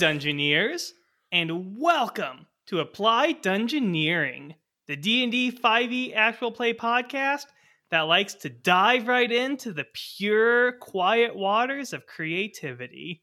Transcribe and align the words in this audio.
Dungeoneers, 0.00 0.92
and 1.30 1.78
welcome 1.78 2.46
to 2.68 2.80
Apply 2.80 3.34
Dungeoneering, 3.34 4.54
the 4.86 4.96
D&D 4.96 5.52
5e 5.52 5.92
E 5.92 6.14
actual 6.14 6.50
play 6.50 6.72
podcast 6.72 7.44
that 7.90 8.00
likes 8.08 8.32
to 8.36 8.48
dive 8.48 9.08
right 9.08 9.30
into 9.30 9.74
the 9.74 9.84
pure, 9.92 10.72
quiet 10.78 11.36
waters 11.36 11.92
of 11.92 12.06
creativity. 12.06 13.22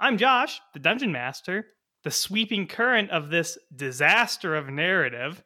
I'm 0.00 0.16
Josh, 0.16 0.58
the 0.72 0.78
Dungeon 0.78 1.12
Master, 1.12 1.66
the 2.02 2.10
sweeping 2.10 2.66
current 2.66 3.10
of 3.10 3.28
this 3.28 3.58
disaster 3.76 4.56
of 4.56 4.70
narrative, 4.70 5.44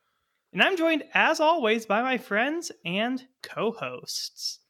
and 0.52 0.62
I'm 0.62 0.77
joined, 0.77 1.02
as 1.15 1.41
always, 1.41 1.84
by 1.84 2.01
my 2.02 2.16
friends 2.16 2.71
and 2.84 3.21
co-hosts. 3.43 4.60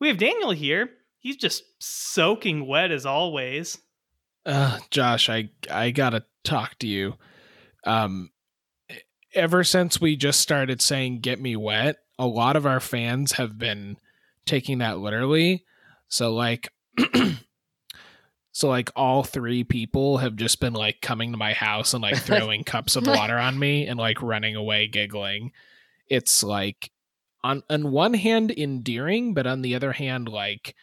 We 0.00 0.08
have 0.08 0.18
Daniel 0.18 0.50
here. 0.50 0.90
He's 1.20 1.36
just 1.36 1.62
soaking 1.78 2.66
wet 2.66 2.90
as 2.90 3.06
always. 3.06 3.78
Uh, 4.46 4.78
Josh, 4.90 5.28
I 5.28 5.50
I 5.68 5.90
gotta 5.90 6.24
talk 6.44 6.78
to 6.78 6.86
you. 6.86 7.14
Um, 7.84 8.30
ever 9.34 9.64
since 9.64 10.00
we 10.00 10.16
just 10.16 10.40
started 10.40 10.80
saying 10.80 11.20
"get 11.20 11.40
me 11.40 11.56
wet," 11.56 11.96
a 12.16 12.26
lot 12.26 12.54
of 12.54 12.64
our 12.64 12.78
fans 12.78 13.32
have 13.32 13.58
been 13.58 13.96
taking 14.46 14.78
that 14.78 14.98
literally. 14.98 15.64
So 16.08 16.32
like, 16.32 16.72
so 18.52 18.68
like 18.68 18.90
all 18.94 19.24
three 19.24 19.64
people 19.64 20.18
have 20.18 20.36
just 20.36 20.60
been 20.60 20.74
like 20.74 21.00
coming 21.00 21.32
to 21.32 21.36
my 21.36 21.52
house 21.52 21.92
and 21.92 22.02
like 22.02 22.16
throwing 22.16 22.62
cups 22.64 22.94
of 22.94 23.04
water 23.04 23.36
on 23.36 23.58
me 23.58 23.88
and 23.88 23.98
like 23.98 24.22
running 24.22 24.54
away 24.54 24.86
giggling. 24.86 25.50
It's 26.08 26.44
like 26.44 26.92
on 27.42 27.64
on 27.68 27.90
one 27.90 28.14
hand 28.14 28.52
endearing, 28.56 29.34
but 29.34 29.48
on 29.48 29.62
the 29.62 29.74
other 29.74 29.90
hand, 29.92 30.28
like 30.28 30.76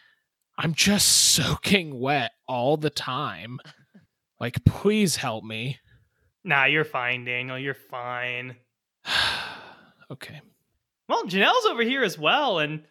I'm 0.56 0.74
just 0.74 1.08
soaking 1.08 1.98
wet 1.98 2.32
all 2.46 2.76
the 2.76 2.90
time. 2.90 3.58
Like, 4.38 4.64
please 4.64 5.16
help 5.16 5.44
me. 5.44 5.78
Nah, 6.44 6.66
you're 6.66 6.84
fine, 6.84 7.24
Daniel. 7.24 7.58
You're 7.58 7.74
fine. 7.74 8.56
okay. 10.10 10.40
Well, 11.08 11.24
Janelle's 11.24 11.66
over 11.66 11.82
here 11.82 12.02
as 12.02 12.18
well, 12.18 12.58
and 12.58 12.84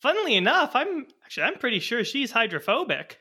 funnily 0.00 0.34
enough, 0.34 0.72
I'm 0.74 1.06
actually 1.24 1.44
I'm 1.44 1.58
pretty 1.58 1.80
sure 1.80 2.04
she's 2.04 2.30
hydrophobic. 2.30 3.18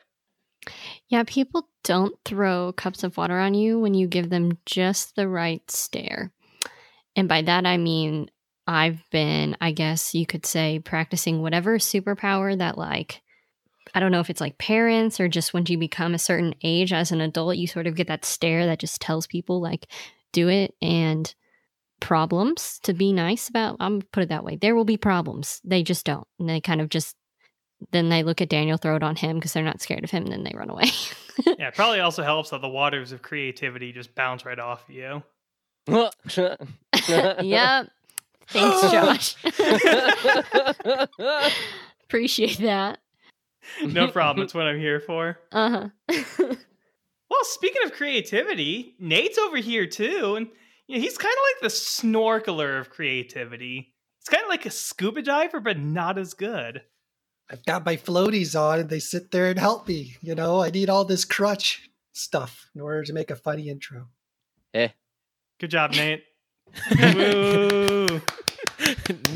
Yeah, 1.08 1.24
people 1.26 1.68
don't 1.84 2.16
throw 2.26 2.74
cups 2.74 3.04
of 3.04 3.18
water 3.18 3.38
on 3.38 3.54
you 3.54 3.80
when 3.80 3.94
you 3.94 4.08
give 4.08 4.30
them 4.30 4.58
just 4.66 5.16
the 5.16 5.28
right 5.28 5.70
stare. 5.70 6.32
And 7.16 7.28
by 7.28 7.42
that, 7.44 7.66
I 7.66 7.78
mean, 7.78 8.30
I've 8.66 9.04
been, 9.12 9.58
I 9.62 9.72
guess 9.72 10.16
you 10.16 10.26
could 10.26 10.46
say, 10.46 10.80
practicing 10.80 11.42
whatever 11.42 11.78
superpower 11.78 12.58
that, 12.58 12.78
like, 12.78 13.22
I 13.94 14.00
don't 14.00 14.12
know 14.12 14.20
if 14.20 14.30
it's 14.30 14.42
like 14.42 14.58
parents 14.58 15.20
or 15.20 15.28
just 15.28 15.54
when 15.54 15.66
you 15.68 15.78
become 15.78 16.14
a 16.14 16.20
certain 16.20 16.56
age 16.64 16.92
as 16.92 17.12
an 17.12 17.22
adult, 17.22 17.58
you 17.58 17.68
sort 17.68 17.88
of 17.88 17.96
get 17.96 18.08
that 18.08 18.26
stare 18.26 18.66
that 18.66 18.80
just 18.80 19.02
tells 19.02 19.28
people, 19.28 19.62
like, 19.62 19.88
do 20.32 20.50
it 20.50 20.74
and 20.82 21.34
problems 22.00 22.80
to 22.84 22.94
be 22.94 23.14
nice 23.14 23.48
about. 23.48 23.78
I'm 23.80 24.02
put 24.02 24.24
it 24.24 24.30
that 24.30 24.44
way. 24.44 24.56
There 24.56 24.76
will 24.76 24.86
be 24.86 24.98
problems. 24.98 25.62
They 25.64 25.84
just 25.84 26.06
don't. 26.06 26.28
And 26.40 26.50
they 26.50 26.60
kind 26.60 26.82
of 26.82 26.90
just, 26.90 27.16
then 27.92 28.10
they 28.10 28.24
look 28.24 28.42
at 28.42 28.50
Daniel, 28.50 28.78
throw 28.78 28.96
it 28.96 29.04
on 29.04 29.16
him 29.16 29.38
because 29.38 29.54
they're 29.54 29.64
not 29.64 29.82
scared 29.82 30.04
of 30.04 30.12
him, 30.12 30.24
and 30.24 30.32
then 30.32 30.44
they 30.44 30.54
run 30.56 30.70
away. 30.70 30.86
yeah, 31.46 31.68
it 31.68 31.76
probably 31.76 32.00
also 32.00 32.24
helps 32.24 32.50
that 32.50 32.62
the 32.62 32.70
waters 32.70 33.12
of 33.12 33.22
creativity 33.22 33.92
just 33.92 34.16
bounce 34.16 34.46
right 34.46 34.60
off 34.60 34.84
you. 34.88 35.22
yep. 37.08 37.90
Thanks, 38.48 38.82
Josh. 38.92 39.36
Appreciate 42.04 42.58
that. 42.60 43.00
No 43.84 44.08
problem. 44.12 44.44
It's 44.44 44.54
what 44.54 44.68
I'm 44.68 44.80
here 44.80 45.00
for. 45.00 45.40
Uh 45.52 45.90
huh. 46.10 46.56
Well, 47.34 47.46
speaking 47.46 47.82
of 47.84 47.94
creativity, 47.94 48.94
Nate's 49.00 49.40
over 49.40 49.58
here 49.58 49.88
too, 49.88 50.36
and 50.36 50.48
you 50.86 50.96
know, 50.96 51.02
he's 51.02 51.18
kind 51.18 51.34
of 51.34 51.40
like 51.56 51.62
the 51.64 51.76
snorkeler 51.76 52.80
of 52.80 52.92
creativity. 52.92 53.92
It's 54.22 54.30
kind 54.30 54.44
of 54.44 54.50
like 54.50 54.68
a 54.68 54.70
scuba 54.70 55.24
diver, 55.24 55.60
but 55.60 55.80
not 55.80 56.20
as 56.20 56.36
good. 56.36 56.84
I've 57.50 57.66
got 57.66 57.88
my 57.88 57.98
floaties 57.98 58.58
on 58.58 58.82
and 58.82 58.90
they 58.90 59.00
sit 59.00 59.32
there 59.32 59.48
and 59.50 59.58
help 59.58 59.88
me. 59.88 60.16
You 60.22 60.36
know, 60.36 60.62
I 60.62 60.70
need 60.70 60.90
all 60.90 61.06
this 61.06 61.26
crutch 61.26 61.90
stuff 62.12 62.70
in 62.76 62.82
order 62.82 63.04
to 63.04 63.14
make 63.14 63.32
a 63.32 63.36
funny 63.36 63.68
intro. 63.68 64.10
Eh. 64.76 64.90
Good 65.60 65.72
job, 65.72 65.92
Nate. 65.94 66.24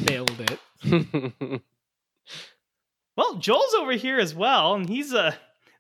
Nailed 0.06 0.40
it. 0.84 1.62
Well, 3.18 3.36
Joel's 3.36 3.74
over 3.74 3.94
here 3.94 4.20
as 4.20 4.36
well, 4.36 4.76
and 4.76 4.88
he's 4.88 5.14
uh, 5.14 5.34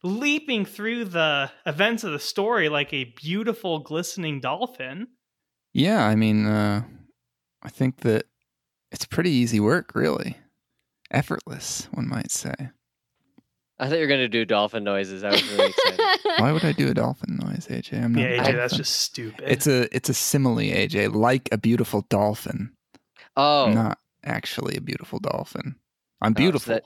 leaping 0.03 0.65
through 0.65 1.05
the 1.05 1.51
events 1.65 2.03
of 2.03 2.11
the 2.11 2.19
story 2.19 2.67
like 2.67 2.91
a 2.93 3.03
beautiful, 3.15 3.79
glistening 3.79 4.39
dolphin. 4.39 5.07
Yeah, 5.73 6.03
I 6.05 6.15
mean, 6.15 6.47
uh, 6.47 6.81
I 7.61 7.69
think 7.69 7.97
that 8.01 8.25
it's 8.91 9.05
pretty 9.05 9.29
easy 9.29 9.59
work, 9.59 9.91
really. 9.93 10.37
Effortless, 11.11 11.87
one 11.93 12.07
might 12.09 12.31
say. 12.31 12.53
I 13.79 13.87
thought 13.87 13.95
you 13.95 14.01
were 14.01 14.07
gonna 14.07 14.27
do 14.27 14.43
dolphin 14.43 14.83
noises. 14.83 15.23
I 15.23 15.29
was 15.29 15.47
really 15.51 15.69
excited. 15.69 15.99
Why 16.39 16.51
would 16.51 16.65
I 16.65 16.71
do 16.71 16.89
a 16.89 16.95
dolphin 16.95 17.37
noise, 17.39 17.67
AJ? 17.69 18.03
I'm 18.03 18.13
not. 18.15 18.21
Yeah, 18.21 18.27
a 18.29 18.39
AJ, 18.41 18.55
that's 18.55 18.75
just 18.75 18.93
stupid. 19.01 19.43
It's 19.47 19.67
a 19.67 19.87
it's 19.95 20.09
a 20.09 20.15
simile, 20.15 20.57
AJ, 20.57 21.13
like 21.13 21.47
a 21.51 21.59
beautiful 21.59 22.01
dolphin. 22.09 22.73
Oh, 23.35 23.67
I'm 23.67 23.75
not 23.75 23.99
actually 24.23 24.75
a 24.77 24.81
beautiful 24.81 25.19
dolphin. 25.19 25.75
I'm 26.21 26.31
Oh, 26.31 26.33
so 26.33 26.41
beautiful. 26.41 26.73
that- 26.73 26.83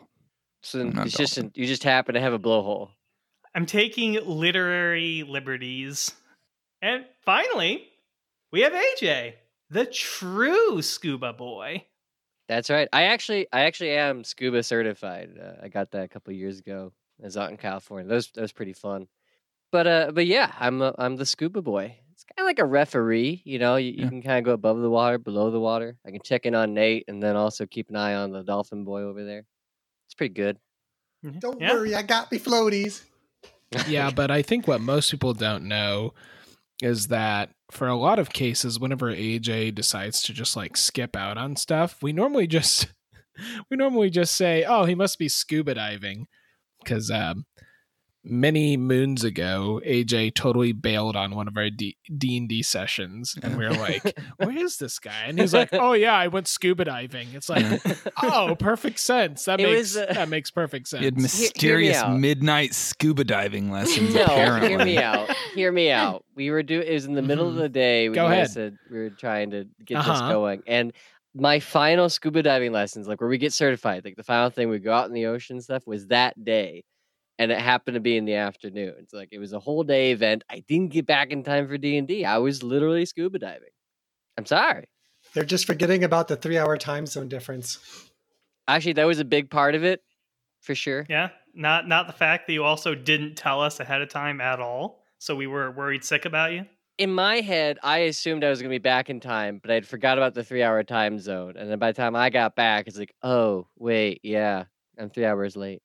so 0.61 0.81
I'm 0.81 0.97
it's 1.05 1.15
just 1.17 1.35
dolphin. 1.35 1.51
you 1.55 1.65
just 1.65 1.83
happen 1.83 2.15
to 2.15 2.21
have 2.21 2.33
a 2.33 2.39
blowhole. 2.39 2.89
I'm 3.55 3.65
taking 3.65 4.13
literary 4.25 5.23
liberties. 5.23 6.13
And 6.81 7.05
finally, 7.25 7.89
we 8.51 8.61
have 8.61 8.73
AJ, 8.73 9.33
the 9.69 9.85
true 9.85 10.81
scuba 10.81 11.33
boy. 11.33 11.85
That's 12.47 12.69
right. 12.69 12.89
I 12.91 13.03
actually, 13.03 13.47
I 13.53 13.61
actually 13.61 13.91
am 13.91 14.23
scuba 14.23 14.63
certified. 14.63 15.37
Uh, 15.41 15.53
I 15.63 15.67
got 15.69 15.91
that 15.91 16.03
a 16.03 16.07
couple 16.07 16.33
years 16.33 16.59
ago. 16.59 16.91
I 17.21 17.25
was 17.25 17.37
out 17.37 17.51
in 17.51 17.57
California. 17.57 18.07
That 18.07 18.15
was 18.15 18.31
that 18.31 18.41
was 18.41 18.51
pretty 18.51 18.73
fun. 18.73 19.07
But 19.71 19.87
uh, 19.87 20.11
but 20.13 20.25
yeah, 20.25 20.51
I'm 20.59 20.81
a, 20.81 20.93
I'm 20.97 21.15
the 21.15 21.25
scuba 21.25 21.61
boy. 21.61 21.97
It's 22.13 22.23
kind 22.25 22.43
of 22.45 22.49
like 22.49 22.59
a 22.59 22.65
referee, 22.65 23.41
you 23.45 23.57
know. 23.59 23.77
You, 23.77 23.91
you 23.91 23.97
Yeah. 24.03 24.09
can 24.09 24.21
kind 24.21 24.39
of 24.39 24.43
go 24.43 24.51
above 24.53 24.79
the 24.79 24.89
water, 24.89 25.17
below 25.17 25.49
the 25.51 25.59
water. 25.59 25.97
I 26.05 26.11
can 26.11 26.21
check 26.23 26.45
in 26.45 26.55
on 26.55 26.73
Nate, 26.73 27.05
and 27.07 27.21
then 27.21 27.35
also 27.35 27.65
keep 27.65 27.89
an 27.89 27.95
eye 27.95 28.15
on 28.15 28.31
the 28.31 28.43
dolphin 28.43 28.83
boy 28.83 29.01
over 29.03 29.23
there. 29.23 29.45
It's 30.11 30.15
pretty 30.15 30.33
good. 30.33 30.57
Don't 31.39 31.61
Yeah. 31.61 31.73
worry, 31.73 31.95
I 31.95 32.01
got 32.01 32.29
me 32.33 32.37
floaties. 32.37 33.03
yeah, 33.87 34.09
but 34.11 34.29
I 34.29 34.41
think 34.41 34.67
what 34.67 34.81
most 34.81 35.09
people 35.09 35.33
don't 35.33 35.63
know 35.69 36.13
is 36.81 37.07
that 37.07 37.51
for 37.71 37.87
a 37.87 37.95
lot 37.95 38.19
of 38.19 38.33
cases, 38.33 38.77
whenever 38.77 39.09
AJ 39.15 39.73
decides 39.73 40.21
to 40.23 40.33
just 40.33 40.57
like 40.57 40.75
skip 40.75 41.15
out 41.15 41.37
on 41.37 41.55
stuff, 41.55 42.03
we 42.03 42.11
normally 42.11 42.45
just 42.45 42.87
we 43.71 43.77
normally 43.77 44.09
just 44.09 44.35
say, 44.35 44.65
"Oh, 44.65 44.83
he 44.83 44.95
must 44.95 45.17
be 45.17 45.29
scuba 45.29 45.75
diving," 45.75 46.27
because 46.83 47.09
um, 47.09 47.45
many 48.23 48.77
moons 48.77 49.23
ago, 49.23 49.81
AJ 49.85 50.35
totally 50.35 50.71
bailed 50.73 51.15
on 51.15 51.35
one 51.35 51.47
of 51.47 51.57
our 51.57 51.69
D 51.69 51.97
d&d 52.15 52.61
sessions, 52.63 53.35
and 53.41 53.57
we 53.57 53.65
were 53.65 53.73
like, 53.73 54.13
"Where 54.37 54.55
is 54.55 54.77
this 54.77 54.99
guy?" 54.99 55.23
And 55.25 55.39
he's 55.39 55.53
like, 55.53 55.69
"Oh 55.73 55.93
yeah, 55.93 56.13
I 56.13 56.27
went 56.27 56.47
scuba 56.47 56.85
diving." 56.85 57.29
It's 57.33 57.49
like, 57.49 57.81
"Oh, 58.21 58.55
perfect 58.59 58.99
sense. 58.99 59.45
That 59.45 59.59
It 59.59 59.63
makes 59.67 59.77
was, 59.79 59.97
uh, 59.97 60.13
that 60.13 60.29
makes 60.29 60.51
perfect 60.51 60.87
sense." 60.87 60.99
He 61.01 61.05
had 61.05 61.15
hear 61.15 61.19
me 61.19 61.23
mysterious 61.23 62.03
midnight 62.09 62.73
scuba 62.75 63.23
diving 63.23 63.71
lessons. 63.71 64.13
no, 64.13 64.23
apparently. 64.23 64.69
hear 64.69 64.85
me 64.85 64.97
out. 64.99 65.35
Hear 65.55 65.71
me 65.71 65.91
out. 65.91 66.23
We 66.35 66.51
were 66.51 66.63
doing. 66.63 66.87
It 66.87 66.93
was 66.93 67.05
in 67.05 67.13
the 67.15 67.21
middle 67.21 67.47
of 67.47 67.55
Mhm. 67.55 67.59
the 67.59 67.69
day. 67.69 68.09
We 68.09 68.15
Go 68.15 68.27
ahead. 68.27 68.49
said 68.51 68.77
we 68.89 68.97
were 68.99 69.09
trying 69.09 69.51
to 69.51 69.65
get 69.85 69.95
this 69.97 70.05
Uh-huh. 70.07 70.31
going, 70.31 70.61
and 70.67 70.93
my 71.33 71.59
final 71.61 72.09
scuba 72.09 72.43
diving 72.43 72.71
lessons, 72.73 73.07
like 73.07 73.21
where 73.21 73.29
we 73.29 73.37
get 73.37 73.53
certified, 73.53 74.03
like 74.03 74.15
the 74.17 74.23
final 74.23 74.49
thing 74.49 74.67
we 74.69 74.79
go 74.79 74.91
out 74.93 75.07
in 75.07 75.13
the 75.13 75.27
ocean 75.27 75.61
stuff, 75.61 75.87
was 75.87 76.07
that 76.07 76.33
day, 76.43 76.83
and 77.41 77.51
it 77.51 77.57
happened 77.57 77.95
to 77.95 77.99
be 77.99 78.17
in 78.17 78.25
the 78.25 78.35
afternoon. 78.35 78.93
It's 78.99 79.13
like 79.13 79.29
it 79.31 79.39
was 79.39 79.51
a 79.51 79.59
whole 79.59 79.83
day 79.83 80.11
event. 80.11 80.43
I 80.47 80.63
didn't 80.67 80.89
get 80.89 81.07
back 81.07 81.31
in 81.31 81.43
time 81.43 81.67
for 81.67 81.75
D 81.75 81.97
and 81.97 82.09
I 82.23 82.37
was 82.37 82.61
literally 82.61 83.03
scuba 83.03 83.39
diving. 83.39 83.69
I'm 84.37 84.45
sorry. 84.45 84.89
They're 85.33 85.43
just 85.43 85.65
forgetting 85.65 86.03
about 86.03 86.27
the 86.27 86.35
three 86.35 86.59
hour 86.59 86.77
time 86.77 87.07
zone 87.07 87.29
difference. 87.29 87.79
Actually, 88.67 88.93
that 88.93 89.05
was 89.05 89.19
a 89.19 89.25
big 89.25 89.49
part 89.49 89.73
of 89.73 89.83
it, 89.83 90.03
for 90.61 90.75
sure. 90.75 91.07
Yeah, 91.09 91.29
not 91.55 91.87
not 91.87 92.05
the 92.05 92.13
fact 92.13 92.45
that 92.45 92.53
you 92.53 92.63
also 92.63 92.93
didn't 92.93 93.37
tell 93.37 93.59
us 93.59 93.79
ahead 93.79 94.03
of 94.03 94.09
time 94.09 94.39
at 94.39 94.59
all, 94.59 95.01
so 95.17 95.35
we 95.35 95.47
were 95.47 95.71
worried 95.71 96.03
sick 96.03 96.25
about 96.25 96.51
you. 96.51 96.65
in 96.99 97.11
my 97.11 97.37
head, 97.41 97.79
I 97.81 97.99
assumed 97.99 98.43
I 98.43 98.51
was 98.51 98.61
going 98.61 98.69
to 98.69 98.75
be 98.75 98.83
back 98.83 99.09
in 99.09 99.19
time, 99.19 99.59
but 99.59 99.71
I'd 99.71 99.87
forgot 99.87 100.19
about 100.19 100.35
the 100.35 100.43
three 100.43 100.61
hour 100.61 100.83
time 100.83 101.17
zone. 101.17 101.55
And 101.57 101.71
then 101.71 101.79
by 101.79 101.91
the 101.91 101.97
time 101.97 102.15
I 102.15 102.29
got 102.29 102.55
back, 102.55 102.87
it's 102.87 102.99
like, 102.99 103.15
oh, 103.23 103.65
wait, 103.75 104.19
yeah, 104.21 104.65
I'm 104.99 105.09
three 105.09 105.25
hours 105.25 105.55
late. 105.55 105.81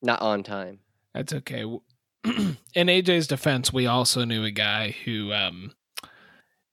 Not 0.00 0.22
on 0.22 0.42
time. 0.42 0.78
That's 1.16 1.32
okay. 1.32 1.62
In 2.24 2.56
AJ's 2.88 3.26
defense, 3.26 3.72
we 3.72 3.86
also 3.86 4.24
knew 4.24 4.44
a 4.44 4.50
guy 4.50 4.94
who 5.04 5.32
um, 5.32 5.72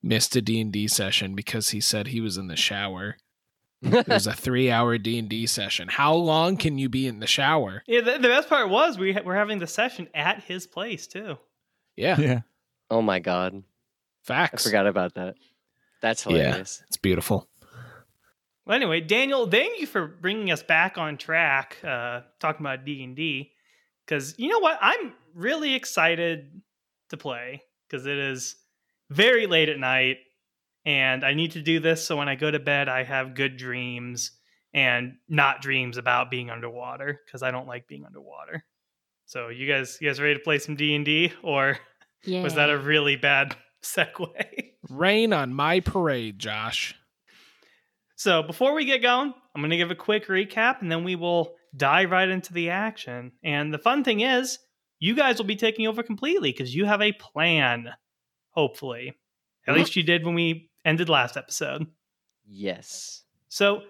missed 0.02 0.36
a 0.36 0.42
D&D 0.42 0.88
session 0.88 1.34
because 1.34 1.70
he 1.70 1.80
said 1.80 2.08
he 2.08 2.20
was 2.20 2.36
in 2.36 2.48
the 2.48 2.56
shower. 2.56 3.16
It 3.80 4.06
was 4.06 4.26
a 4.26 4.32
3-hour 4.32 4.98
D&D 4.98 5.46
session. 5.46 5.88
How 5.88 6.14
long 6.14 6.56
can 6.58 6.76
you 6.76 6.88
be 6.90 7.06
in 7.06 7.20
the 7.20 7.26
shower? 7.26 7.82
Yeah, 7.86 8.02
the, 8.02 8.12
the 8.12 8.28
best 8.28 8.48
part 8.50 8.68
was 8.68 8.98
we 8.98 9.14
ha- 9.14 9.22
were 9.24 9.34
having 9.34 9.58
the 9.60 9.66
session 9.66 10.08
at 10.14 10.42
his 10.42 10.66
place 10.66 11.06
too. 11.06 11.38
Yeah. 11.96 12.20
Yeah. 12.20 12.40
Oh 12.90 13.00
my 13.00 13.18
god, 13.18 13.62
Facts. 14.24 14.66
I 14.66 14.68
forgot 14.68 14.86
about 14.86 15.14
that. 15.14 15.36
That's 16.02 16.26
Yeah. 16.26 16.32
hilarious. 16.48 16.82
It's 16.88 16.98
beautiful. 16.98 17.48
Well, 18.66 18.76
anyway, 18.76 19.00
Daniel, 19.00 19.46
thank 19.48 19.80
you 19.80 19.86
for 19.86 20.06
bringing 20.06 20.50
us 20.50 20.62
back 20.62 20.98
on 20.98 21.16
track, 21.16 21.78
uh, 21.82 22.20
talking 22.40 22.64
about 22.64 22.84
D 22.84 23.02
and 23.04 23.14
D. 23.16 23.52
Because 24.06 24.34
you 24.38 24.48
know 24.48 24.58
what, 24.58 24.78
I'm 24.80 25.12
really 25.34 25.74
excited 25.74 26.60
to 27.10 27.16
play 27.16 27.62
because 27.88 28.06
it 28.06 28.18
is 28.18 28.56
very 29.10 29.46
late 29.46 29.68
at 29.68 29.78
night, 29.78 30.18
and 30.84 31.24
I 31.24 31.34
need 31.34 31.52
to 31.52 31.62
do 31.62 31.80
this 31.80 32.06
so 32.06 32.16
when 32.16 32.28
I 32.28 32.34
go 32.34 32.50
to 32.50 32.58
bed, 32.58 32.88
I 32.88 33.04
have 33.04 33.34
good 33.34 33.56
dreams 33.56 34.32
and 34.72 35.14
not 35.28 35.62
dreams 35.62 35.96
about 35.96 36.30
being 36.30 36.50
underwater 36.50 37.20
because 37.24 37.42
I 37.42 37.50
don't 37.50 37.68
like 37.68 37.86
being 37.86 38.04
underwater. 38.04 38.64
So, 39.26 39.48
you 39.48 39.66
guys, 39.66 39.98
you 40.00 40.08
guys 40.08 40.20
ready 40.20 40.34
to 40.34 40.40
play 40.40 40.58
some 40.58 40.76
D 40.76 40.94
and 40.94 41.04
D, 41.04 41.32
or 41.42 41.78
Yeah. 42.24 42.42
was 42.42 42.54
that 42.54 42.70
a 42.70 42.76
really 42.78 43.16
bad 43.16 43.56
segue? 43.82 44.72
Rain 44.90 45.32
on 45.32 45.54
my 45.54 45.80
parade, 45.80 46.38
Josh. 46.38 46.94
So 48.16 48.42
before 48.42 48.74
we 48.74 48.84
get 48.84 49.02
going, 49.02 49.32
I'm 49.54 49.60
going 49.60 49.70
to 49.70 49.76
give 49.76 49.90
a 49.90 49.94
quick 49.96 50.26
recap 50.26 50.80
and 50.82 50.90
then 50.90 51.04
we 51.04 51.16
will 51.16 51.56
dive 51.76 52.10
right 52.10 52.28
into 52.28 52.52
the 52.52 52.70
action. 52.70 53.32
And 53.42 53.72
the 53.72 53.78
fun 53.78 54.04
thing 54.04 54.20
is, 54.20 54.58
you 54.98 55.14
guys 55.14 55.38
will 55.38 55.44
be 55.44 55.56
taking 55.56 55.86
over 55.86 56.02
completely 56.02 56.52
because 56.52 56.74
you 56.74 56.84
have 56.86 57.02
a 57.02 57.12
plan, 57.12 57.90
hopefully. 58.50 59.08
At 59.66 59.72
mm-hmm. 59.72 59.80
least 59.80 59.96
you 59.96 60.02
did 60.02 60.24
when 60.24 60.34
we 60.34 60.70
ended 60.84 61.08
last 61.08 61.36
episode. 61.36 61.86
Yes. 62.46 63.22
So 63.48 63.82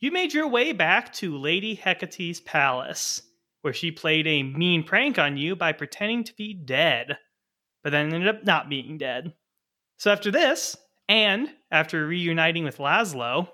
you 0.00 0.10
made 0.10 0.32
your 0.32 0.48
way 0.48 0.72
back 0.72 1.12
to 1.14 1.36
Lady 1.36 1.76
Hecate's 1.76 2.40
palace, 2.40 3.22
where 3.62 3.74
she 3.74 3.90
played 3.90 4.26
a 4.26 4.42
mean 4.42 4.82
prank 4.82 5.18
on 5.18 5.36
you 5.36 5.54
by 5.56 5.72
pretending 5.72 6.24
to 6.24 6.34
be 6.34 6.54
dead, 6.54 7.18
but 7.82 7.90
then 7.90 8.12
ended 8.12 8.28
up 8.28 8.44
not 8.44 8.70
being 8.70 8.98
dead. 8.98 9.34
So 9.98 10.10
after 10.10 10.30
this, 10.30 10.76
and 11.08 11.50
after 11.70 12.06
reuniting 12.06 12.64
with 12.64 12.78
Laszlo, 12.78 13.48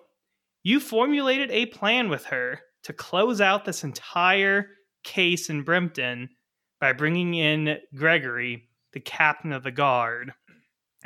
you 0.62 0.78
formulated 0.78 1.50
a 1.50 1.66
plan 1.66 2.08
with 2.08 2.26
her 2.26 2.60
to 2.86 2.92
close 2.92 3.40
out 3.40 3.64
this 3.64 3.82
entire 3.82 4.68
case 5.02 5.50
in 5.50 5.64
Brimpton 5.64 6.28
by 6.80 6.92
bringing 6.92 7.34
in 7.34 7.78
Gregory, 7.96 8.68
the 8.92 9.00
captain 9.00 9.52
of 9.52 9.64
the 9.64 9.72
guard, 9.72 10.32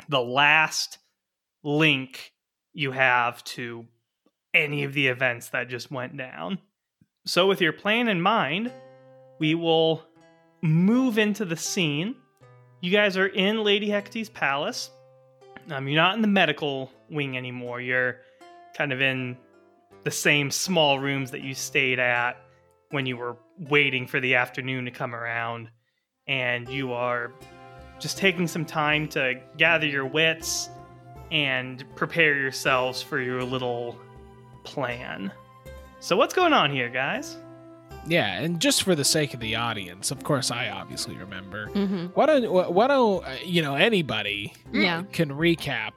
the 0.07 0.21
last 0.21 0.99
link 1.63 2.33
you 2.73 2.91
have 2.91 3.43
to 3.45 3.87
any 4.53 4.83
of 4.83 4.93
the 4.93 5.07
events 5.07 5.49
that 5.49 5.69
just 5.69 5.89
went 5.89 6.15
down. 6.15 6.59
So, 7.25 7.47
with 7.47 7.61
your 7.61 7.73
plan 7.73 8.07
in 8.09 8.21
mind, 8.21 8.71
we 9.39 9.55
will 9.55 10.03
move 10.61 11.17
into 11.17 11.45
the 11.45 11.57
scene. 11.57 12.15
You 12.81 12.91
guys 12.91 13.17
are 13.17 13.25
in 13.25 13.63
Lady 13.63 13.89
Hecate's 13.89 14.29
palace. 14.29 14.91
Um, 15.71 15.87
you're 15.87 15.99
not 15.99 16.15
in 16.15 16.21
the 16.21 16.27
medical 16.27 16.91
wing 17.09 17.37
anymore. 17.37 17.81
You're 17.81 18.17
kind 18.77 18.93
of 18.93 19.01
in 19.01 19.35
the 20.03 20.11
same 20.11 20.49
small 20.51 20.99
rooms 20.99 21.31
that 21.31 21.41
you 21.41 21.53
stayed 21.53 21.99
at 21.99 22.37
when 22.89 23.05
you 23.05 23.17
were 23.17 23.37
waiting 23.57 24.07
for 24.07 24.19
the 24.19 24.35
afternoon 24.35 24.85
to 24.85 24.91
come 24.91 25.13
around. 25.15 25.69
And 26.27 26.67
you 26.69 26.93
are 26.93 27.31
just 27.99 28.17
taking 28.17 28.47
some 28.47 28.65
time 28.65 29.07
to 29.09 29.41
gather 29.57 29.85
your 29.87 30.05
wits 30.05 30.69
and 31.31 31.83
prepare 31.95 32.35
yourselves 32.37 33.01
for 33.01 33.19
your 33.19 33.43
little 33.43 33.97
plan. 34.63 35.31
So, 35.99 36.17
what's 36.17 36.33
going 36.33 36.53
on 36.53 36.71
here, 36.71 36.89
guys? 36.89 37.37
Yeah, 38.07 38.39
and 38.41 38.59
just 38.59 38.81
for 38.83 38.95
the 38.95 39.03
sake 39.05 39.33
of 39.35 39.39
the 39.39 39.55
audience, 39.55 40.09
of 40.09 40.23
course, 40.23 40.49
I 40.49 40.69
obviously 40.69 41.15
remember. 41.15 41.67
hmm 41.67 42.07
Why 42.15 42.25
don't 42.25 42.73
why 42.73 42.87
don't 42.87 43.23
uh, 43.23 43.35
you 43.45 43.61
know 43.61 43.75
anybody 43.75 44.53
Yeah. 44.73 45.03
can 45.11 45.29
recap 45.29 45.93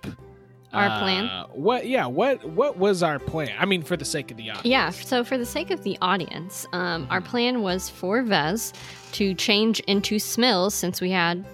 Our 0.75 0.87
uh, 0.87 0.99
plan? 0.99 1.47
What? 1.53 1.87
Yeah. 1.87 2.07
What? 2.07 2.45
What 2.45 2.77
was 2.77 3.03
our 3.03 3.19
plan? 3.19 3.55
I 3.59 3.65
mean, 3.65 3.83
for 3.83 3.97
the 3.97 4.05
sake 4.05 4.31
of 4.31 4.37
the 4.37 4.51
audience. 4.51 4.67
Yeah, 4.67 4.91
so 4.91 5.25
for 5.25 5.39
the 5.39 5.47
sake 5.47 5.71
of 5.71 5.83
the 5.83 5.97
audience, 6.03 6.67
um, 6.73 7.07
our 7.11 7.21
plan 7.21 7.63
was 7.63 7.89
for 7.89 8.23
Vez 8.23 8.73
to 9.13 9.35
change 9.35 9.81
into 9.81 10.17
Smills 10.17 10.73
since 10.73 11.01
we 11.01 11.11
had 11.11 11.45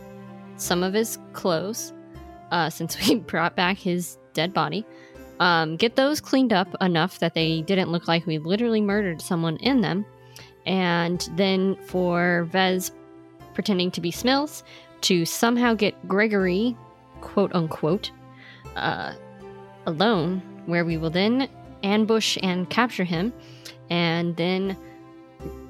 some 0.56 0.82
of 0.82 0.94
his 0.94 1.18
clothes, 1.32 1.92
uh, 2.50 2.70
since 2.70 2.98
we 3.08 3.16
brought 3.16 3.56
back 3.56 3.76
his 3.76 4.18
dead 4.32 4.52
body. 4.54 4.86
Um, 5.40 5.76
get 5.76 5.96
those 5.96 6.20
cleaned 6.20 6.52
up 6.52 6.68
enough 6.82 7.18
that 7.20 7.34
they 7.34 7.62
didn't 7.62 7.90
look 7.90 8.06
like 8.06 8.26
we 8.26 8.38
literally 8.38 8.82
murdered 8.82 9.22
someone 9.22 9.56
in 9.58 9.80
them. 9.80 10.04
And 10.66 11.26
then 11.36 11.76
for 11.86 12.46
Vez 12.50 12.92
pretending 13.54 13.90
to 13.92 14.00
be 14.00 14.12
Smills 14.12 14.62
to 15.02 15.24
somehow 15.24 15.74
get 15.74 16.06
Gregory, 16.06 16.76
quote 17.22 17.54
unquote, 17.54 18.10
uh, 18.80 19.14
alone, 19.86 20.42
where 20.66 20.84
we 20.84 20.96
will 20.96 21.10
then 21.10 21.48
ambush 21.82 22.36
and 22.42 22.68
capture 22.70 23.04
him, 23.04 23.32
and 23.90 24.36
then 24.36 24.76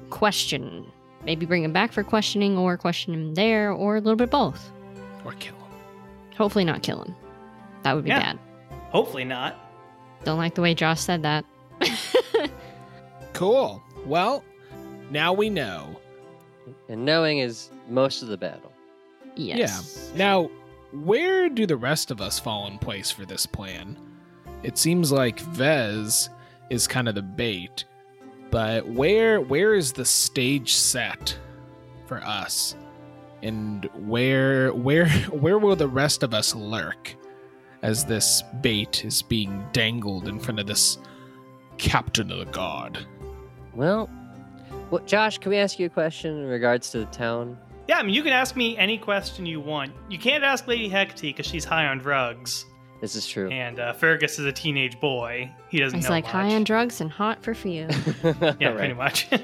question. 0.09 0.85
Maybe 1.23 1.45
bring 1.45 1.63
him 1.63 1.71
back 1.73 1.91
for 1.91 2.03
questioning, 2.03 2.57
or 2.57 2.77
question 2.77 3.13
him 3.13 3.35
there, 3.35 3.71
or 3.71 3.95
a 3.97 3.99
little 4.01 4.15
bit 4.15 4.31
both. 4.31 4.71
Or 5.23 5.33
kill 5.33 5.55
him. 5.55 5.61
Hopefully, 6.37 6.65
not 6.65 6.81
kill 6.81 7.03
him. 7.03 7.15
That 7.83 7.93
would 7.95 8.03
be 8.03 8.09
Yeah. 8.09 8.19
bad. 8.19 8.39
Hopefully 8.89 9.23
not. 9.23 9.55
Don't 10.23 10.37
like 10.37 10.55
the 10.55 10.61
way 10.61 10.73
Josh 10.73 10.99
said 10.99 11.23
that. 11.23 11.45
Cool. 13.33 13.81
Well, 14.05 14.43
now 15.09 15.33
we 15.33 15.49
know. 15.49 15.99
And 16.89 17.05
knowing 17.05 17.39
is 17.39 17.69
most 17.89 18.21
of 18.21 18.27
the 18.27 18.37
battle. 18.37 18.71
yes. 19.35 20.11
Yeah. 20.11 20.17
Now, 20.17 20.51
where 20.93 21.49
do 21.49 21.65
the 21.65 21.77
rest 21.77 22.11
of 22.11 22.21
us 22.21 22.39
fall 22.39 22.67
in 22.67 22.77
place 22.77 23.11
for 23.11 23.25
this 23.25 23.45
plan? 23.45 23.97
It 24.63 24.77
seems 24.77 25.11
like 25.11 25.39
Vez 25.39 26.29
is 26.69 26.87
kind 26.87 27.07
of 27.07 27.15
the 27.15 27.21
bait, 27.21 27.85
but 28.49 28.87
where 28.87 29.41
where 29.41 29.73
is 29.73 29.93
the 29.93 30.05
stage 30.05 30.73
set 30.73 31.37
for 32.05 32.17
us? 32.17 32.75
And 33.41 33.85
where 33.95 34.73
where 34.73 35.09
where 35.29 35.57
will 35.57 35.75
the 35.75 35.87
rest 35.87 36.23
of 36.23 36.33
us 36.33 36.53
lurk 36.53 37.15
as 37.81 38.05
this 38.05 38.43
bait 38.61 39.03
is 39.05 39.21
being 39.21 39.65
dangled 39.71 40.27
in 40.27 40.39
front 40.39 40.59
of 40.59 40.67
this 40.67 40.99
captain 41.77 42.31
of 42.31 42.39
the 42.39 42.45
guard? 42.45 43.05
Well, 43.73 44.09
well, 44.89 45.03
Josh, 45.05 45.37
can 45.37 45.49
we 45.49 45.57
ask 45.57 45.79
you 45.79 45.85
a 45.85 45.89
question 45.89 46.37
in 46.37 46.45
regards 46.47 46.91
to 46.91 46.99
the 46.99 47.05
town? 47.05 47.57
Yeah, 47.87 47.97
I 47.97 48.03
mean, 48.03 48.13
you 48.13 48.23
can 48.23 48.31
ask 48.33 48.55
me 48.55 48.77
any 48.77 48.97
question 48.97 49.45
you 49.45 49.59
want. 49.59 49.91
You 50.09 50.17
can't 50.19 50.43
ask 50.43 50.67
Lady 50.67 50.87
Hecate 50.87 51.21
because 51.35 51.45
she's 51.45 51.65
high 51.65 51.87
on 51.87 51.97
drugs, 51.97 52.65
This 53.01 53.15
is 53.15 53.27
true. 53.27 53.49
and 53.49 53.79
uh, 53.79 53.93
Fergus 53.93 54.39
is 54.39 54.45
a 54.45 54.51
teenage 54.51 54.99
boy. 54.99 55.49
He 55.69 55.79
doesn't 55.79 55.97
He's 55.99 56.05
know 56.05 56.11
like 56.11 56.23
much. 56.25 56.31
high 56.31 56.53
on 56.55 56.63
drugs 56.63 57.01
and 57.01 57.09
hot 57.11 57.43
for 57.43 57.53
you. 57.67 57.87
Yeah, 58.23 58.69
Right. 58.69 58.77
pretty 58.77 58.93
much. 58.93 59.27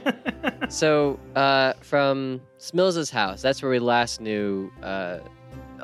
So, 0.70 1.18
uh, 1.36 1.74
from 1.82 2.42
Smills' 2.60 3.10
house, 3.10 3.42
that's 3.42 3.62
where 3.62 3.72
we 3.72 3.80
last 3.80 4.20
knew 4.20 4.70
uh, 4.84 5.20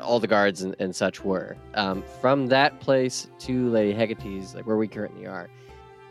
all 0.00 0.20
the 0.20 0.26
guards 0.26 0.60
and, 0.62 0.76
and 0.78 0.94
such 0.94 1.24
were. 1.24 1.56
Um, 1.74 2.02
from 2.20 2.48
that 2.48 2.80
place 2.80 3.28
to 3.40 3.70
Lady 3.70 3.94
Hecate's, 3.94 4.54
like 4.54 4.66
where 4.66 4.76
we 4.76 4.86
currently 4.86 5.26
are, 5.26 5.48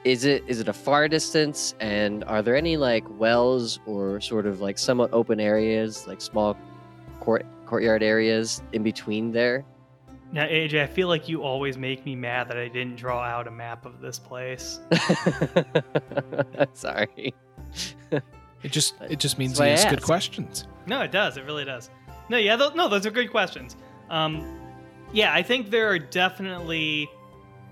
is 0.06 0.26
it 0.26 0.44
is 0.48 0.60
it 0.60 0.68
a 0.68 0.74
far 0.74 1.08
distance? 1.08 1.76
And 1.80 2.24
are 2.26 2.42
there 2.42 2.56
any 2.56 2.78
like 2.78 3.06
wells 3.20 3.80
or 3.86 4.20
sort 4.22 4.46
of 4.46 4.62
like 4.62 4.78
somewhat 4.78 5.12
open 5.14 5.40
areas, 5.40 6.08
like 6.08 6.22
small 6.22 6.58
court 7.20 7.46
courtyard 7.66 8.04
areas 8.04 8.62
in 8.74 8.84
between 8.84 9.32
there? 9.32 9.66
now, 10.34 10.46
AJ, 10.48 10.82
I 10.82 10.88
feel 10.88 11.08
like 11.08 11.30
you 11.30 11.44
always 11.44 11.78
make 11.78 12.06
me 12.08 12.16
mad 12.16 12.50
that 12.50 12.58
I 12.58 12.68
didn't 12.68 12.96
draw 12.96 13.22
out 13.22 13.48
a 13.48 13.52
map 13.52 13.86
of 13.86 14.02
this 14.02 14.18
place. 14.18 14.80
Sorry. 16.74 17.36
It 18.64 18.72
just 18.72 18.96
it 19.02 19.20
just 19.20 19.38
means 19.38 19.52
That's 19.52 19.60
why 19.60 19.66
he 19.68 19.74
I 19.74 19.78
has 19.78 19.86
good 19.86 20.02
questions. 20.02 20.68
No, 20.88 21.02
it 21.02 21.12
does. 21.12 21.38
It 21.38 21.46
really 21.46 21.66
does. 21.66 21.92
No, 22.30 22.38
yeah, 22.38 22.56
th- 22.56 22.74
no, 22.74 22.90
those 22.90 23.06
are 23.06 23.12
good 23.12 23.30
questions. 23.30 23.76
Um, 24.10 24.60
yeah, 25.12 25.34
I 25.34 25.44
think 25.44 25.70
there 25.70 25.88
are 25.90 26.00
definitely 26.00 27.08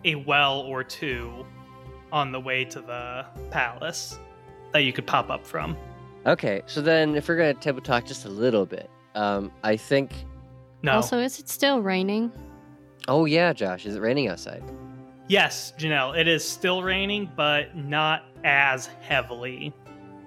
a 0.05 0.15
well 0.15 0.59
or 0.59 0.83
two 0.83 1.45
on 2.11 2.31
the 2.31 2.39
way 2.39 2.65
to 2.65 2.81
the 2.81 3.25
palace 3.49 4.19
that 4.73 4.79
you 4.79 4.93
could 4.93 5.07
pop 5.07 5.29
up 5.29 5.45
from. 5.45 5.77
Okay, 6.25 6.61
so 6.65 6.81
then 6.81 7.15
if 7.15 7.27
we're 7.27 7.37
gonna 7.37 7.53
table 7.53 7.81
talk 7.81 8.05
just 8.05 8.25
a 8.25 8.29
little 8.29 8.65
bit, 8.65 8.89
um, 9.15 9.51
I 9.63 9.75
think. 9.77 10.11
No. 10.83 10.93
Also, 10.93 11.17
is 11.19 11.39
it 11.39 11.49
still 11.49 11.81
raining? 11.81 12.31
Oh 13.07 13.25
yeah, 13.25 13.53
Josh, 13.53 13.85
is 13.85 13.95
it 13.95 13.99
raining 14.01 14.27
outside? 14.27 14.63
yes, 15.31 15.73
Janelle, 15.77 16.17
it 16.17 16.27
is 16.27 16.47
still 16.47 16.83
raining, 16.83 17.31
but 17.35 17.75
not 17.75 18.25
as 18.43 18.87
heavily. 19.01 19.73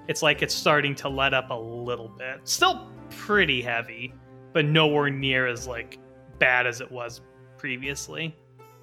It's 0.08 0.22
like 0.22 0.42
it's 0.42 0.54
starting 0.54 0.94
to 0.96 1.08
let 1.08 1.34
up 1.34 1.50
a 1.50 1.54
little 1.54 2.08
bit. 2.08 2.40
Still 2.44 2.90
pretty 3.10 3.60
heavy, 3.60 4.14
but 4.52 4.64
nowhere 4.64 5.10
near 5.10 5.46
as 5.46 5.66
like 5.66 5.98
bad 6.38 6.66
as 6.66 6.80
it 6.80 6.90
was 6.90 7.20
previously. 7.58 8.34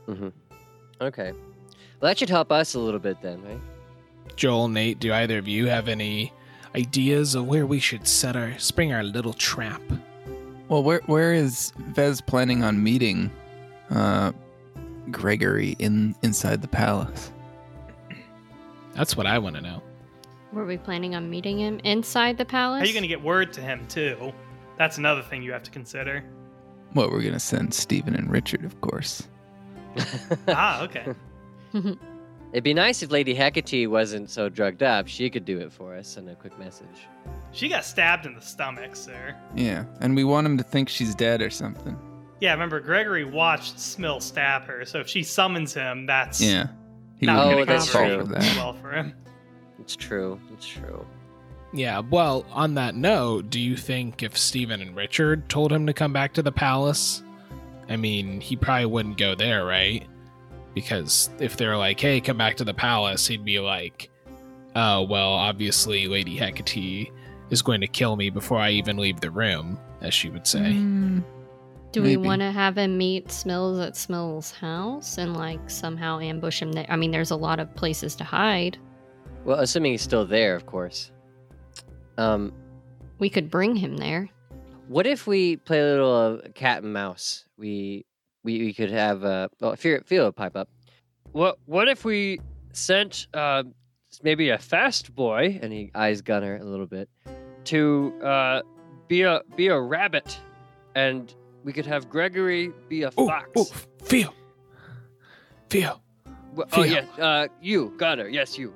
Mm-hmm. 0.07 0.29
Okay. 1.01 1.33
Well, 2.01 2.09
that 2.09 2.17
should 2.17 2.29
help 2.29 2.51
us 2.51 2.73
a 2.73 2.79
little 2.79 2.99
bit 2.99 3.21
then, 3.21 3.43
right? 3.43 3.61
Joel, 4.35 4.69
Nate, 4.69 4.99
do 4.99 5.13
either 5.13 5.37
of 5.37 5.47
you 5.47 5.67
have 5.67 5.87
any 5.87 6.33
ideas 6.75 7.35
of 7.35 7.45
where 7.45 7.67
we 7.67 7.79
should 7.79 8.07
set 8.07 8.35
our 8.35 8.57
spring 8.57 8.91
our 8.91 9.03
little 9.03 9.33
trap? 9.33 9.81
Well, 10.67 10.81
where 10.81 11.01
where 11.05 11.33
is 11.33 11.73
Vez 11.77 12.21
planning 12.21 12.63
on 12.63 12.81
meeting 12.81 13.29
uh, 13.91 14.31
Gregory 15.11 15.75
in 15.77 16.15
inside 16.23 16.61
the 16.61 16.67
palace? 16.67 17.31
That's 18.93 19.15
what 19.15 19.27
I 19.27 19.37
want 19.37 19.55
to 19.57 19.61
know. 19.61 19.83
Were 20.53 20.65
we 20.65 20.77
planning 20.77 21.13
on 21.13 21.29
meeting 21.29 21.59
him 21.59 21.79
inside 21.83 22.37
the 22.37 22.45
palace? 22.45 22.79
How 22.79 22.83
are 22.83 22.87
you 22.87 22.93
going 22.93 23.03
to 23.03 23.07
get 23.07 23.21
word 23.21 23.53
to 23.53 23.61
him 23.61 23.85
too? 23.87 24.33
That's 24.77 24.97
another 24.97 25.21
thing 25.21 25.43
you 25.43 25.51
have 25.51 25.63
to 25.63 25.71
consider. 25.71 26.23
Well, 26.95 27.09
we're 27.09 27.21
gonna 27.21 27.39
send 27.39 27.73
Stephen 27.73 28.15
and 28.15 28.29
Richard, 28.29 28.65
of 28.65 28.81
course. 28.81 29.27
ah, 30.47 30.81
okay. 30.83 31.05
It'd 32.53 32.63
be 32.65 32.73
nice 32.73 33.01
if 33.01 33.11
Lady 33.11 33.33
Hecate 33.33 33.89
wasn't 33.89 34.29
so 34.29 34.49
drugged 34.49 34.83
up. 34.83 35.07
She 35.07 35.29
could 35.29 35.45
do 35.45 35.59
it 35.59 35.71
for 35.71 35.95
us. 35.95 36.09
Send 36.09 36.29
a 36.29 36.35
quick 36.35 36.57
message. 36.59 37.07
She 37.53 37.69
got 37.69 37.85
stabbed 37.85 38.25
in 38.25 38.35
the 38.35 38.41
stomach, 38.41 38.95
sir. 38.95 39.33
Yeah, 39.55 39.85
and 40.01 40.15
we 40.15 40.23
want 40.25 40.45
him 40.47 40.57
to 40.57 40.63
think 40.63 40.89
she's 40.89 41.15
dead 41.15 41.41
or 41.41 41.49
something. 41.49 41.97
Yeah, 42.41 42.51
remember 42.51 42.79
Gregory 42.81 43.23
watched 43.23 43.77
Smill 43.77 44.21
stab 44.21 44.63
her, 44.63 44.83
so 44.83 44.99
if 44.99 45.07
she 45.07 45.23
summons 45.23 45.73
him, 45.73 46.05
that's 46.05 46.41
Yeah. 46.41 46.67
He 47.17 47.25
not 47.27 47.45
Oh, 47.47 47.51
gonna 47.51 47.65
that's 47.65 47.87
fall 47.87 48.05
true. 48.05 48.19
for 48.25 48.33
that. 48.33 48.55
well 48.57 48.73
for 48.73 48.91
him. 48.91 49.13
It's 49.79 49.95
true. 49.95 50.39
It's 50.51 50.67
true. 50.67 51.05
Yeah, 51.73 51.99
well, 51.99 52.45
on 52.51 52.73
that 52.73 52.95
note, 52.95 53.49
do 53.49 53.59
you 53.59 53.77
think 53.77 54.23
if 54.23 54.37
Stephen 54.37 54.81
and 54.81 54.93
Richard 54.95 55.47
told 55.47 55.71
him 55.71 55.85
to 55.87 55.93
come 55.93 56.11
back 56.11 56.33
to 56.33 56.41
the 56.43 56.51
palace, 56.51 57.23
I 57.87 57.95
mean, 57.95 58.41
he 58.41 58.55
probably 58.57 58.87
wouldn't 58.87 59.17
go 59.17 59.35
there, 59.35 59.63
right? 59.65 60.05
Because 60.73 61.29
if 61.39 61.57
they're 61.57 61.77
like, 61.77 61.99
hey, 61.99 62.21
come 62.21 62.37
back 62.37 62.55
to 62.57 62.63
the 62.63 62.73
palace, 62.73 63.27
he'd 63.27 63.43
be 63.43 63.59
like, 63.59 64.09
oh, 64.75 65.03
well, 65.03 65.33
obviously 65.33 66.07
Lady 66.07 66.35
Hecate 66.37 67.11
is 67.49 67.61
going 67.61 67.81
to 67.81 67.87
kill 67.87 68.15
me 68.15 68.29
before 68.29 68.57
I 68.57 68.71
even 68.71 68.97
leave 68.97 69.19
the 69.19 69.31
room, 69.31 69.77
as 70.01 70.13
she 70.13 70.29
would 70.29 70.47
say. 70.47 70.59
Mm, 70.59 71.23
Do 71.91 72.01
we 72.01 72.15
want 72.15 72.39
to 72.41 72.51
have 72.51 72.77
him 72.77 72.97
meet 72.97 73.27
Smills 73.27 73.85
at 73.85 73.93
Smills' 73.95 74.53
house 74.53 75.17
and 75.17 75.35
like 75.35 75.69
somehow 75.69 76.19
ambush 76.21 76.61
him 76.61 76.71
there? 76.71 76.85
I 76.87 76.95
mean, 76.95 77.11
there's 77.11 77.31
a 77.31 77.35
lot 77.35 77.59
of 77.59 77.73
places 77.75 78.15
to 78.15 78.23
hide. 78.23 78.77
Well, 79.43 79.59
assuming 79.59 79.91
he's 79.91 80.01
still 80.01 80.25
there, 80.25 80.55
of 80.55 80.65
course. 80.65 81.11
Um, 82.17 82.53
We 83.19 83.29
could 83.29 83.49
bring 83.49 83.75
him 83.75 83.97
there. 83.97 84.29
what 84.87 85.05
if 85.07 85.27
we 85.27 85.57
play 85.57 85.79
a 85.79 85.83
little 85.85 86.41
uh, 86.45 86.49
cat 86.55 86.83
and 86.83 86.93
mouse? 86.93 87.45
We 87.57 88.05
we, 88.43 88.59
we 88.59 88.73
could 88.73 88.91
have 88.91 89.23
uh 89.23 89.47
well, 89.59 89.75
Fear 89.75 90.03
Phil 90.05 90.31
pipe 90.31 90.55
up. 90.55 90.69
What 91.31 91.57
what 91.65 91.87
if 91.87 92.03
we 92.05 92.39
sent 92.73 93.27
uh, 93.33 93.63
maybe 94.23 94.49
a 94.49 94.57
fast 94.57 95.13
boy 95.15 95.59
And 95.61 95.71
he 95.73 95.91
eyes 95.95 96.21
Gunner 96.21 96.57
a 96.57 96.63
little 96.63 96.87
bit. 96.87 97.09
to 97.65 98.13
uh, 98.23 98.61
be 99.07 99.23
a 99.23 99.41
be 99.55 99.67
a 99.67 99.79
rabbit, 99.79 100.39
and 100.95 101.33
we 101.63 101.71
could 101.73 101.85
have 101.85 102.09
Gregory 102.09 102.71
be 102.89 103.03
a 103.03 103.11
fox. 103.11 103.49
oh, 103.55 103.65
Feel. 104.03 104.33
Theo! 105.69 106.01
Wh- 106.57 106.61
oh 106.73 106.83
Theo. 106.83 107.05
yeah, 107.17 107.23
uh, 107.23 107.47
you 107.61 107.93
Gunner, 107.97 108.27
yes 108.27 108.57
you. 108.57 108.73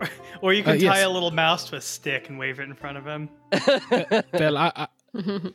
Or 0.42 0.52
you 0.52 0.62
can 0.62 0.72
Uh, 0.72 0.74
yes. 0.74 0.92
tie 0.94 1.00
a 1.00 1.10
little 1.10 1.30
mouse 1.30 1.64
to 1.70 1.76
a 1.76 1.80
stick 1.80 2.28
and 2.28 2.38
wave 2.38 2.60
it 2.60 2.64
in 2.64 2.74
front 2.74 2.98
of 2.98 3.06
him. 3.06 3.30
Well, 4.32 4.56
I, 4.58 4.70
I, 4.76 4.88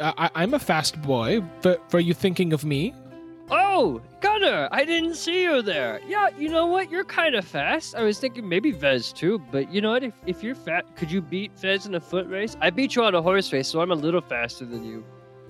I, 0.00 0.30
I'm 0.34 0.54
a 0.54 0.58
fast 0.58 1.00
boy. 1.02 1.42
But 1.62 1.92
were 1.92 2.00
you 2.00 2.14
thinking 2.14 2.52
of 2.52 2.64
me? 2.64 2.94
Oh, 3.50 4.02
Gunner, 4.20 4.68
I 4.70 4.84
didn't 4.84 5.14
see 5.14 5.42
you 5.42 5.62
there. 5.62 6.00
Yeah, 6.06 6.28
you 6.38 6.50
know 6.50 6.66
what? 6.66 6.90
You're 6.90 7.04
kind 7.04 7.34
of 7.34 7.46
fast. 7.46 7.94
I 7.94 8.02
was 8.02 8.18
thinking 8.18 8.46
maybe 8.46 8.72
Vez 8.72 9.10
too, 9.10 9.38
but 9.50 9.72
you 9.72 9.80
know 9.80 9.92
what? 9.92 10.02
If, 10.02 10.12
if 10.26 10.42
you're 10.42 10.54
fat, 10.54 10.84
could 10.96 11.10
you 11.10 11.22
beat 11.22 11.58
Vez 11.58 11.86
in 11.86 11.94
a 11.94 12.00
foot 12.00 12.28
race? 12.28 12.58
I 12.60 12.68
beat 12.68 12.94
you 12.94 13.04
on 13.04 13.14
a 13.14 13.22
horse 13.22 13.50
race, 13.52 13.68
so 13.68 13.80
I'm 13.80 13.90
a 13.90 13.94
little 13.94 14.20
faster 14.20 14.66
than 14.66 14.84
you, 14.84 15.02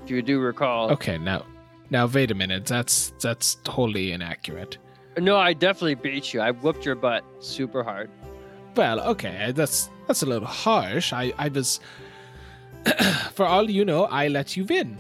if 0.05 0.11
you 0.11 0.23
do 0.23 0.39
recall. 0.39 0.93
Okay, 0.93 1.19
now, 1.19 1.45
now 1.91 2.07
wait 2.07 2.31
a 2.31 2.37
minute. 2.37 2.67
That's 2.67 3.13
that's 3.21 3.57
totally 3.65 4.13
inaccurate. 4.13 4.79
No, 5.19 5.37
I 5.37 5.53
definitely 5.53 5.97
beat 5.97 6.33
you. 6.33 6.41
I 6.41 6.53
whooped 6.53 6.85
your 6.87 6.95
butt 6.95 7.25
super 7.41 7.83
hard. 7.83 8.11
Well, 8.77 9.01
okay, 9.01 9.51
that's 9.53 9.91
that's 10.07 10.23
a 10.23 10.27
little 10.27 10.47
harsh. 10.47 11.13
I 11.13 11.33
I 11.37 11.49
was, 11.49 11.81
for 13.35 13.47
all 13.47 13.69
you 13.71 13.85
know, 13.85 14.05
I 14.05 14.29
let 14.29 14.57
you 14.57 14.65
win. 14.65 14.97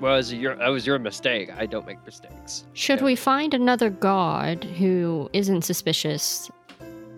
Well, 0.00 0.16
was 0.16 0.32
your, 0.32 0.56
that 0.56 0.68
was 0.68 0.86
your 0.86 0.98
mistake. 0.98 1.50
I 1.56 1.66
don't 1.66 1.86
make 1.86 2.04
mistakes. 2.06 2.64
Should 2.72 3.02
we 3.02 3.14
find 3.14 3.52
another 3.52 3.90
god 3.90 4.64
who 4.64 5.28
isn't 5.34 5.62
suspicious? 5.62 6.50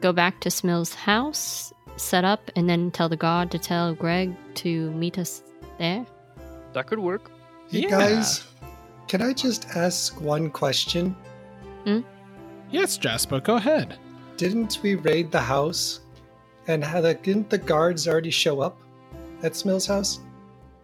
Go 0.01 0.13
back 0.13 0.41
to 0.41 0.49
Smills' 0.49 0.95
house, 0.95 1.73
set 1.97 2.25
up, 2.25 2.51
and 2.57 2.69
then 2.69 2.91
tell 2.91 3.09
the 3.09 3.17
god 3.17 3.53
to 3.53 3.59
tell 3.59 3.95
Greg 3.95 4.35
to 4.57 4.91
meet 4.93 5.17
us 5.19 5.45
there? 5.79 6.05
That 6.73 6.87
could 6.89 6.99
work. 6.99 7.31
Hey 7.71 7.83
Yeah. 7.83 7.91
guys, 7.91 8.45
can 9.07 9.23
I 9.23 9.33
just 9.33 9.69
ask 9.77 10.21
one 10.21 10.51
question? 10.51 11.15
Hmm? 11.85 12.01
Yes, 12.71 12.97
Jasper, 12.97 13.39
go 13.41 13.57
ahead. 13.57 13.97
Didn't 14.37 14.81
we 14.83 14.97
raid 14.97 15.31
the 15.31 15.41
house? 15.41 16.01
And 16.67 16.83
had 16.83 17.03
the, 17.03 17.15
didn't 17.15 17.51
the 17.51 17.59
guards 17.59 18.09
already 18.09 18.31
show 18.31 18.61
up 18.61 18.79
at 19.43 19.53
Smills' 19.53 19.87
house? 19.87 20.21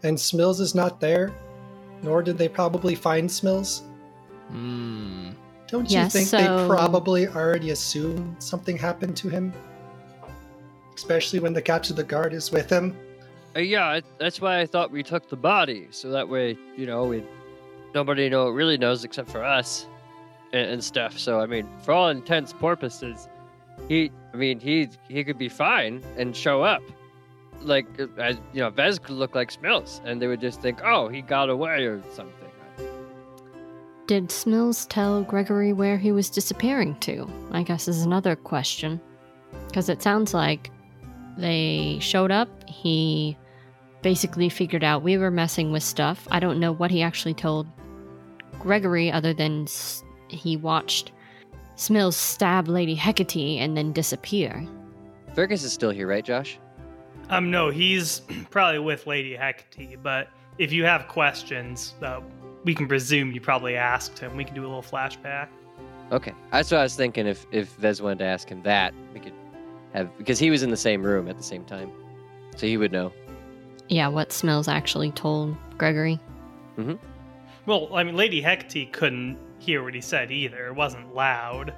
And 0.02 0.16
Smills 0.16 0.60
is 0.60 0.74
not 0.74 1.00
there? 1.00 1.32
Nor 2.02 2.22
did 2.22 2.38
they 2.38 2.48
probably 2.48 2.94
find 2.94 3.28
Smills? 3.28 3.82
Hmm. 4.50 5.30
Don't 5.66 5.90
you 5.90 5.98
Yes, 5.98 6.12
think 6.12 6.28
so- 6.28 6.38
they 6.38 6.66
probably 6.66 7.28
already 7.28 7.70
assumed 7.70 8.36
something 8.42 8.76
happened 8.76 9.16
to 9.18 9.28
him? 9.28 9.52
Especially 10.94 11.38
when 11.38 11.52
the 11.52 11.62
captain 11.62 11.92
of 11.92 11.96
the 11.96 12.04
guard 12.04 12.32
is 12.32 12.50
with 12.50 12.70
him. 12.70 12.96
Uh, 13.56 13.60
yeah, 13.60 14.00
that's 14.18 14.40
why 14.40 14.60
I 14.60 14.66
thought 14.66 14.90
we 14.90 15.02
took 15.02 15.28
the 15.28 15.36
body, 15.36 15.88
so 15.90 16.10
that 16.10 16.28
way, 16.28 16.56
you 16.76 16.86
know, 16.86 17.04
we 17.04 17.22
nobody 17.94 18.28
know 18.28 18.48
really 18.50 18.76
knows 18.76 19.04
except 19.04 19.30
for 19.30 19.42
us 19.44 19.86
and, 20.52 20.70
and 20.70 20.84
stuff. 20.84 21.18
So 21.18 21.40
I 21.40 21.46
mean, 21.46 21.66
for 21.82 21.92
all 21.92 22.08
intents 22.08 22.52
purposes, 22.52 23.28
he, 23.88 24.10
I 24.34 24.36
mean, 24.36 24.58
he 24.60 24.88
he 25.08 25.22
could 25.24 25.38
be 25.38 25.48
fine 25.48 26.02
and 26.16 26.34
show 26.36 26.62
up, 26.62 26.82
like 27.60 27.86
uh, 27.98 28.06
as 28.18 28.36
you 28.52 28.60
know, 28.60 28.70
Vez 28.70 28.98
could 28.98 29.16
look 29.16 29.34
like 29.34 29.50
Smells, 29.50 30.00
and 30.04 30.20
they 30.20 30.26
would 30.26 30.40
just 30.40 30.60
think, 30.60 30.80
oh, 30.84 31.08
he 31.08 31.22
got 31.22 31.50
away 31.50 31.84
or 31.84 32.02
something. 32.12 32.34
Did 34.06 34.28
Smills 34.28 34.86
tell 34.88 35.22
Gregory 35.22 35.74
where 35.74 35.98
he 35.98 36.12
was 36.12 36.30
disappearing 36.30 36.96
to? 37.00 37.30
I 37.50 37.62
guess 37.62 37.88
is 37.88 38.04
another 38.04 38.36
question. 38.36 39.00
Because 39.66 39.90
it 39.90 40.02
sounds 40.02 40.32
like 40.32 40.70
they 41.36 41.98
showed 42.00 42.30
up, 42.30 42.48
he 42.66 43.36
basically 44.00 44.48
figured 44.48 44.82
out 44.82 45.02
we 45.02 45.18
were 45.18 45.30
messing 45.30 45.72
with 45.72 45.82
stuff. 45.82 46.26
I 46.30 46.40
don't 46.40 46.58
know 46.58 46.72
what 46.72 46.90
he 46.90 47.02
actually 47.02 47.34
told 47.34 47.66
Gregory 48.58 49.12
other 49.12 49.34
than 49.34 49.66
he 50.28 50.56
watched 50.56 51.12
Smills 51.76 52.14
stab 52.14 52.66
Lady 52.66 52.94
Hecate 52.94 53.60
and 53.60 53.76
then 53.76 53.92
disappear. 53.92 54.66
Fergus 55.34 55.62
is 55.62 55.72
still 55.72 55.90
here, 55.90 56.08
right, 56.08 56.24
Josh? 56.24 56.58
Um, 57.30 57.50
no, 57.50 57.70
he's 57.70 58.20
probably 58.50 58.78
with 58.78 59.06
Lady 59.06 59.34
Hecate, 59.36 60.02
but 60.02 60.28
if 60.58 60.72
you 60.72 60.84
have 60.84 61.08
questions, 61.08 61.94
uh, 62.02 62.20
we 62.64 62.74
can 62.74 62.88
presume 62.88 63.32
you 63.32 63.40
probably 63.40 63.76
asked 63.76 64.18
him. 64.18 64.36
We 64.36 64.44
can 64.44 64.54
do 64.54 64.62
a 64.62 64.68
little 64.68 64.82
flashback. 64.82 65.48
Okay, 66.10 66.32
that's 66.50 66.70
what 66.70 66.80
I 66.80 66.82
was 66.82 66.96
thinking. 66.96 67.26
If 67.26 67.46
if 67.52 67.68
Vez 67.76 68.00
wanted 68.00 68.20
to 68.20 68.24
ask 68.24 68.48
him 68.48 68.62
that, 68.62 68.94
we 69.12 69.20
could 69.20 69.34
have 69.92 70.16
because 70.16 70.38
he 70.38 70.50
was 70.50 70.62
in 70.62 70.70
the 70.70 70.76
same 70.76 71.02
room 71.02 71.28
at 71.28 71.36
the 71.36 71.42
same 71.42 71.64
time, 71.64 71.90
so 72.56 72.66
he 72.66 72.76
would 72.76 72.92
know. 72.92 73.12
Yeah, 73.88 74.08
what 74.08 74.32
Smells 74.32 74.68
actually 74.68 75.10
told 75.12 75.56
Gregory. 75.76 76.18
Mm-hmm. 76.78 76.94
Well, 77.66 77.94
I 77.94 78.02
mean, 78.04 78.16
Lady 78.16 78.40
Hecate 78.40 78.92
couldn't 78.92 79.38
hear 79.58 79.82
what 79.82 79.94
he 79.94 80.00
said 80.00 80.30
either. 80.30 80.66
It 80.68 80.74
wasn't 80.74 81.14
loud. 81.14 81.74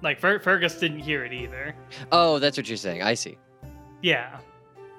Like, 0.00 0.20
Fer- 0.20 0.38
Fergus 0.38 0.78
didn't 0.78 1.00
hear 1.00 1.24
it 1.24 1.32
either. 1.32 1.74
Oh, 2.12 2.38
that's 2.38 2.56
what 2.56 2.68
you're 2.68 2.76
saying. 2.76 3.02
I 3.02 3.14
see. 3.14 3.36
Yeah. 4.02 4.38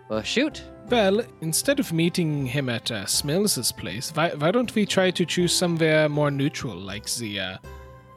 Well, 0.09 0.23
shoot. 0.23 0.63
Well, 0.89 1.21
instead 1.41 1.79
of 1.79 1.93
meeting 1.93 2.47
him 2.47 2.67
at 2.67 2.89
uh, 2.91 3.05
Smills' 3.05 3.71
place, 3.77 4.11
why, 4.15 4.31
why 4.31 4.49
don't 4.49 4.73
we 4.73 4.87
try 4.87 5.11
to 5.11 5.23
choose 5.23 5.53
somewhere 5.53 6.09
more 6.09 6.31
neutral, 6.31 6.75
like 6.75 7.05
the, 7.13 7.39
uh, 7.39 7.57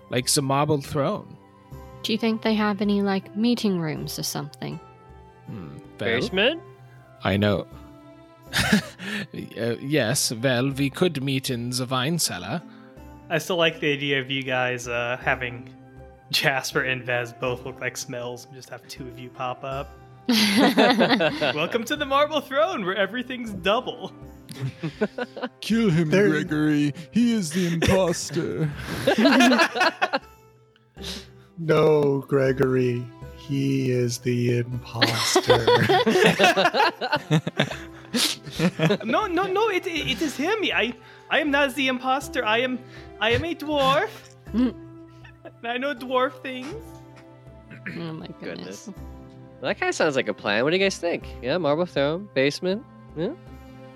like 0.08 0.26
the 0.32 0.40
marble 0.40 0.80
throne? 0.80 1.36
Do 2.02 2.12
you 2.12 2.18
think 2.18 2.40
they 2.40 2.54
have 2.54 2.80
any, 2.80 3.02
like, 3.02 3.36
meeting 3.36 3.78
rooms 3.78 4.18
or 4.18 4.22
something? 4.22 4.80
Hmm, 5.46 5.76
well, 5.76 5.80
Basement? 5.98 6.62
I 7.22 7.36
know. 7.36 7.66
uh, 8.54 8.80
yes, 9.80 10.32
well, 10.32 10.70
we 10.70 10.88
could 10.88 11.22
meet 11.22 11.50
in 11.50 11.70
the 11.70 11.84
wine 11.84 12.18
cellar. 12.18 12.62
I 13.28 13.36
still 13.36 13.56
like 13.56 13.80
the 13.80 13.92
idea 13.92 14.20
of 14.20 14.30
you 14.30 14.42
guys 14.42 14.88
uh, 14.88 15.18
having 15.22 15.68
Jasper 16.30 16.84
and 16.84 17.04
Vez 17.04 17.34
both 17.34 17.64
look 17.66 17.80
like 17.80 17.98
smells 17.98 18.46
and 18.46 18.54
just 18.54 18.70
have 18.70 18.86
two 18.88 19.06
of 19.06 19.18
you 19.18 19.28
pop 19.28 19.62
up. 19.62 20.01
Welcome 21.54 21.84
to 21.84 21.96
the 21.96 22.06
Marble 22.06 22.40
Throne, 22.40 22.84
where 22.84 22.94
everything's 22.96 23.52
double. 23.52 24.12
Kill 25.60 25.90
him, 25.90 26.10
There- 26.10 26.28
Gregory. 26.30 26.94
He 27.10 27.32
is 27.34 27.50
the 27.50 27.66
imposter. 27.74 28.70
No, 31.58 32.20
Gregory. 32.28 33.04
He 33.36 33.90
is 33.92 34.18
the 34.18 34.58
imposter. 34.58 35.66
no, 39.04 39.26
no, 39.26 39.44
no! 39.46 39.68
It, 39.68 39.86
it, 39.86 40.10
it 40.12 40.22
is 40.22 40.36
him. 40.36 40.58
I 40.74 40.94
I 41.30 41.40
am 41.40 41.50
not 41.50 41.74
the 41.74 41.88
imposter. 41.88 42.44
I 42.44 42.58
am 42.58 42.78
I 43.20 43.30
am 43.30 43.44
a 43.44 43.54
dwarf. 43.54 44.10
I 45.62 45.78
know 45.78 45.94
dwarf 45.94 46.32
things. 46.42 46.74
Oh 47.96 48.12
my 48.12 48.26
goodness. 48.40 48.86
Goodness. 48.86 48.90
Well, 49.62 49.68
that 49.68 49.78
kind 49.78 49.90
of 49.90 49.94
sounds 49.94 50.16
like 50.16 50.26
a 50.26 50.34
plan. 50.34 50.64
What 50.64 50.70
do 50.70 50.76
you 50.76 50.82
guys 50.82 50.98
think? 50.98 51.24
Yeah, 51.40 51.56
marble 51.56 51.86
throne, 51.86 52.28
basement. 52.34 52.84
Yeah. 53.16 53.30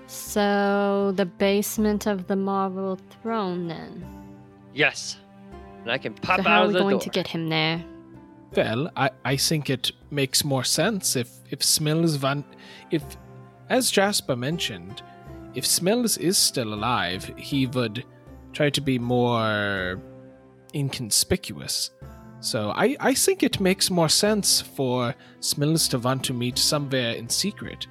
So 0.05 1.11
the 1.13 1.25
basement 1.25 2.05
of 2.07 2.27
the 2.27 2.37
marble 2.37 2.97
throne, 3.21 3.67
then. 3.67 4.05
Yes. 4.73 5.17
And 5.81 5.91
I 5.91 5.97
can 5.97 6.13
pop 6.13 6.37
so 6.37 6.41
out 6.43 6.47
how 6.47 6.59
are 6.59 6.63
of 6.63 6.67
we 6.69 6.73
the 6.73 6.79
going 6.79 6.91
door. 6.91 7.01
to 7.01 7.09
get 7.09 7.27
him 7.27 7.49
there? 7.49 7.83
Well, 8.55 8.89
I, 8.95 9.09
I 9.25 9.35
think 9.35 9.69
it 9.69 9.91
makes 10.09 10.45
more 10.45 10.63
sense 10.63 11.17
if 11.17 11.29
if 11.49 11.61
Smells 11.61 12.15
van 12.15 12.45
if 12.89 13.03
as 13.69 13.91
Jasper 13.91 14.37
mentioned, 14.37 15.01
if 15.53 15.65
Smells 15.65 16.17
is 16.17 16.37
still 16.37 16.73
alive, 16.73 17.29
he 17.35 17.67
would 17.67 18.05
try 18.53 18.69
to 18.69 18.79
be 18.79 18.97
more 18.99 20.01
inconspicuous. 20.73 21.91
So 22.39 22.71
I, 22.75 22.95
I 22.99 23.13
think 23.13 23.43
it 23.43 23.59
makes 23.59 23.89
more 23.89 24.09
sense 24.09 24.61
for 24.61 25.15
Smells 25.39 25.87
to 25.89 25.99
want 25.99 26.23
to 26.25 26.33
meet 26.33 26.57
somewhere 26.57 27.11
in 27.13 27.29
secret. 27.29 27.87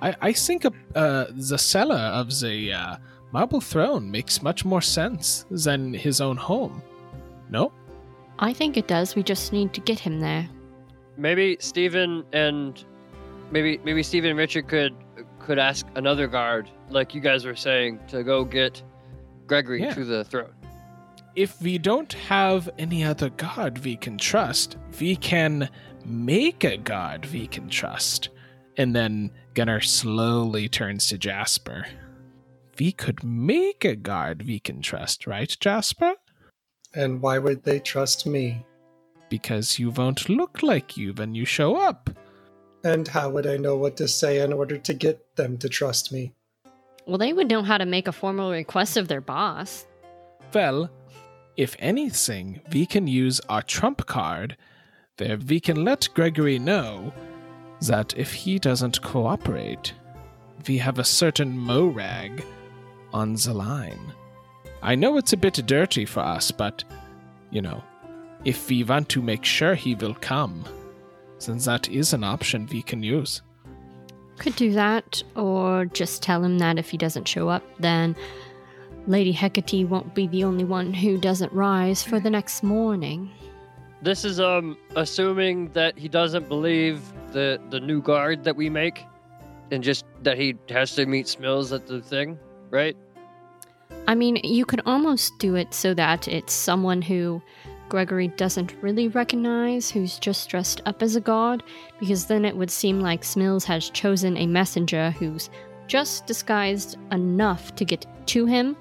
I, 0.00 0.14
I 0.20 0.32
think 0.32 0.64
uh, 0.66 1.26
the 1.30 1.58
cellar 1.58 1.96
of 1.96 2.28
the 2.40 2.72
uh, 2.72 2.96
Marble 3.32 3.60
Throne 3.60 4.10
makes 4.10 4.42
much 4.42 4.64
more 4.64 4.80
sense 4.80 5.44
than 5.50 5.92
his 5.92 6.20
own 6.20 6.36
home. 6.36 6.82
No? 7.50 7.72
I 8.38 8.52
think 8.52 8.76
it 8.76 8.86
does. 8.86 9.16
We 9.16 9.22
just 9.24 9.52
need 9.52 9.72
to 9.74 9.80
get 9.80 9.98
him 9.98 10.20
there. 10.20 10.48
Maybe 11.16 11.56
Stephen 11.58 12.24
and 12.32 12.82
maybe 13.50 13.78
maybe 13.84 14.04
Stephen 14.04 14.30
and 14.30 14.38
Richard 14.38 14.68
could 14.68 14.94
could 15.40 15.58
ask 15.58 15.84
another 15.96 16.28
guard, 16.28 16.70
like 16.90 17.14
you 17.14 17.20
guys 17.20 17.44
were 17.44 17.56
saying, 17.56 17.98
to 18.08 18.22
go 18.22 18.44
get 18.44 18.80
Gregory 19.48 19.82
Yeah. 19.82 19.94
to 19.94 20.04
the 20.04 20.24
throne. 20.24 20.52
If 21.38 21.62
we 21.62 21.78
don't 21.78 22.14
have 22.14 22.68
any 22.78 23.04
other 23.04 23.30
god 23.30 23.78
we 23.84 23.94
can 23.94 24.18
trust, 24.18 24.76
we 24.98 25.14
can 25.14 25.70
make 26.04 26.64
a 26.64 26.76
god 26.76 27.24
we 27.26 27.46
can 27.46 27.68
trust. 27.68 28.30
And 28.76 28.94
then 28.94 29.30
Gunnar 29.54 29.80
slowly 29.80 30.68
turns 30.68 31.06
to 31.06 31.16
Jasper. 31.16 31.86
We 32.76 32.90
could 32.90 33.22
make 33.22 33.84
a 33.84 33.94
god 33.94 34.42
we 34.48 34.58
can 34.58 34.82
trust, 34.82 35.28
right, 35.28 35.56
Jasper? 35.60 36.14
And 36.92 37.22
why 37.22 37.38
would 37.38 37.62
they 37.62 37.78
trust 37.78 38.26
me? 38.26 38.66
Because 39.28 39.78
you 39.78 39.90
won't 39.90 40.28
look 40.28 40.64
like 40.64 40.96
you 40.96 41.12
when 41.12 41.36
you 41.36 41.44
show 41.44 41.76
up. 41.76 42.10
And 42.82 43.06
how 43.06 43.30
would 43.30 43.46
I 43.46 43.58
know 43.58 43.76
what 43.76 43.96
to 43.98 44.08
say 44.08 44.40
in 44.40 44.52
order 44.52 44.76
to 44.76 44.92
get 44.92 45.36
them 45.36 45.56
to 45.58 45.68
trust 45.68 46.12
me? 46.12 46.32
Well, 47.06 47.18
they 47.18 47.32
would 47.32 47.48
know 47.48 47.62
how 47.62 47.78
to 47.78 47.86
make 47.86 48.08
a 48.08 48.12
formal 48.12 48.50
request 48.50 48.96
of 48.96 49.06
their 49.06 49.20
boss. 49.20 49.86
Well, 50.52 50.90
if 51.58 51.74
anything, 51.80 52.60
we 52.72 52.86
can 52.86 53.08
use 53.08 53.40
our 53.48 53.62
trump 53.62 54.06
card 54.06 54.56
where 55.18 55.36
we 55.36 55.58
can 55.58 55.84
let 55.84 56.08
Gregory 56.14 56.56
know 56.56 57.12
that 57.82 58.16
if 58.16 58.32
he 58.32 58.60
doesn't 58.60 59.02
cooperate, 59.02 59.92
we 60.68 60.78
have 60.78 61.00
a 61.00 61.04
certain 61.04 61.58
Morag 61.58 62.44
on 63.12 63.34
the 63.34 63.52
line. 63.52 64.14
I 64.82 64.94
know 64.94 65.16
it's 65.16 65.32
a 65.32 65.36
bit 65.36 65.54
dirty 65.66 66.04
for 66.04 66.20
us, 66.20 66.52
but, 66.52 66.84
you 67.50 67.60
know, 67.60 67.82
if 68.44 68.68
we 68.68 68.84
want 68.84 69.08
to 69.08 69.20
make 69.20 69.44
sure 69.44 69.74
he 69.74 69.96
will 69.96 70.14
come, 70.14 70.64
then 71.44 71.58
that 71.58 71.88
is 71.88 72.12
an 72.12 72.22
option 72.22 72.68
we 72.70 72.82
can 72.82 73.02
use. 73.02 73.42
Could 74.38 74.54
do 74.54 74.72
that, 74.74 75.24
or 75.34 75.86
just 75.86 76.22
tell 76.22 76.44
him 76.44 76.58
that 76.60 76.78
if 76.78 76.90
he 76.90 76.96
doesn't 76.96 77.26
show 77.26 77.48
up, 77.48 77.64
then 77.80 78.14
Lady 79.08 79.32
Hecate 79.32 79.88
won't 79.88 80.14
be 80.14 80.26
the 80.26 80.44
only 80.44 80.64
one 80.64 80.92
who 80.92 81.16
doesn't 81.16 81.50
rise 81.50 82.02
for 82.02 82.20
the 82.20 82.28
next 82.28 82.62
morning. 82.62 83.30
This 84.02 84.22
is 84.22 84.38
um 84.38 84.76
assuming 84.96 85.72
that 85.72 85.98
he 85.98 86.08
doesn't 86.08 86.46
believe 86.46 87.00
the 87.32 87.58
the 87.70 87.80
new 87.80 88.02
guard 88.02 88.44
that 88.44 88.54
we 88.54 88.68
make, 88.68 89.06
and 89.70 89.82
just 89.82 90.04
that 90.22 90.36
he 90.36 90.56
has 90.68 90.94
to 90.96 91.06
meet 91.06 91.26
Smills 91.26 91.74
at 91.74 91.86
the 91.86 92.02
thing, 92.02 92.38
right? 92.70 92.96
I 94.06 94.14
mean, 94.14 94.36
you 94.44 94.66
could 94.66 94.82
almost 94.84 95.38
do 95.38 95.54
it 95.54 95.72
so 95.72 95.94
that 95.94 96.28
it's 96.28 96.52
someone 96.52 97.00
who 97.00 97.42
Gregory 97.88 98.28
doesn't 98.28 98.74
really 98.82 99.08
recognize, 99.08 99.90
who's 99.90 100.18
just 100.18 100.50
dressed 100.50 100.82
up 100.84 101.02
as 101.02 101.16
a 101.16 101.20
god, 101.20 101.62
because 101.98 102.26
then 102.26 102.44
it 102.44 102.56
would 102.56 102.70
seem 102.70 103.00
like 103.00 103.22
Smills 103.22 103.64
has 103.64 103.88
chosen 103.88 104.36
a 104.36 104.46
messenger 104.46 105.12
who's 105.12 105.48
just 105.88 106.26
disguised 106.26 106.96
enough 107.10 107.74
to 107.76 107.84
get 107.84 108.06
to 108.28 108.46
him, 108.46 108.76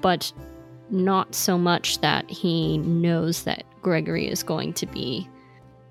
but 0.00 0.32
not 0.90 1.34
so 1.34 1.58
much 1.58 2.00
that 2.00 2.28
he 2.30 2.78
knows 2.78 3.44
that 3.44 3.64
Gregory 3.82 4.28
is 4.28 4.42
going 4.42 4.72
to 4.74 4.86
be 4.86 5.28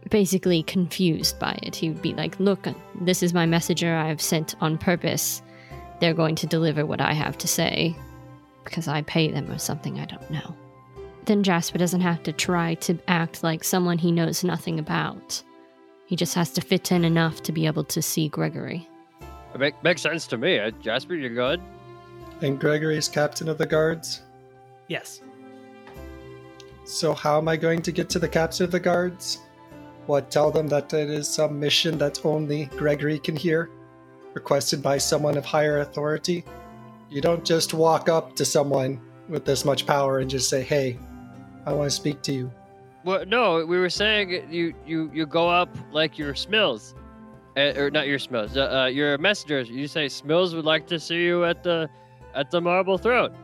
basically 0.09 0.63
confused 0.63 1.39
by 1.39 1.57
it. 1.63 1.75
He 1.75 1.89
would 1.89 2.01
be 2.01 2.13
like, 2.13 2.39
Look, 2.39 2.67
this 3.01 3.21
is 3.23 3.33
my 3.33 3.45
messenger 3.45 3.95
I've 3.95 4.21
sent 4.21 4.55
on 4.61 4.77
purpose. 4.77 5.41
They're 5.99 6.13
going 6.13 6.35
to 6.35 6.47
deliver 6.47 6.85
what 6.85 7.01
I 7.01 7.13
have 7.13 7.37
to 7.39 7.47
say 7.47 7.95
because 8.63 8.87
I 8.87 9.01
pay 9.01 9.31
them 9.31 9.49
or 9.51 9.57
something, 9.57 9.99
I 9.99 10.05
don't 10.05 10.29
know. 10.29 10.55
Then 11.25 11.43
Jasper 11.43 11.77
doesn't 11.77 12.01
have 12.01 12.23
to 12.23 12.33
try 12.33 12.75
to 12.75 12.97
act 13.07 13.43
like 13.43 13.63
someone 13.63 13.97
he 13.97 14.11
knows 14.11 14.43
nothing 14.43 14.79
about. 14.79 15.43
He 16.05 16.15
just 16.15 16.33
has 16.33 16.51
to 16.53 16.61
fit 16.61 16.91
in 16.91 17.05
enough 17.05 17.43
to 17.43 17.51
be 17.51 17.67
able 17.67 17.83
to 17.85 18.01
see 18.01 18.29
Gregory. 18.29 18.88
It 19.53 19.59
make, 19.59 19.83
makes 19.83 20.01
sense 20.01 20.27
to 20.27 20.37
me. 20.37 20.59
Uh, 20.59 20.71
Jasper, 20.81 21.15
you're 21.15 21.33
good. 21.33 21.61
And 22.41 22.59
Gregory's 22.59 23.07
captain 23.07 23.49
of 23.49 23.57
the 23.57 23.65
guards? 23.65 24.21
Yes. 24.87 25.21
So, 26.85 27.13
how 27.13 27.37
am 27.37 27.47
I 27.47 27.57
going 27.57 27.81
to 27.83 27.91
get 27.91 28.09
to 28.11 28.19
the 28.19 28.27
captain 28.27 28.65
of 28.65 28.71
the 28.71 28.79
guards? 28.79 29.39
What, 30.05 30.31
tell 30.31 30.49
them 30.49 30.67
that 30.69 30.93
it 30.93 31.09
is 31.09 31.27
some 31.27 31.59
mission 31.59 31.97
that 31.99 32.25
only 32.25 32.65
Gregory 32.77 33.19
can 33.19 33.35
hear? 33.35 33.69
Requested 34.33 34.81
by 34.81 34.97
someone 34.97 35.37
of 35.37 35.45
higher 35.45 35.79
authority? 35.79 36.43
You 37.09 37.21
don't 37.21 37.45
just 37.45 37.73
walk 37.73 38.09
up 38.09 38.35
to 38.37 38.45
someone 38.45 39.01
with 39.27 39.45
this 39.45 39.65
much 39.65 39.85
power 39.85 40.19
and 40.19 40.29
just 40.29 40.49
say, 40.49 40.63
hey, 40.63 40.97
I 41.65 41.73
want 41.73 41.89
to 41.89 41.95
speak 41.95 42.21
to 42.23 42.31
you. 42.31 42.51
Well, 43.03 43.25
no, 43.25 43.65
we 43.65 43.79
were 43.79 43.89
saying 43.89 44.51
you 44.51 44.73
you 44.85 45.09
you 45.13 45.25
go 45.25 45.47
up 45.47 45.69
like 45.91 46.17
your 46.17 46.33
Smills, 46.33 46.93
uh, 47.57 47.73
or 47.77 47.89
not 47.91 48.07
your 48.07 48.19
Smills, 48.19 48.55
uh, 48.55 48.83
uh, 48.83 48.85
your 48.85 49.17
messengers. 49.17 49.69
You 49.69 49.87
say 49.87 50.05
Smills 50.07 50.55
would 50.55 50.65
like 50.65 50.87
to 50.87 50.99
see 50.99 51.23
you 51.23 51.45
at 51.45 51.63
the 51.63 51.89
at 52.35 52.51
the 52.51 52.61
Marble 52.61 52.97
Throne, 52.97 53.35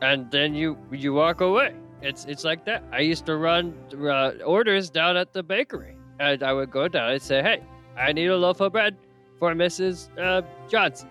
and 0.00 0.30
then 0.30 0.54
you 0.54 0.76
you 0.90 1.12
walk 1.14 1.40
away. 1.40 1.74
It's 2.00 2.24
it's 2.24 2.44
like 2.44 2.64
that. 2.64 2.82
I 2.92 3.00
used 3.00 3.26
to 3.26 3.36
run 3.36 3.74
uh, 3.94 4.32
orders 4.44 4.90
down 4.90 5.16
at 5.16 5.32
the 5.32 5.42
bakery, 5.42 5.96
and 6.18 6.42
I 6.42 6.52
would 6.52 6.70
go 6.70 6.88
down 6.88 7.12
and 7.12 7.22
say, 7.22 7.42
"Hey, 7.42 7.62
I 7.96 8.12
need 8.12 8.26
a 8.26 8.36
loaf 8.36 8.60
of 8.60 8.72
bread 8.72 8.96
for 9.38 9.52
Mrs. 9.54 10.08
Uh, 10.18 10.42
Johnson." 10.68 11.08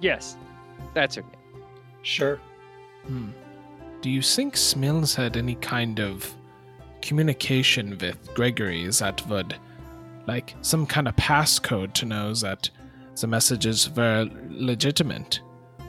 Yes, 0.00 0.36
that's 0.94 1.16
her 1.16 1.22
name. 1.22 1.64
Sure. 2.02 2.40
Hmm. 3.06 3.30
Do 4.00 4.10
you 4.10 4.22
think 4.22 4.54
Smills 4.54 5.14
had 5.14 5.36
any 5.36 5.54
kind 5.56 6.00
of 6.00 6.34
communication 7.02 7.98
with 8.00 8.34
Gregory 8.34 8.86
that 8.88 9.28
would, 9.28 9.54
like, 10.26 10.54
some 10.62 10.86
kind 10.86 11.08
of 11.08 11.16
passcode 11.16 11.92
to 11.94 12.06
know 12.06 12.34
that 12.34 12.70
the 13.20 13.26
messages 13.26 13.90
were 13.90 14.28
legitimate? 14.48 15.40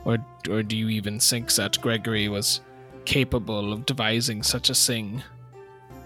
Or, 0.05 0.17
or 0.49 0.63
do 0.63 0.75
you 0.75 0.89
even 0.89 1.19
think 1.19 1.53
that 1.53 1.79
Gregory 1.81 2.27
was 2.27 2.61
capable 3.05 3.71
of 3.71 3.85
devising 3.85 4.43
such 4.43 4.69
a 4.69 4.75
thing? 4.75 5.23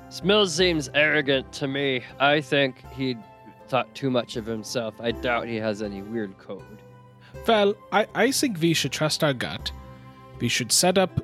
Smills 0.10 0.50
seems 0.50 0.90
arrogant 0.94 1.52
to 1.54 1.68
me. 1.68 2.04
I 2.20 2.42
think 2.42 2.84
he 2.92 3.18
thought 3.68 3.94
too 3.94 4.10
much 4.10 4.38
of 4.38 4.46
himself. 4.46 4.94
I 5.02 5.12
doubt 5.12 5.48
he 5.48 5.58
has 5.58 5.82
any 5.82 6.02
weird 6.02 6.38
code. 6.38 6.82
Well, 7.46 7.76
I, 7.92 8.08
I 8.16 8.32
think 8.32 8.60
we 8.60 8.74
should 8.74 8.92
trust 8.92 9.24
our 9.24 9.34
gut. 9.34 9.72
We 10.40 10.48
should 10.48 10.72
set 10.72 10.98
up 10.98 11.20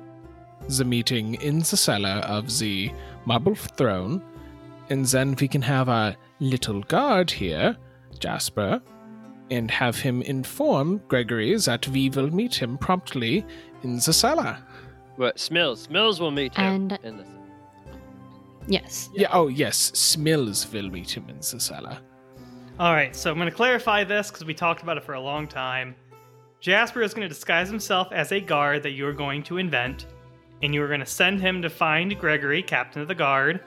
the 0.68 0.84
meeting 0.84 1.34
in 1.34 1.60
the 1.60 1.76
cellar 1.76 2.20
of 2.24 2.58
the 2.58 2.92
marble 3.24 3.54
throne, 3.54 4.22
and 4.90 5.06
then 5.06 5.36
we 5.40 5.48
can 5.48 5.62
have 5.62 5.88
our 5.88 6.14
little 6.40 6.80
guard 6.82 7.30
here, 7.30 7.76
Jasper, 8.18 8.80
and 9.50 9.70
have 9.70 9.98
him 9.98 10.22
inform 10.22 10.98
Gregory 11.08 11.56
that 11.56 11.86
we 11.88 12.08
will 12.10 12.30
meet 12.30 12.54
him 12.54 12.78
promptly 12.78 13.44
in 13.82 13.96
the 13.96 14.12
cellar. 14.12 14.58
But 15.18 15.36
Smills, 15.36 15.86
Smills 15.88 16.18
will 16.20 16.30
meet 16.30 16.54
him 16.54 16.64
And- 16.64 16.98
in 17.02 17.16
the. 17.18 17.24
Yes. 18.66 19.10
Yeah, 19.14 19.28
oh 19.32 19.48
yes, 19.48 19.90
Smills 19.92 20.72
will 20.72 20.90
meet 20.90 21.14
him 21.14 21.28
in 21.28 21.36
the 21.36 21.42
cellar. 21.60 21.98
All 22.80 22.94
right, 22.94 23.14
so 23.14 23.30
I'm 23.30 23.36
going 23.36 23.48
to 23.48 23.54
clarify 23.54 24.02
this 24.04 24.30
because 24.30 24.44
we 24.46 24.54
talked 24.54 24.82
about 24.82 24.96
it 24.96 25.04
for 25.04 25.14
a 25.14 25.20
long 25.20 25.46
time. 25.46 25.94
Jasper 26.60 27.02
is 27.02 27.12
going 27.12 27.28
to 27.28 27.32
disguise 27.32 27.68
himself 27.68 28.08
as 28.10 28.32
a 28.32 28.40
guard 28.40 28.82
that 28.82 28.92
you're 28.92 29.12
going 29.12 29.42
to 29.44 29.58
invent, 29.58 30.06
and 30.62 30.74
you're 30.74 30.88
going 30.88 31.00
to 31.00 31.06
send 31.06 31.40
him 31.40 31.60
to 31.62 31.68
find 31.68 32.18
Gregory, 32.18 32.62
captain 32.62 33.02
of 33.02 33.06
the 33.08 33.14
guard, 33.14 33.60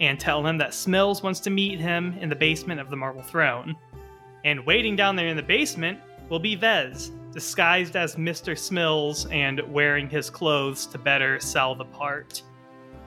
and 0.00 0.18
tell 0.18 0.46
him 0.46 0.58
that 0.58 0.70
Smills 0.70 1.22
wants 1.22 1.40
to 1.40 1.50
meet 1.50 1.80
him 1.80 2.16
in 2.20 2.28
the 2.28 2.36
basement 2.36 2.80
of 2.80 2.90
the 2.90 2.96
Marble 2.96 3.22
Throne. 3.22 3.76
And 4.44 4.64
waiting 4.64 4.96
down 4.96 5.16
there 5.16 5.28
in 5.28 5.36
the 5.36 5.42
basement 5.42 5.98
will 6.28 6.38
be 6.38 6.54
Vez, 6.54 7.10
disguised 7.32 7.96
as 7.96 8.16
Mr. 8.16 8.56
Smills 8.56 9.30
and 9.32 9.60
wearing 9.72 10.08
his 10.08 10.30
clothes 10.30 10.86
to 10.86 10.98
better 10.98 11.40
sell 11.40 11.74
the 11.74 11.84
part. 11.84 12.42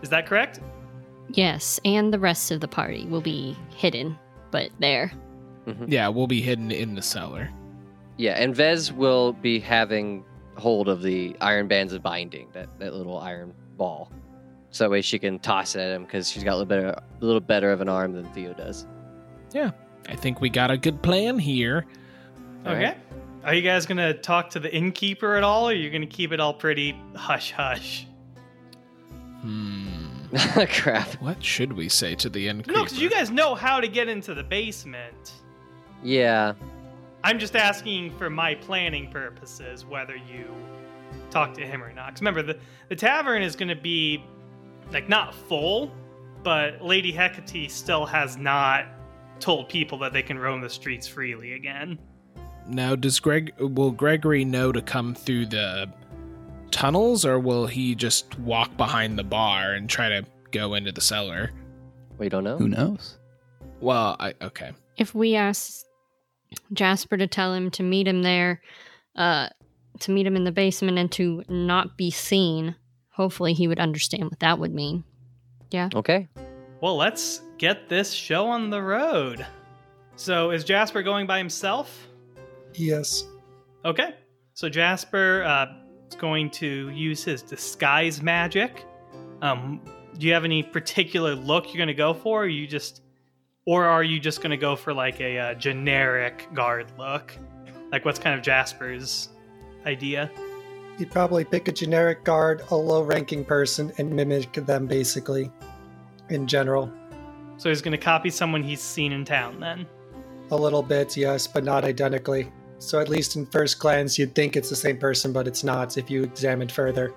Is 0.01 0.09
that 0.09 0.25
correct? 0.25 0.59
Yes, 1.29 1.79
and 1.85 2.13
the 2.13 2.19
rest 2.19 2.51
of 2.51 2.59
the 2.59 2.67
party 2.67 3.05
will 3.05 3.21
be 3.21 3.55
hidden, 3.75 4.17
but 4.51 4.71
there. 4.79 5.11
Mm-hmm. 5.67 5.85
Yeah, 5.87 6.07
we'll 6.07 6.27
be 6.27 6.41
hidden 6.41 6.71
in 6.71 6.95
the 6.95 7.01
cellar. 7.01 7.49
Yeah, 8.17 8.33
and 8.33 8.55
Vez 8.55 8.91
will 8.91 9.33
be 9.33 9.59
having 9.59 10.25
hold 10.57 10.89
of 10.89 11.01
the 11.01 11.35
iron 11.39 11.67
bands 11.67 11.93
of 11.93 12.01
binding, 12.01 12.49
that, 12.53 12.67
that 12.79 12.93
little 12.93 13.17
iron 13.19 13.53
ball. 13.77 14.11
So 14.71 14.83
that 14.83 14.89
way 14.89 15.01
she 15.01 15.17
can 15.17 15.39
toss 15.39 15.75
it 15.75 15.79
at 15.79 15.91
him 15.91 16.03
because 16.03 16.29
she's 16.29 16.43
got 16.43 16.51
a 16.51 16.57
little 16.57 16.65
better, 16.65 16.87
a 16.87 17.03
little 17.25 17.41
better 17.41 17.71
of 17.71 17.81
an 17.81 17.89
arm 17.89 18.13
than 18.13 18.25
Theo 18.33 18.53
does. 18.53 18.85
Yeah, 19.51 19.71
I 20.07 20.15
think 20.15 20.41
we 20.41 20.49
got 20.49 20.69
a 20.69 20.77
good 20.77 21.01
plan 21.01 21.39
here. 21.39 21.85
All 22.65 22.73
okay. 22.73 22.83
right. 22.83 22.97
Are 23.43 23.53
you 23.53 23.61
guys 23.61 23.85
gonna 23.85 24.13
talk 24.13 24.51
to 24.51 24.59
the 24.59 24.73
innkeeper 24.73 25.35
at 25.35 25.43
all, 25.43 25.69
or 25.69 25.71
are 25.71 25.75
you 25.75 25.89
gonna 25.89 26.05
keep 26.05 26.31
it 26.31 26.39
all 26.39 26.53
pretty 26.53 26.99
hush 27.15 27.51
hush? 27.51 28.05
Hmm. 29.41 29.89
Crap. 30.69 31.13
What 31.21 31.43
should 31.43 31.73
we 31.73 31.89
say 31.89 32.13
to 32.15 32.29
the 32.29 32.47
innkeeper? 32.47 32.73
No, 32.73 32.83
because 32.83 32.99
you 32.99 33.09
guys 33.09 33.31
know 33.31 33.55
how 33.55 33.79
to 33.79 33.87
get 33.87 34.07
into 34.07 34.35
the 34.35 34.43
basement. 34.43 35.33
Yeah. 36.03 36.53
I'm 37.23 37.39
just 37.39 37.55
asking 37.55 38.15
for 38.17 38.29
my 38.29 38.55
planning 38.55 39.09
purposes 39.11 39.85
whether 39.85 40.15
you 40.15 40.53
talk 41.31 41.53
to 41.55 41.65
him 41.65 41.83
or 41.83 41.91
not. 41.93 42.07
Because 42.07 42.21
remember, 42.21 42.43
the, 42.43 42.59
the 42.89 42.95
tavern 42.95 43.41
is 43.41 43.55
going 43.55 43.69
to 43.69 43.75
be 43.75 44.23
like 44.91 45.09
not 45.09 45.33
full, 45.33 45.91
but 46.43 46.81
Lady 46.81 47.11
Hecate 47.11 47.71
still 47.71 48.05
has 48.05 48.37
not 48.37 48.85
told 49.39 49.69
people 49.69 49.97
that 49.99 50.13
they 50.13 50.21
can 50.21 50.37
roam 50.37 50.61
the 50.61 50.69
streets 50.69 51.07
freely 51.07 51.53
again. 51.53 51.97
Now, 52.67 52.95
does 52.95 53.19
Greg 53.19 53.53
will 53.59 53.91
Gregory 53.91 54.45
know 54.45 54.71
to 54.71 54.81
come 54.81 55.15
through 55.15 55.47
the 55.47 55.91
tunnels, 56.71 57.25
or 57.25 57.39
will 57.39 57.67
he 57.67 57.95
just 57.95 58.37
walk 58.39 58.75
behind 58.77 59.17
the 59.17 59.23
bar 59.23 59.73
and 59.73 59.89
try 59.89 60.09
to 60.09 60.25
go 60.51 60.75
into 60.75 60.91
the 60.91 61.01
cellar? 61.01 61.51
We 62.17 62.29
don't 62.29 62.43
know. 62.43 62.57
Who 62.57 62.67
knows? 62.67 63.17
Well, 63.79 64.17
I 64.19 64.33
okay. 64.41 64.71
If 64.97 65.15
we 65.15 65.35
ask 65.35 65.83
Jasper 66.73 67.17
to 67.17 67.27
tell 67.27 67.53
him 67.53 67.71
to 67.71 67.83
meet 67.83 68.07
him 68.07 68.21
there, 68.21 68.61
uh, 69.15 69.49
to 70.01 70.11
meet 70.11 70.27
him 70.27 70.35
in 70.35 70.43
the 70.43 70.51
basement 70.51 70.97
and 70.97 71.11
to 71.13 71.43
not 71.47 71.97
be 71.97 72.11
seen, 72.11 72.75
hopefully 73.19 73.53
he 73.53 73.67
would 73.67 73.81
understand 73.81 74.23
what 74.23 74.39
that 74.39 74.59
would 74.59 74.73
mean. 74.73 75.03
Yeah. 75.71 75.89
Okay. 75.93 76.29
Well, 76.79 76.95
let's 76.95 77.41
get 77.57 77.89
this 77.89 78.13
show 78.13 78.47
on 78.47 78.69
the 78.69 78.81
road. 78.81 79.45
So, 80.15 80.51
is 80.51 80.63
Jasper 80.63 81.03
going 81.03 81.27
by 81.27 81.37
himself? 81.37 82.07
Yes. 82.75 83.25
Okay. 83.83 84.15
So 84.53 84.69
Jasper 84.69 85.43
uh, 85.43 85.65
is 86.07 86.15
going 86.15 86.49
to 86.51 86.89
use 86.91 87.25
his 87.25 87.41
disguise 87.41 88.21
magic. 88.21 88.85
Um, 89.41 89.81
do 90.17 90.25
you 90.25 90.33
have 90.33 90.45
any 90.45 90.63
particular 90.63 91.35
look 91.35 91.67
you're 91.67 91.77
going 91.77 91.87
to 91.87 91.93
go 91.93 92.13
for? 92.13 92.43
Or 92.43 92.47
you 92.47 92.67
just, 92.67 93.01
or 93.65 93.83
are 93.83 94.03
you 94.03 94.19
just 94.19 94.41
going 94.41 94.51
to 94.51 94.57
go 94.57 94.77
for 94.77 94.93
like 94.93 95.19
a 95.19 95.37
uh, 95.37 95.53
generic 95.55 96.47
guard 96.53 96.87
look? 96.97 97.35
Like 97.91 98.05
what's 98.05 98.19
kind 98.19 98.37
of 98.37 98.41
Jasper's 98.41 99.27
idea? 99.85 100.31
You'd 100.99 101.11
probably 101.11 101.45
pick 101.45 101.69
a 101.69 101.71
generic 101.71 102.25
guard, 102.25 102.61
a 102.71 102.75
low 102.75 103.01
ranking 103.01 103.45
person, 103.45 103.93
and 103.97 104.11
mimic 104.11 104.51
them 104.51 104.85
basically 104.85 105.49
in 106.27 106.45
general. 106.45 106.91
So 107.55 107.69
he's 107.69 107.81
going 107.81 107.93
to 107.93 107.97
copy 107.97 108.29
someone 108.29 108.61
he's 108.61 108.81
seen 108.81 109.13
in 109.13 109.23
town 109.23 109.61
then. 109.61 109.87
A 110.51 110.55
little 110.55 110.83
bit, 110.83 111.15
yes, 111.15 111.47
but 111.47 111.63
not 111.63 111.85
identically. 111.85 112.51
So 112.79 112.99
at 112.99 113.07
least 113.07 113.37
in 113.37 113.45
first 113.45 113.79
glance, 113.79 114.19
you'd 114.19 114.35
think 114.35 114.57
it's 114.57 114.69
the 114.69 114.75
same 114.75 114.97
person, 114.97 115.31
but 115.31 115.47
it's 115.47 115.63
not 115.63 115.97
if 115.97 116.09
you 116.09 116.23
examined 116.23 116.71
further. 116.71 117.13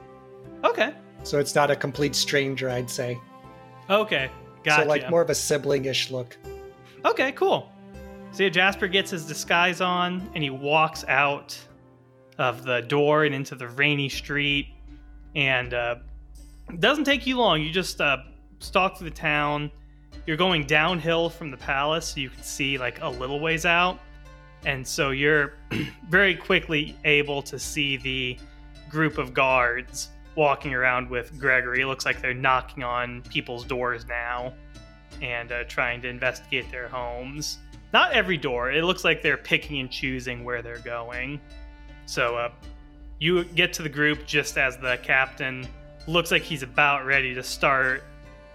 Okay. 0.64 0.94
So 1.24 1.40
it's 1.40 1.54
not 1.54 1.70
a 1.70 1.76
complete 1.76 2.14
stranger, 2.14 2.70
I'd 2.70 2.90
say. 2.90 3.20
Okay. 3.90 4.30
Gotcha. 4.62 4.82
So 4.82 4.88
like 4.88 5.10
more 5.10 5.22
of 5.22 5.30
a 5.30 5.34
sibling-ish 5.34 6.12
look. 6.12 6.36
Okay, 7.04 7.32
cool. 7.32 7.72
So 8.30 8.44
yeah, 8.44 8.48
Jasper 8.48 8.86
gets 8.86 9.10
his 9.10 9.26
disguise 9.26 9.80
on 9.80 10.30
and 10.34 10.42
he 10.42 10.50
walks 10.50 11.04
out 11.08 11.58
of 12.38 12.64
the 12.64 12.80
door 12.80 13.24
and 13.24 13.34
into 13.34 13.54
the 13.54 13.68
rainy 13.68 14.08
street. 14.08 14.68
And 15.34 15.74
uh, 15.74 15.96
doesn't 16.78 17.04
take 17.04 17.26
you 17.26 17.38
long. 17.38 17.62
You 17.62 17.70
just 17.70 18.00
uh, 18.00 18.18
stalk 18.58 18.98
through 18.98 19.10
the 19.10 19.16
town. 19.16 19.70
You're 20.26 20.36
going 20.36 20.64
downhill 20.66 21.30
from 21.30 21.50
the 21.50 21.56
palace, 21.56 22.08
so 22.08 22.20
you 22.20 22.30
can 22.30 22.42
see 22.42 22.78
like 22.78 23.00
a 23.02 23.08
little 23.08 23.40
ways 23.40 23.66
out. 23.66 23.98
And 24.64 24.86
so 24.86 25.10
you're 25.10 25.54
very 26.08 26.34
quickly 26.34 26.96
able 27.04 27.42
to 27.42 27.58
see 27.58 27.96
the 27.96 28.38
group 28.88 29.18
of 29.18 29.34
guards 29.34 30.10
walking 30.36 30.74
around 30.74 31.10
with 31.10 31.38
Gregory. 31.38 31.80
It 31.80 31.86
looks 31.86 32.06
like 32.06 32.22
they're 32.22 32.34
knocking 32.34 32.84
on 32.84 33.22
people's 33.22 33.64
doors 33.64 34.06
now 34.06 34.54
and 35.20 35.52
uh, 35.52 35.64
trying 35.64 36.00
to 36.02 36.08
investigate 36.08 36.70
their 36.70 36.88
homes. 36.88 37.58
Not 37.92 38.12
every 38.12 38.36
door. 38.36 38.70
It 38.70 38.84
looks 38.84 39.04
like 39.04 39.22
they're 39.22 39.36
picking 39.36 39.80
and 39.80 39.90
choosing 39.90 40.44
where 40.44 40.62
they're 40.62 40.78
going. 40.78 41.40
So 42.06 42.36
uh, 42.36 42.50
you 43.18 43.44
get 43.44 43.72
to 43.74 43.82
the 43.82 43.88
group 43.88 44.26
just 44.26 44.58
as 44.58 44.76
the 44.76 44.98
captain 45.02 45.66
looks 46.06 46.30
like 46.30 46.42
he's 46.42 46.62
about 46.62 47.06
ready 47.06 47.34
to 47.34 47.42
start 47.42 48.02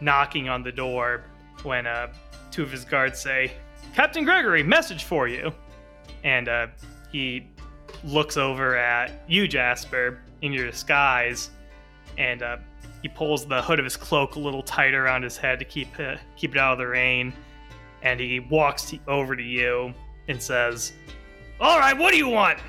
knocking 0.02 0.50
on 0.50 0.64
the 0.64 0.72
door 0.72 1.24
when 1.64 1.88
uh, 1.88 2.12
two 2.52 2.64
of 2.64 2.72
his 2.72 2.86
guards 2.86 3.20
say, 3.20 3.52
Captain 3.96 4.24
Gregory, 4.24 4.64
message 4.64 5.06
for 5.06 5.28
you. 5.28 5.52
And 6.24 6.50
uh, 6.50 6.68
he 7.12 7.48
looks 8.04 8.38
over 8.38 8.76
at 8.76 9.24
you, 9.28 9.48
Jasper, 9.48 10.20
in 10.42 10.54
your 10.54 10.66
disguise, 10.66 11.50
and 12.18 12.42
uh, 12.42 12.58
he 13.02 13.08
pulls 13.08 13.46
the 13.46 13.62
hood 13.62 13.80
of 13.80 13.86
his 13.86 13.98
cloak 13.98 14.36
a 14.36 14.40
little 14.40 14.64
tighter 14.64 15.06
around 15.06 15.24
his 15.24 15.38
head 15.38 15.60
to 15.60 15.66
keep 15.66 15.88
uh, 16.00 16.16
keep 16.36 16.52
it 16.52 16.58
out 16.58 16.74
of 16.74 16.80
the 16.80 16.88
rain. 16.88 17.34
And 18.02 18.20
he 18.20 18.40
walks 18.40 18.94
over 19.08 19.36
to 19.36 19.44
you 19.44 19.94
and 20.28 20.42
says, 20.42 20.94
"All 21.60 21.80
right, 21.80 21.98
what 21.98 22.12
do 22.12 22.18
you 22.18 22.28
want?" 22.28 22.60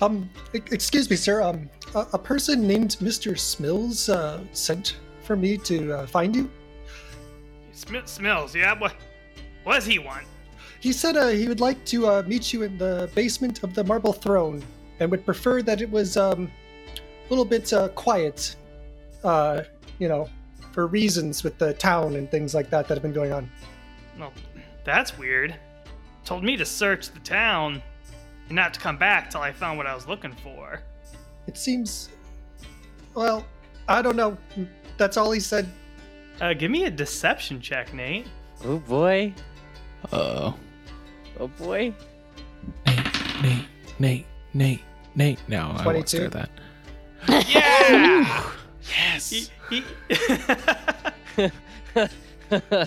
Um, 0.00 0.28
excuse 0.52 1.08
me, 1.08 1.16
sir. 1.16 1.42
Um, 1.42 1.70
a, 1.94 2.06
a 2.14 2.18
person 2.18 2.66
named 2.66 2.96
Mr. 3.00 3.32
Smills 3.32 4.12
uh, 4.12 4.40
sent 4.52 4.96
for 5.22 5.36
me 5.36 5.56
to 5.58 5.92
uh, 5.92 6.06
find 6.06 6.36
you. 6.36 6.50
Sm- 7.72 8.04
smells, 8.04 8.54
yeah. 8.54 8.78
What? 8.78 8.94
What 9.64 9.74
does 9.74 9.86
he 9.86 9.98
want? 9.98 10.24
He 10.80 10.92
said 10.92 11.16
uh, 11.16 11.28
he 11.28 11.48
would 11.48 11.60
like 11.60 11.84
to 11.86 12.06
uh, 12.06 12.22
meet 12.26 12.52
you 12.52 12.62
in 12.62 12.78
the 12.78 13.10
basement 13.14 13.62
of 13.62 13.74
the 13.74 13.82
Marble 13.82 14.12
Throne, 14.12 14.62
and 15.00 15.10
would 15.10 15.24
prefer 15.24 15.62
that 15.62 15.80
it 15.80 15.90
was 15.90 16.16
um, 16.16 16.50
a 16.94 17.30
little 17.30 17.44
bit 17.44 17.72
uh, 17.72 17.88
quiet. 17.88 18.54
Uh, 19.24 19.62
you 19.98 20.08
know, 20.08 20.28
for 20.72 20.86
reasons 20.86 21.42
with 21.42 21.56
the 21.58 21.72
town 21.74 22.16
and 22.16 22.30
things 22.30 22.54
like 22.54 22.68
that 22.70 22.86
that 22.86 22.94
have 22.94 23.02
been 23.02 23.12
going 23.12 23.32
on. 23.32 23.50
Well, 24.18 24.32
that's 24.84 25.16
weird. 25.18 25.56
Told 26.24 26.44
me 26.44 26.56
to 26.56 26.66
search 26.66 27.10
the 27.10 27.20
town 27.20 27.82
and 28.48 28.56
not 28.56 28.74
to 28.74 28.80
come 28.80 28.96
back 28.96 29.30
till 29.30 29.40
I 29.40 29.52
found 29.52 29.78
what 29.78 29.86
I 29.86 29.94
was 29.94 30.06
looking 30.06 30.32
for. 30.42 30.80
It 31.46 31.56
seems. 31.56 32.08
Well, 33.14 33.46
I 33.88 34.02
don't 34.02 34.16
know. 34.16 34.36
That's 34.96 35.16
all 35.16 35.30
he 35.30 35.40
said. 35.40 35.68
Uh, 36.40 36.52
give 36.54 36.70
me 36.70 36.84
a 36.84 36.90
deception 36.90 37.60
check, 37.60 37.92
Nate. 37.94 38.26
Oh 38.64 38.78
boy. 38.78 39.32
Uh 40.12 40.52
Oh 41.38 41.48
boy. 41.48 41.92
Nate, 42.86 43.06
Nate, 43.42 43.64
Nate, 43.98 44.26
Nate. 44.54 44.80
Nate. 45.14 45.38
No, 45.48 45.58
I 45.76 45.84
won't 45.86 46.06
22? 46.08 46.28
that. 46.30 46.50
Yeah. 47.48 48.50
Yes. 49.12 49.30
He- 49.30 49.48
he- 49.68 51.50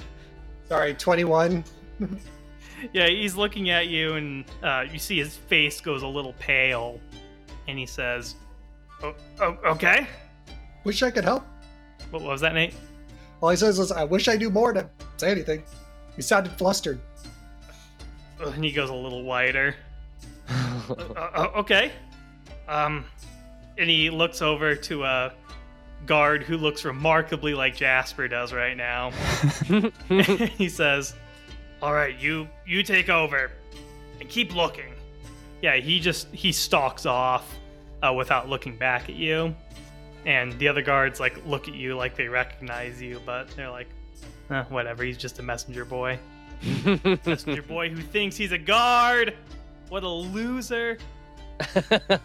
Sorry, 0.70 0.94
21. 0.94 1.64
yeah, 2.94 3.08
he's 3.08 3.36
looking 3.36 3.70
at 3.70 3.88
you, 3.88 4.14
and 4.14 4.46
uh, 4.64 4.86
you 4.92 5.00
see 5.00 5.18
his 5.18 5.36
face 5.36 5.82
goes 5.82 6.04
a 6.04 6.08
little 6.08 6.34
pale, 6.40 7.00
and 7.68 7.78
he 7.78 7.86
says, 7.86 8.36
oh, 9.04 9.16
oh, 9.42 9.58
"Okay." 9.66 10.08
Wish 10.84 11.04
I 11.04 11.12
could 11.12 11.24
help. 11.24 11.44
What 12.12 12.24
was 12.24 12.42
that, 12.42 12.54
Nate? 12.54 12.74
All 13.42 13.50
he 13.50 13.58
says 13.58 13.80
is, 13.80 13.92
I 13.92 14.04
wish 14.04 14.28
I 14.28 14.36
knew 14.36 14.50
more 14.50 14.74
to 14.74 14.90
say 15.18 15.32
anything. 15.32 15.64
He 16.16 16.22
sounded 16.22 16.52
flustered. 16.54 17.00
And 18.40 18.64
he 18.64 18.72
goes 18.72 18.90
a 18.90 18.94
little 18.94 19.24
wider. 19.24 19.76
uh, 20.50 20.94
uh, 21.16 21.52
okay. 21.58 21.92
Um, 22.68 23.06
and 23.78 23.90
he 23.90 24.10
looks 24.10 24.42
over 24.42 24.76
to 24.76 25.04
a 25.04 25.34
guard 26.06 26.44
who 26.44 26.58
looks 26.58 26.86
remarkably 26.86 27.54
like 27.54 27.76
Jasper 27.76 28.28
does 28.28 28.54
right 28.54 28.76
now. 28.76 29.12
he 30.58 30.70
says, 30.70 31.14
"All 31.82 31.94
right, 31.94 32.18
you 32.20 32.48
you 32.66 32.84
take 32.84 33.10
over 33.10 33.52
and 34.20 34.30
keep 34.30 34.56
looking." 34.56 34.94
Yeah, 35.62 35.76
he 35.76 36.00
just 36.00 36.28
he 36.34 36.52
stalks 36.52 37.06
off 37.06 37.56
uh, 38.02 38.14
without 38.14 38.50
looking 38.50 38.78
back 38.78 39.10
at 39.10 39.16
you, 39.16 39.56
and 40.26 40.58
the 40.60 40.68
other 40.68 40.82
guards 40.82 41.20
like 41.20 41.46
look 41.46 41.68
at 41.68 41.76
you 41.76 41.96
like 41.96 42.16
they 42.16 42.28
recognize 42.28 43.02
you, 43.02 43.22
but 43.26 43.50
they're 43.56 43.70
like, 43.70 43.88
eh, 44.50 44.64
"Whatever, 44.70 45.04
he's 45.04 45.18
just 45.18 45.40
a 45.40 45.44
messenger 45.44 45.86
boy." 45.86 46.20
messenger 47.26 47.62
boy 47.62 47.90
who 47.90 48.02
thinks 48.02 48.36
he's 48.36 48.52
a 48.52 48.58
guard." 48.58 49.36
What 49.90 50.04
a 50.04 50.08
loser. 50.08 51.00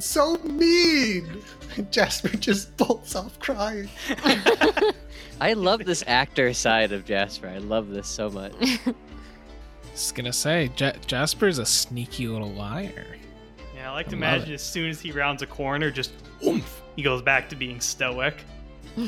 so 0.00 0.36
mean. 0.38 1.42
Jasper 1.90 2.28
just 2.28 2.74
bolts 2.78 3.14
off 3.14 3.38
crying. 3.38 3.90
I 5.40 5.54
love 5.54 5.84
this 5.84 6.04
actor 6.06 6.52
side 6.52 6.92
of 6.92 7.04
Jasper. 7.04 7.48
I 7.48 7.58
love 7.58 7.88
this 7.88 8.06
so 8.06 8.28
much. 8.30 8.52
Just 9.92 10.14
gonna 10.14 10.32
say, 10.32 10.70
Ja- 10.76 10.92
Jasper's 11.06 11.58
a 11.58 11.66
sneaky 11.66 12.28
little 12.28 12.52
liar. 12.52 13.16
Yeah, 13.74 13.90
I 13.90 13.94
like 13.94 14.08
to 14.08 14.16
I 14.16 14.18
love 14.20 14.34
imagine 14.36 14.54
as 14.54 14.62
soon 14.62 14.90
as 14.90 15.00
he 15.00 15.12
rounds 15.12 15.42
a 15.42 15.46
corner, 15.46 15.90
just 15.90 16.12
oomph, 16.46 16.82
he 16.96 17.02
goes 17.02 17.22
back 17.22 17.48
to 17.48 17.56
being 17.56 17.80
stoic. 17.80 18.36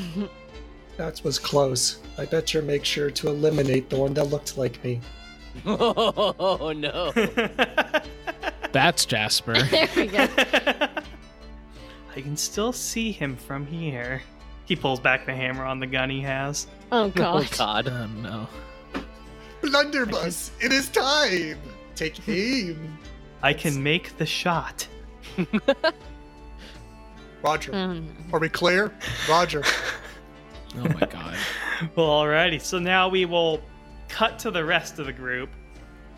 That 0.97 1.23
was 1.23 1.39
close. 1.39 1.97
I 2.19 2.25
better 2.25 2.61
make 2.61 2.85
sure 2.85 3.09
to 3.09 3.27
eliminate 3.29 3.89
the 3.89 3.97
one 3.97 4.13
that 4.13 4.25
looked 4.25 4.59
like 4.59 4.83
me. 4.83 5.01
oh 5.65 6.71
no. 6.75 7.11
That's 8.71 9.05
Jasper. 9.05 9.59
there 9.63 9.89
we 9.95 10.05
go. 10.05 10.27
I 12.15 12.21
can 12.21 12.37
still 12.37 12.71
see 12.71 13.11
him 13.11 13.35
from 13.35 13.65
here. 13.65 14.21
He 14.65 14.75
pulls 14.75 14.99
back 14.99 15.25
the 15.25 15.33
hammer 15.33 15.65
on 15.65 15.79
the 15.79 15.87
gun 15.87 16.09
he 16.09 16.21
has. 16.21 16.67
Oh 16.91 17.09
god. 17.09 17.47
Oh 17.53 17.57
god. 17.57 17.85
god. 17.85 17.87
oh 17.87 18.07
no. 18.21 18.47
Blunderbuss, 19.61 20.51
it 20.61 20.73
is 20.73 20.89
time. 20.89 21.57
Take 21.95 22.27
aim. 22.27 22.97
I 23.41 23.53
can 23.53 23.81
make 23.81 24.17
the 24.17 24.25
shot. 24.25 24.87
Roger. 27.43 27.71
Oh. 27.73 28.01
Are 28.31 28.39
we 28.39 28.49
clear? 28.49 28.93
Roger. 29.29 29.63
Oh 30.75 30.89
my 30.89 31.01
god. 31.01 31.37
Well, 31.95 32.07
alrighty. 32.07 32.59
So 32.59 32.79
now 32.79 33.07
we 33.07 33.25
will 33.25 33.61
cut 34.09 34.39
to 34.39 34.49
the 34.49 34.65
rest 34.65 34.97
of 34.97 35.05
the 35.05 35.13
group. 35.13 35.51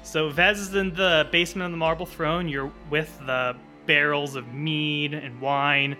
So 0.04 0.30
Vez 0.30 0.60
is 0.60 0.76
in 0.76 0.94
the 0.94 1.28
basement 1.30 1.66
of 1.66 1.72
the 1.72 1.78
Marble 1.78 2.06
Throne. 2.06 2.48
You're 2.48 2.72
with 2.90 3.18
the 3.26 3.58
barrels 3.86 4.36
of 4.36 4.54
mead 4.54 5.14
and 5.14 5.42
wine. 5.42 5.98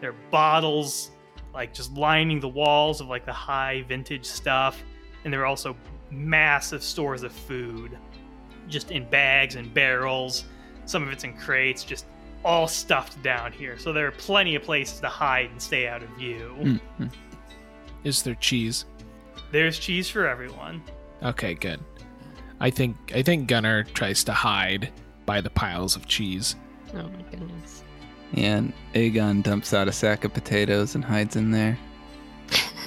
There 0.00 0.10
are 0.10 0.16
bottles, 0.30 1.10
like 1.56 1.72
just 1.72 1.90
lining 1.94 2.38
the 2.38 2.48
walls 2.48 3.00
of 3.00 3.08
like 3.08 3.24
the 3.24 3.32
high 3.32 3.82
vintage 3.88 4.26
stuff, 4.26 4.84
and 5.24 5.32
there 5.32 5.40
are 5.40 5.46
also 5.46 5.74
massive 6.10 6.82
stores 6.82 7.22
of 7.22 7.32
food, 7.32 7.96
just 8.68 8.90
in 8.90 9.08
bags 9.08 9.54
and 9.56 9.72
barrels. 9.72 10.44
Some 10.84 11.02
of 11.02 11.08
it's 11.08 11.24
in 11.24 11.34
crates, 11.34 11.82
just 11.82 12.04
all 12.44 12.68
stuffed 12.68 13.20
down 13.22 13.52
here. 13.52 13.78
So 13.78 13.90
there 13.90 14.06
are 14.06 14.12
plenty 14.12 14.54
of 14.54 14.62
places 14.62 15.00
to 15.00 15.08
hide 15.08 15.50
and 15.50 15.60
stay 15.60 15.88
out 15.88 16.02
of 16.02 16.10
view. 16.10 16.78
Mhm. 17.00 17.10
Is 18.04 18.22
there 18.22 18.34
cheese? 18.34 18.84
There's 19.50 19.78
cheese 19.78 20.10
for 20.10 20.28
everyone. 20.28 20.82
Okay, 21.22 21.54
good. 21.54 21.80
I 22.60 22.68
think 22.68 22.96
I 23.14 23.22
think 23.22 23.48
Gunnar 23.48 23.84
tries 23.84 24.22
to 24.24 24.32
hide 24.34 24.92
by 25.24 25.40
the 25.40 25.50
piles 25.50 25.96
of 25.96 26.06
cheese. 26.06 26.54
Oh 26.92 26.98
my 27.08 27.22
goodness. 27.30 27.82
And 28.34 28.72
Aegon 28.94 29.42
dumps 29.42 29.72
out 29.72 29.88
a 29.88 29.92
sack 29.92 30.24
of 30.24 30.34
potatoes 30.34 30.94
and 30.94 31.04
hides 31.04 31.36
in 31.36 31.50
there. 31.50 31.78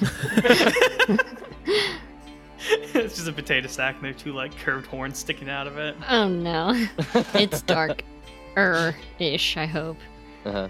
it's 2.62 3.16
just 3.16 3.28
a 3.28 3.32
potato 3.32 3.66
sack 3.68 3.96
and 3.96 4.04
there 4.04 4.10
are 4.10 4.14
two 4.14 4.32
like 4.32 4.56
curved 4.58 4.86
horns 4.86 5.18
sticking 5.18 5.48
out 5.48 5.66
of 5.66 5.78
it. 5.78 5.96
Oh 6.08 6.28
no. 6.28 6.86
It's 7.34 7.62
dark. 7.62 8.04
Er 8.56 8.94
ish, 9.18 9.56
I 9.56 9.66
hope. 9.66 9.96
Uh-huh. 10.44 10.68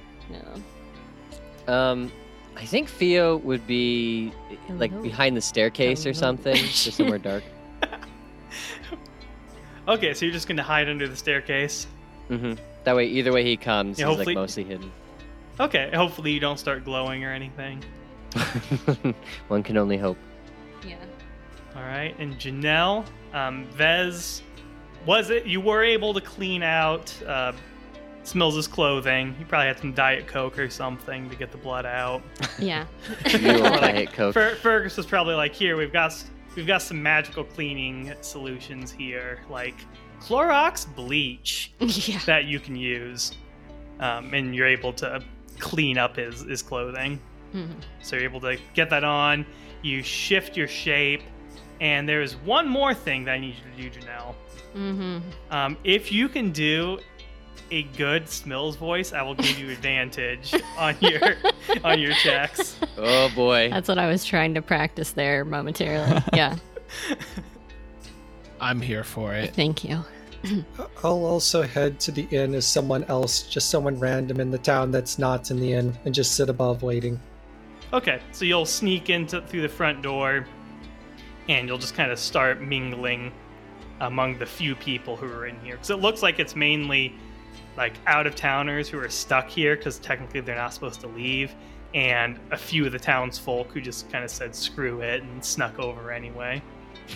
No. 1.66 1.72
Um, 1.72 2.12
I 2.56 2.64
think 2.64 2.88
Theo 2.88 3.36
would 3.38 3.66
be 3.66 4.32
like 4.70 4.90
Hello? 4.90 5.02
behind 5.02 5.36
the 5.36 5.40
staircase 5.40 6.04
or 6.06 6.10
Hello? 6.10 6.20
something, 6.20 6.56
just 6.66 6.92
somewhere 6.92 7.18
dark. 7.18 7.44
Okay, 9.88 10.14
so 10.14 10.24
you're 10.24 10.32
just 10.32 10.46
gonna 10.46 10.62
hide 10.62 10.88
under 10.88 11.08
the 11.08 11.16
staircase. 11.16 11.86
hmm 12.28 12.54
That 12.84 12.96
way, 12.96 13.06
either 13.06 13.32
way 13.32 13.44
he 13.44 13.56
comes, 13.56 13.98
Yeah, 13.98 14.08
he's 14.14 14.26
like 14.26 14.34
mostly 14.34 14.64
hidden. 14.64 14.90
Okay, 15.58 15.90
hopefully 15.94 16.32
you 16.32 16.40
don't 16.40 16.58
start 16.58 16.84
glowing 16.84 17.24
or 17.24 17.32
anything. 17.32 17.84
One 19.48 19.62
can 19.62 19.76
only 19.76 19.98
hope. 19.98 20.16
Yeah. 20.86 20.96
All 21.76 21.82
right, 21.82 22.14
and 22.18 22.36
Janelle, 22.36 23.04
um, 23.34 23.66
Vez, 23.72 24.42
was 25.06 25.30
it 25.30 25.46
you 25.46 25.60
were 25.60 25.82
able 25.84 26.14
to 26.14 26.20
clean 26.20 26.62
out 26.62 27.14
uh, 27.26 27.52
Smills' 28.24 28.68
clothing? 28.70 29.34
You 29.38 29.44
probably 29.46 29.66
had 29.68 29.78
some 29.78 29.92
Diet 29.92 30.26
Coke 30.26 30.58
or 30.58 30.70
something 30.70 31.28
to 31.28 31.36
get 31.36 31.52
the 31.52 31.58
blood 31.58 31.86
out. 31.86 32.22
Yeah. 32.58 32.84
Diet 33.24 34.12
Coke. 34.12 34.34
Fer- 34.34 34.54
Fergus 34.56 34.96
was 34.98 35.06
probably 35.06 35.34
like, 35.34 35.54
"Here, 35.54 35.76
we've 35.78 35.92
got 35.92 36.12
we've 36.56 36.66
got 36.66 36.82
some 36.82 37.02
magical 37.02 37.42
cleaning 37.44 38.12
solutions 38.20 38.90
here, 38.92 39.40
like 39.48 39.76
Clorox 40.20 40.86
bleach 40.94 41.72
yeah. 41.80 42.18
that 42.26 42.44
you 42.44 42.60
can 42.60 42.76
use, 42.76 43.32
um, 44.00 44.32
and 44.34 44.54
you're 44.54 44.66
able 44.68 44.92
to 44.94 45.22
clean 45.58 45.98
up 45.98 46.16
his 46.16 46.42
his 46.42 46.62
clothing. 46.62 47.20
Mhm. 47.54 47.68
So 48.02 48.16
you're 48.16 48.24
able 48.24 48.40
to 48.42 48.56
get 48.74 48.90
that 48.90 49.04
on. 49.04 49.44
You 49.82 50.02
shift 50.02 50.56
your 50.56 50.68
shape, 50.68 51.22
and 51.80 52.08
there 52.08 52.22
is 52.22 52.36
one 52.36 52.68
more 52.68 52.94
thing 52.94 53.24
that 53.24 53.32
I 53.32 53.38
need 53.38 53.54
you 53.76 53.88
to 53.90 53.90
do, 53.90 54.00
Janelle. 54.00 54.34
Mhm. 54.76 55.22
Um, 55.50 55.76
if 55.84 56.12
you 56.12 56.28
can 56.28 56.52
do 56.52 56.98
a 57.72 57.82
good 57.96 58.24
Smills 58.26 58.76
voice, 58.76 59.12
I 59.12 59.22
will 59.22 59.34
give 59.34 59.58
you 59.58 59.70
advantage 59.76 60.54
on 60.76 60.96
your 61.00 61.36
on 61.84 61.98
your 62.00 62.12
checks. 62.14 62.76
Oh 62.98 63.30
boy. 63.34 63.70
That's 63.70 63.88
what 63.88 63.98
I 63.98 64.06
was 64.06 64.24
trying 64.24 64.54
to 64.54 64.62
practice 64.62 65.10
there 65.12 65.44
momentarily. 65.44 66.22
Yeah. 66.34 66.56
I'm 68.60 68.80
here 68.80 69.04
for 69.04 69.34
it. 69.34 69.54
Thank 69.54 69.84
you. 69.84 70.04
I'll 71.04 71.24
also 71.24 71.62
head 71.62 72.00
to 72.00 72.12
the 72.12 72.26
inn 72.30 72.54
as 72.54 72.66
someone 72.66 73.04
else, 73.04 73.42
just 73.42 73.70
someone 73.70 73.98
random 73.98 74.40
in 74.40 74.50
the 74.50 74.58
town 74.58 74.90
that's 74.90 75.18
not 75.18 75.50
in 75.50 75.60
the 75.60 75.72
inn, 75.72 75.96
and 76.04 76.14
just 76.14 76.34
sit 76.34 76.48
above 76.48 76.82
waiting. 76.82 77.20
Okay, 77.92 78.20
so 78.32 78.44
you'll 78.44 78.66
sneak 78.66 79.10
into 79.10 79.40
through 79.42 79.62
the 79.62 79.68
front 79.68 80.02
door, 80.02 80.46
and 81.48 81.68
you'll 81.68 81.78
just 81.78 81.94
kind 81.94 82.10
of 82.12 82.18
start 82.18 82.60
mingling 82.60 83.32
among 84.00 84.38
the 84.38 84.46
few 84.46 84.74
people 84.74 85.16
who 85.16 85.26
are 85.26 85.46
in 85.46 85.58
here. 85.60 85.74
Because 85.74 85.90
it 85.90 85.98
looks 85.98 86.22
like 86.22 86.38
it's 86.38 86.56
mainly 86.56 87.14
like 87.76 87.94
out 88.06 88.26
of 88.26 88.34
towners 88.34 88.88
who 88.88 88.98
are 88.98 89.08
stuck 89.08 89.48
here 89.48 89.76
because 89.76 89.98
technically 89.98 90.40
they're 90.40 90.56
not 90.56 90.72
supposed 90.72 91.00
to 91.00 91.06
leave, 91.08 91.54
and 91.94 92.38
a 92.50 92.56
few 92.56 92.86
of 92.86 92.92
the 92.92 92.98
townsfolk 92.98 93.72
who 93.72 93.80
just 93.80 94.10
kind 94.10 94.24
of 94.24 94.30
said 94.30 94.54
screw 94.54 95.00
it 95.00 95.22
and 95.22 95.44
snuck 95.44 95.78
over 95.78 96.10
anyway. 96.12 96.62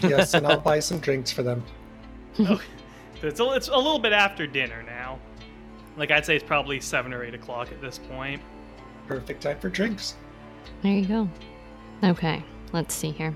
Yes, 0.02 0.34
and 0.34 0.46
I'll 0.46 0.60
buy 0.60 0.80
some 0.80 0.98
drinks 0.98 1.30
for 1.30 1.42
them. 1.42 1.62
So 2.36 2.58
it's 3.22 3.40
a, 3.40 3.50
it's 3.52 3.68
a 3.68 3.76
little 3.76 3.98
bit 3.98 4.12
after 4.12 4.46
dinner 4.46 4.82
now. 4.82 5.18
Like 5.96 6.10
I'd 6.10 6.26
say 6.26 6.34
it's 6.36 6.44
probably 6.44 6.80
seven 6.80 7.12
or 7.14 7.22
eight 7.24 7.34
o'clock 7.34 7.70
at 7.70 7.80
this 7.80 7.98
point. 7.98 8.42
Perfect 9.06 9.42
time 9.42 9.58
for 9.60 9.68
drinks. 9.68 10.16
There 10.82 10.92
you 10.92 11.06
go. 11.06 11.28
Okay. 12.02 12.42
Let's 12.72 12.94
see 12.94 13.10
here. 13.12 13.34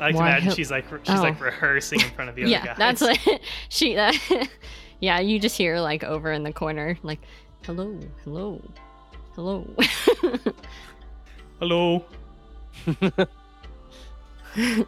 I 0.00 0.06
like 0.06 0.14
Why 0.16 0.20
to 0.22 0.26
imagine 0.28 0.48
ho- 0.50 0.54
she's 0.54 0.70
like 0.70 0.84
she's 1.04 1.20
like 1.20 1.40
Oh. 1.40 1.44
rehearsing 1.44 2.00
in 2.00 2.10
front 2.10 2.28
of 2.30 2.36
the 2.36 2.42
other 2.44 2.50
yeah, 2.50 2.66
guys. 2.66 2.76
that's 2.78 3.00
what 3.00 3.40
she. 3.68 3.94
That, 3.94 4.16
uh, 4.30 4.44
yeah, 5.00 5.20
you 5.20 5.38
just 5.38 5.56
hear 5.56 5.80
like 5.80 6.04
over 6.04 6.32
in 6.32 6.42
the 6.42 6.52
corner, 6.52 6.98
like, 7.02 7.20
"Hello, 7.64 7.98
hello, 8.24 8.60
hello." 9.34 9.66
Hello. 11.60 12.04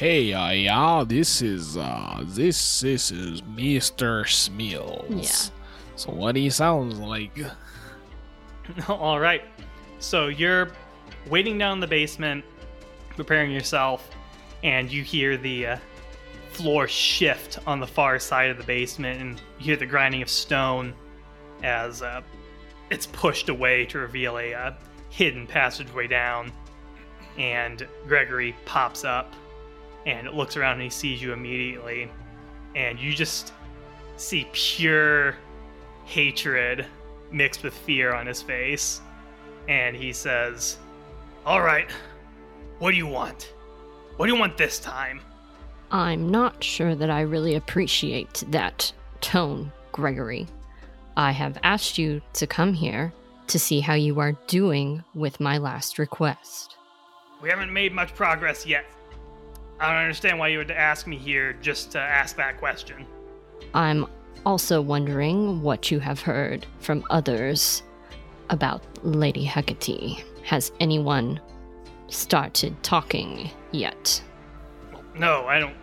Hey, 0.00 0.32
uh, 0.32 0.50
yeah, 0.50 1.04
this 1.06 1.42
is 1.42 1.76
uh, 1.76 2.24
this 2.24 2.80
this 2.80 3.10
is 3.10 3.42
Mister 3.42 4.24
Smeals. 4.24 5.04
Yeah. 5.10 5.60
So 5.94 6.10
what 6.12 6.36
he 6.36 6.48
sounds 6.48 6.98
like? 6.98 7.38
All 8.88 9.20
right. 9.20 9.42
So 9.98 10.28
you're 10.28 10.70
waiting 11.28 11.58
down 11.58 11.74
in 11.74 11.80
the 11.80 11.86
basement, 11.86 12.46
preparing 13.14 13.50
yourself, 13.50 14.08
and 14.64 14.90
you 14.90 15.02
hear 15.02 15.36
the 15.36 15.66
uh, 15.66 15.76
floor 16.52 16.88
shift 16.88 17.58
on 17.66 17.78
the 17.78 17.86
far 17.86 18.18
side 18.18 18.48
of 18.48 18.56
the 18.56 18.64
basement, 18.64 19.20
and 19.20 19.42
you 19.58 19.66
hear 19.66 19.76
the 19.76 19.84
grinding 19.84 20.22
of 20.22 20.30
stone 20.30 20.94
as 21.62 22.00
uh, 22.00 22.22
it's 22.90 23.06
pushed 23.06 23.50
away 23.50 23.84
to 23.84 23.98
reveal 23.98 24.38
a 24.38 24.54
uh, 24.54 24.72
hidden 25.10 25.46
passageway 25.46 26.06
down. 26.06 26.50
And 27.38 27.86
Gregory 28.06 28.54
pops 28.64 29.04
up 29.04 29.34
and 30.06 30.28
looks 30.30 30.56
around 30.56 30.74
and 30.74 30.82
he 30.82 30.90
sees 30.90 31.22
you 31.22 31.32
immediately, 31.32 32.10
and 32.74 32.98
you 32.98 33.12
just 33.12 33.52
see 34.16 34.48
pure 34.52 35.36
hatred 36.04 36.86
mixed 37.30 37.62
with 37.62 37.74
fear 37.74 38.12
on 38.14 38.26
his 38.26 38.42
face. 38.42 39.00
And 39.68 39.94
he 39.96 40.12
says, 40.12 40.78
All 41.46 41.62
right, 41.62 41.90
what 42.78 42.90
do 42.92 42.96
you 42.96 43.06
want? 43.06 43.52
What 44.16 44.26
do 44.26 44.32
you 44.32 44.38
want 44.38 44.56
this 44.56 44.78
time? 44.78 45.20
I'm 45.90 46.28
not 46.28 46.62
sure 46.62 46.94
that 46.94 47.10
I 47.10 47.22
really 47.22 47.54
appreciate 47.54 48.44
that 48.48 48.92
tone, 49.20 49.72
Gregory. 49.92 50.46
I 51.16 51.32
have 51.32 51.58
asked 51.62 51.98
you 51.98 52.22
to 52.34 52.46
come 52.46 52.72
here 52.72 53.12
to 53.48 53.58
see 53.58 53.80
how 53.80 53.94
you 53.94 54.20
are 54.20 54.32
doing 54.46 55.02
with 55.14 55.40
my 55.40 55.58
last 55.58 55.98
request. 55.98 56.69
We 57.42 57.48
haven't 57.48 57.72
made 57.72 57.92
much 57.92 58.14
progress 58.14 58.66
yet. 58.66 58.84
I 59.78 59.92
don't 59.92 60.02
understand 60.02 60.38
why 60.38 60.48
you 60.48 60.58
would 60.58 60.70
ask 60.70 61.06
me 61.06 61.16
here 61.16 61.54
just 61.54 61.90
to 61.92 61.98
ask 61.98 62.36
that 62.36 62.58
question. 62.58 63.06
I'm 63.72 64.06
also 64.44 64.80
wondering 64.80 65.62
what 65.62 65.90
you 65.90 66.00
have 66.00 66.20
heard 66.20 66.66
from 66.80 67.04
others 67.08 67.82
about 68.50 68.82
Lady 69.02 69.44
Hecate. 69.44 70.24
Has 70.44 70.72
anyone 70.80 71.40
started 72.08 72.82
talking 72.82 73.50
yet? 73.72 74.22
No, 75.14 75.46
I 75.46 75.58
don't. 75.58 75.76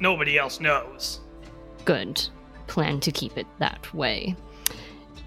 Nobody 0.00 0.38
else 0.38 0.60
knows. 0.60 1.20
Good. 1.84 2.26
Plan 2.68 3.00
to 3.00 3.12
keep 3.12 3.36
it 3.36 3.46
that 3.58 3.92
way. 3.94 4.34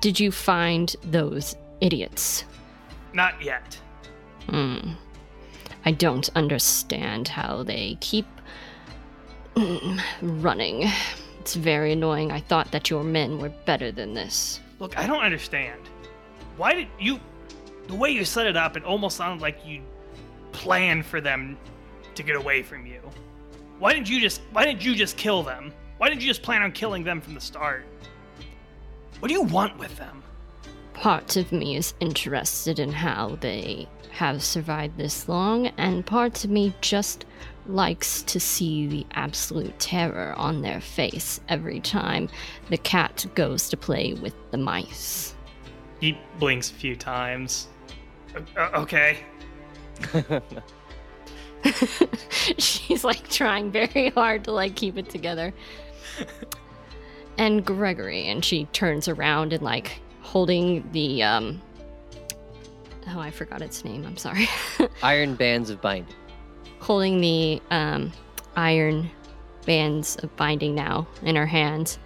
Did 0.02 0.20
you 0.20 0.32
find 0.32 0.96
those 1.04 1.56
idiots? 1.82 2.46
Not 3.14 3.42
yet. 3.42 3.80
Hmm. 4.50 4.79
I 5.90 5.92
don't 5.92 6.30
understand 6.36 7.30
how 7.30 7.64
they 7.64 7.98
keep 8.00 8.28
mm, 9.56 10.00
running. 10.22 10.88
It's 11.40 11.56
very 11.56 11.94
annoying. 11.94 12.32
I 12.32 12.42
thought 12.42 12.70
that 12.74 12.92
your 12.92 13.04
men 13.04 13.40
were 13.40 13.50
better 13.50 13.92
than 13.92 14.14
this. 14.14 14.60
Look, 14.78 15.00
I 15.00 15.08
don't 15.08 15.24
understand. 15.24 15.82
Why 16.58 16.76
did 16.76 16.90
you. 17.00 17.20
The 17.88 17.96
way 17.96 18.12
you 18.12 18.24
set 18.24 18.46
it 18.46 18.56
up, 18.56 18.78
it 18.78 18.84
almost 18.84 19.18
sounded 19.18 19.42
like 19.42 19.66
you 19.66 19.82
planned 20.52 21.08
for 21.08 21.22
them 21.22 21.58
to 22.14 22.22
get 22.22 22.36
away 22.36 22.62
from 22.62 22.86
you. 22.86 23.02
Why 23.80 23.92
didn't 23.94 24.12
you 24.12 24.22
just. 24.22 24.42
Why 24.52 24.66
didn't 24.66 24.86
you 24.86 24.94
just 24.94 25.18
kill 25.18 25.42
them? 25.42 25.74
Why 25.98 26.10
didn't 26.10 26.22
you 26.22 26.28
just 26.28 26.44
plan 26.44 26.62
on 26.62 26.72
killing 26.72 27.04
them 27.04 27.20
from 27.20 27.34
the 27.34 27.42
start? 27.42 27.84
What 29.22 29.30
do 29.30 29.34
you 29.34 29.42
want 29.42 29.80
with 29.80 29.98
them? 29.98 30.22
Part 31.00 31.38
of 31.38 31.54
me 31.54 31.78
is 31.78 31.94
interested 32.02 32.78
in 32.78 32.92
how 32.92 33.38
they 33.40 33.88
have 34.12 34.44
survived 34.44 34.98
this 34.98 35.30
long, 35.30 35.68
and 35.78 36.06
part 36.06 36.44
of 36.44 36.50
me 36.50 36.76
just 36.82 37.24
likes 37.68 38.22
to 38.24 38.38
see 38.38 38.86
the 38.86 39.06
absolute 39.14 39.80
terror 39.80 40.34
on 40.36 40.62
their 40.62 40.82
face 40.82 41.40
every 41.48 41.80
time 41.80 42.28
the 42.70 42.78
cat 42.78 43.26
goes 43.34 43.70
to 43.70 43.78
play 43.78 44.14
with 44.14 44.34
the 44.52 44.58
mice. 44.58 45.36
He 46.02 46.18
blinks 46.38 46.70
a 46.70 46.74
few 46.74 46.98
times. 46.98 47.70
Uh, 48.58 48.70
okay. 48.74 49.20
She's 52.58 53.06
like 53.06 53.30
trying 53.30 53.72
very 53.72 54.10
hard 54.10 54.44
to 54.44 54.52
like 54.52 54.76
keep 54.76 54.98
it 54.98 55.10
together. 55.10 55.54
and 57.38 57.66
Gregory, 57.66 58.28
and 58.28 58.44
she 58.44 58.66
turns 58.74 59.08
around 59.08 59.54
and 59.54 59.64
like 59.64 60.02
holding 60.30 60.88
the 60.92 61.24
um 61.24 61.60
oh 63.08 63.20
I 63.20 63.32
forgot 63.32 63.62
its 63.64 63.84
name, 63.84 64.06
I'm 64.06 64.18
sorry. 64.18 64.48
Iron 65.04 65.34
bands 65.36 65.70
of 65.72 65.82
binding. 65.82 66.14
holding 66.80 67.20
the 67.22 67.62
um 67.72 68.12
iron 68.56 69.10
bands 69.66 70.16
of 70.18 70.36
binding 70.38 70.76
now 70.76 71.08
in 71.24 71.36
her 71.36 71.48
hands. 71.48 71.98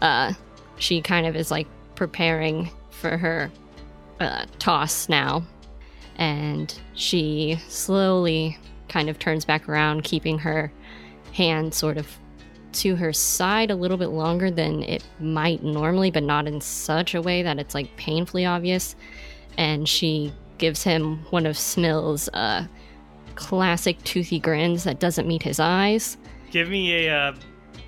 Uh 0.00 0.32
she 0.78 1.00
kind 1.00 1.26
of 1.26 1.34
is 1.34 1.50
like 1.50 1.66
preparing 1.96 2.70
for 2.90 3.16
her 3.16 3.50
uh, 4.20 4.44
toss 4.58 5.08
now. 5.08 5.42
And 6.16 6.72
she 6.94 7.58
slowly 7.68 8.58
kind 8.88 9.08
of 9.10 9.18
turns 9.18 9.44
back 9.44 9.68
around, 9.68 10.04
keeping 10.04 10.38
her 10.38 10.72
hand 11.32 11.74
sort 11.74 11.96
of 11.98 12.06
to 12.76 12.96
her 12.96 13.12
side 13.12 13.70
a 13.70 13.74
little 13.76 13.96
bit 13.96 14.08
longer 14.08 14.50
than 14.50 14.82
it 14.82 15.04
might 15.20 15.62
normally, 15.62 16.10
but 16.10 16.22
not 16.22 16.46
in 16.46 16.60
such 16.60 17.14
a 17.14 17.22
way 17.22 17.42
that 17.42 17.58
it's 17.58 17.74
like 17.74 17.94
painfully 17.96 18.44
obvious. 18.46 18.96
And 19.58 19.88
she 19.88 20.32
gives 20.58 20.82
him 20.82 21.18
one 21.30 21.46
of 21.46 21.56
Smill's 21.56 22.28
uh, 22.34 22.66
classic 23.34 24.02
toothy 24.04 24.38
grins 24.38 24.84
that 24.84 25.00
doesn't 25.00 25.26
meet 25.26 25.42
his 25.42 25.60
eyes. 25.60 26.16
Give 26.50 26.68
me 26.68 27.06
a 27.06 27.14
uh, 27.14 27.34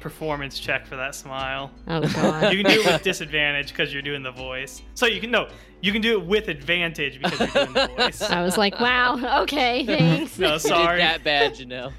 performance 0.01 0.59
check 0.59 0.87
for 0.87 0.96
that 0.96 1.14
smile. 1.14 1.70
Oh 1.88 2.01
god. 2.14 2.53
You 2.53 2.62
can 2.62 2.72
do 2.72 2.81
it 2.81 2.87
with 2.87 3.03
disadvantage 3.03 3.68
because 3.68 3.92
you're 3.92 4.03
doing 4.03 4.22
the 4.22 4.33
voice. 4.33 4.83
So 4.94 5.07
you 5.07 5.20
can 5.20 5.31
no, 5.31 5.48
you 5.81 5.92
can 5.92 6.03
do 6.03 6.18
it 6.20 6.27
with 6.27 6.48
advantage 6.48 7.20
because 7.22 7.38
you're 7.40 7.64
doing 7.66 7.72
the 7.72 7.88
voice. 7.96 8.22
I 8.22 8.42
was 8.42 8.57
like, 8.59 8.79
wow, 8.81 9.42
okay, 9.42 9.85
thanks. 9.87 10.38
No, 10.38 10.55
You 10.55 10.59
sorry. 10.59 10.98
did 10.98 11.07
that 11.07 11.24
bad, 11.24 11.55
Janelle. 11.55 11.92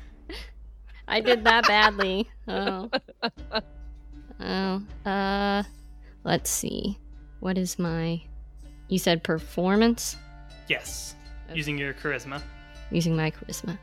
I 1.08 1.22
did 1.22 1.44
that 1.46 1.68
badly. 1.68 2.30
Oh. 2.50 2.90
Oh. 4.42 4.82
Uh 5.06 5.64
let's 6.24 6.50
see. 6.50 6.98
What 7.42 7.58
is 7.58 7.78
my 7.78 8.22
You 8.88 8.98
said 8.98 9.22
performance 9.24 10.16
Yes, 10.70 11.16
using 11.54 11.78
your 11.78 11.94
charisma. 11.94 12.42
using 12.90 13.16
my 13.18 13.32
charisma. 13.32 13.78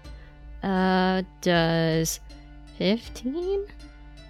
Uh 0.63 1.23
does 1.43 2.21
15? 2.79 3.67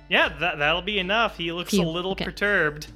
Yeah, 0.09 0.31
that 0.40 0.59
that'll 0.59 0.83
be 0.83 0.99
enough. 0.99 1.37
He 1.37 1.53
looks 1.53 1.72
a 1.75 1.83
little 1.83 2.12
okay. 2.12 2.25
perturbed. 2.25 2.88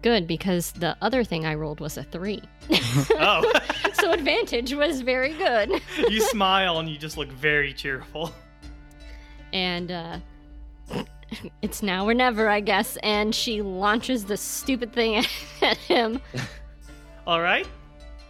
Good 0.00 0.26
because 0.26 0.72
the 0.72 0.96
other 1.02 1.22
thing 1.22 1.44
I 1.46 1.54
rolled 1.54 1.80
was 1.80 1.98
a 1.98 2.02
3. 2.04 2.40
Oh, 3.10 3.52
so 3.94 4.12
advantage 4.12 4.72
was 4.72 5.02
very 5.02 5.34
good. 5.34 5.82
you 6.08 6.20
smile 6.22 6.78
and 6.78 6.88
you 6.88 6.96
just 6.96 7.18
look 7.18 7.28
very 7.30 7.74
cheerful. 7.74 8.32
and 9.52 9.90
uh 9.92 10.18
it's 11.62 11.82
now 11.82 12.06
or 12.06 12.14
never, 12.14 12.48
I 12.48 12.60
guess, 12.60 12.96
and 13.02 13.34
she 13.34 13.62
launches 13.62 14.24
the 14.24 14.36
stupid 14.36 14.92
thing 14.92 15.24
at 15.62 15.76
him. 15.78 16.20
All 17.26 17.40
right. 17.40 17.66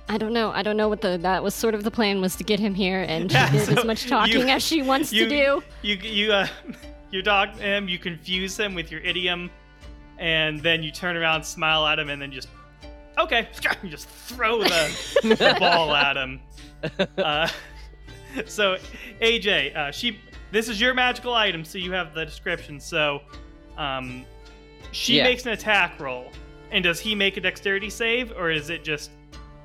I 0.09 0.19
don't 0.19 0.33
know. 0.35 0.51
I 0.53 0.63
don't 0.63 0.77
know 0.77 0.89
what 0.89 1.01
the 1.01 1.17
that 1.19 1.43
was 1.43 1.55
sort 1.55 1.75
of 1.75 1.83
the 1.83 1.91
plan 1.91 2.21
was 2.21 2.37
to 2.37 2.45
get 2.45 2.61
him 2.61 2.75
here, 2.75 3.05
and 3.09 3.31
she 3.31 3.37
Yeah, 3.37 3.51
did 3.51 3.67
so 3.67 3.73
as 3.73 3.85
much 3.85 4.07
talking 4.07 4.41
you- 4.41 4.49
as 4.49 4.63
she 4.63 4.83
wants 4.83 5.13
you- 5.13 5.25
to 5.25 5.31
do. 5.31 5.63
You 5.83 5.95
you 5.97 6.33
uh, 6.33 6.47
you 7.11 7.23
dog 7.23 7.57
him. 7.59 7.89
You 7.89 7.99
confuse 7.99 8.59
him 8.59 8.75
with 8.75 8.91
your 8.91 9.01
idiom, 9.01 9.51
and 10.19 10.61
then 10.61 10.83
you 10.83 10.91
turn 10.91 11.17
around, 11.17 11.43
smile 11.45 11.87
at 11.87 11.99
him, 11.99 12.11
and 12.11 12.21
then 12.21 12.31
just 12.33 12.49
okay. 13.19 13.49
You 13.83 13.89
just 13.89 14.09
throw 14.09 14.63
the, 14.63 14.97
the 15.23 15.57
ball 15.59 15.95
at 15.95 16.17
him. 16.17 16.41
Uh, 17.17 17.49
so, 18.47 18.77
AJ, 19.23 19.75
uh, 19.75 19.91
she 19.91 20.19
this 20.55 20.69
is 20.69 20.81
your 20.81 20.95
magical 20.95 21.35
item, 21.35 21.65
so 21.65 21.79
you 21.79 21.93
have 21.93 22.15
the 22.15 22.25
description. 22.25 22.79
So, 22.79 23.21
um, 23.77 24.25
she 24.93 25.17
Yeah. 25.17 25.25
makes 25.25 25.45
an 25.45 25.53
attack 25.53 25.99
roll, 25.99 26.31
and 26.71 26.85
does 26.85 27.01
he 27.01 27.15
make 27.15 27.37
a 27.37 27.41
dexterity 27.41 27.91
save, 27.91 28.31
or 28.33 28.51
is 28.51 28.71
it 28.71 28.85
just 28.85 29.11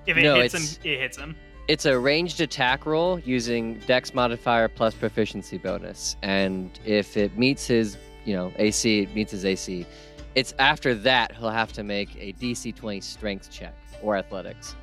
if 0.08 0.18
it 0.18 0.24
No, 0.24 0.36
hits 0.42 0.56
him, 0.56 0.92
it 0.92 1.00
hits 1.00 1.18
him? 1.18 1.36
It's 1.68 1.86
a 1.86 1.98
ranged 1.98 2.42
attack 2.42 2.88
roll 2.88 3.20
using 3.20 3.76
Dex 3.86 4.16
modifier 4.16 4.68
plus 4.68 4.96
proficiency 4.96 5.60
bonus, 5.60 6.18
and 6.24 6.72
if 6.84 7.16
it 7.16 7.38
meets 7.38 7.68
his, 7.68 7.96
you 8.26 8.36
know, 8.36 8.52
AC, 8.58 9.02
it 9.02 9.14
meets 9.14 9.32
his 9.32 9.46
AC. 9.46 9.86
It's 10.34 10.56
after 10.58 10.96
that 10.96 11.36
he'll 11.38 11.52
have 11.52 11.72
to 11.74 11.84
make 11.84 12.10
a 12.20 12.32
DC 12.34 12.72
20 12.72 13.00
Strength 13.02 13.52
check 13.52 13.76
or 14.02 14.18
Athletics. 14.18 14.76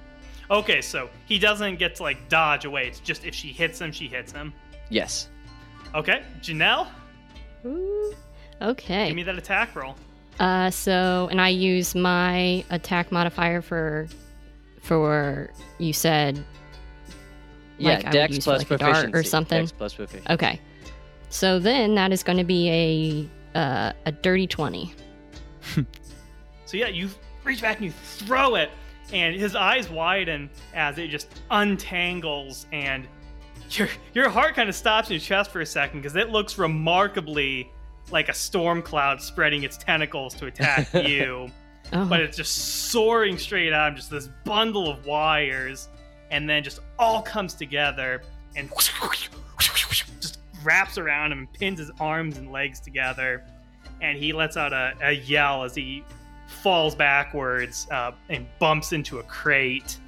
Okay, 0.49 0.81
so 0.81 1.11
he 1.27 1.41
doesn't 1.41 1.77
get 1.81 1.97
to 1.97 2.05
like 2.05 2.29
dodge 2.29 2.65
away. 2.65 2.87
It's 2.87 3.01
just 3.01 3.25
if 3.25 3.35
she 3.35 3.49
hits 3.49 3.81
him, 3.81 3.91
she 3.91 4.07
hits 4.07 4.31
him. 4.31 4.53
Yes. 4.89 5.29
Okay, 5.95 6.23
Janelle, 6.41 6.89
Ooh, 7.65 8.15
Okay. 8.63 9.07
give 9.09 9.17
me 9.17 9.23
that 9.23 9.37
attack 9.39 9.75
roll. 9.77 9.95
Uh, 10.39 10.71
so 10.71 11.29
and 11.31 11.41
I 11.41 11.49
use 11.49 11.95
my 11.95 12.65
attack 12.71 13.11
modifier 13.11 13.63
for 13.63 14.07
for 14.83 15.51
you 15.79 15.93
said 15.93 16.43
Yeah, 17.79 17.95
Like 17.97 18.05
I 18.05 18.09
would 18.09 18.13
Dex 18.13 18.35
use 18.37 18.45
for, 18.45 18.51
plus 18.51 18.59
like, 18.61 18.71
a 18.73 18.77
dart 18.79 18.97
or 18.97 19.01
proficiency. 19.11 19.29
something? 19.31 19.61
Dex 19.63 19.73
plus 19.73 19.95
proficiency. 19.95 20.33
okay. 20.33 20.61
So 21.31 21.59
then 21.59 21.95
that 21.97 22.13
is 22.13 22.23
going 22.23 22.39
to 22.39 22.45
be 22.45 23.29
a 23.55 23.59
uh, 23.59 23.93
a 24.05 24.13
dirty 24.13 24.47
twenty. 24.47 24.93
So 26.67 26.77
yeah, 26.77 26.89
you 26.89 27.09
reach 27.45 27.63
back 27.63 27.77
and 27.77 27.87
you 27.87 27.93
throw 27.93 28.57
it, 28.57 28.71
and 29.13 29.37
his 29.37 29.55
eyes 29.55 29.89
widen 29.89 30.51
as 30.75 30.99
it 30.99 31.09
just 31.11 31.29
untangles, 31.53 32.67
and 32.73 33.07
your 33.71 33.89
your 34.15 34.29
heart 34.29 34.55
kind 34.55 34.69
of 34.69 34.75
stops 34.75 35.09
in 35.09 35.15
your 35.15 35.21
chest 35.21 35.51
for 35.51 35.61
a 35.61 35.67
second 35.67 36.01
because 36.01 36.17
it 36.17 36.31
looks 36.31 36.59
remarkably 36.59 37.71
like 38.11 38.29
a 38.29 38.35
storm 38.35 38.83
cloud 38.83 39.21
spreading 39.21 39.63
its 39.65 39.77
tentacles 39.77 40.35
to 40.35 40.47
attack 40.47 40.93
you. 41.09 41.49
Oh, 41.93 42.05
but 42.05 42.21
it's 42.21 42.37
just 42.37 42.91
soaring 42.91 43.39
straight 43.39 43.73
out, 43.73 43.93
of 43.93 43.97
just 43.97 44.11
this 44.11 44.29
bundle 44.45 44.91
of 44.91 45.07
wires, 45.07 45.89
and 46.31 46.49
then 46.49 46.65
just 46.65 46.81
all 46.99 47.23
comes 47.23 47.55
together 47.55 48.23
and 48.57 48.71
just 50.21 50.39
wraps 50.65 50.99
around 50.99 51.31
him 51.31 51.39
and 51.41 51.53
pins 51.53 51.79
his 51.79 51.91
arms 52.01 52.39
and 52.39 52.51
legs 52.51 52.81
together, 52.81 53.45
and 54.01 54.19
he 54.19 54.33
lets 54.33 54.57
out 54.57 54.73
a, 54.73 54.95
a 55.01 55.13
yell 55.13 55.63
as 55.63 55.75
he 55.77 56.03
falls 56.49 56.95
backwards 56.95 57.87
uh, 57.93 58.11
and 58.29 58.47
bumps 58.59 58.93
into 58.93 59.21
a 59.21 59.23
crate, 59.25 59.99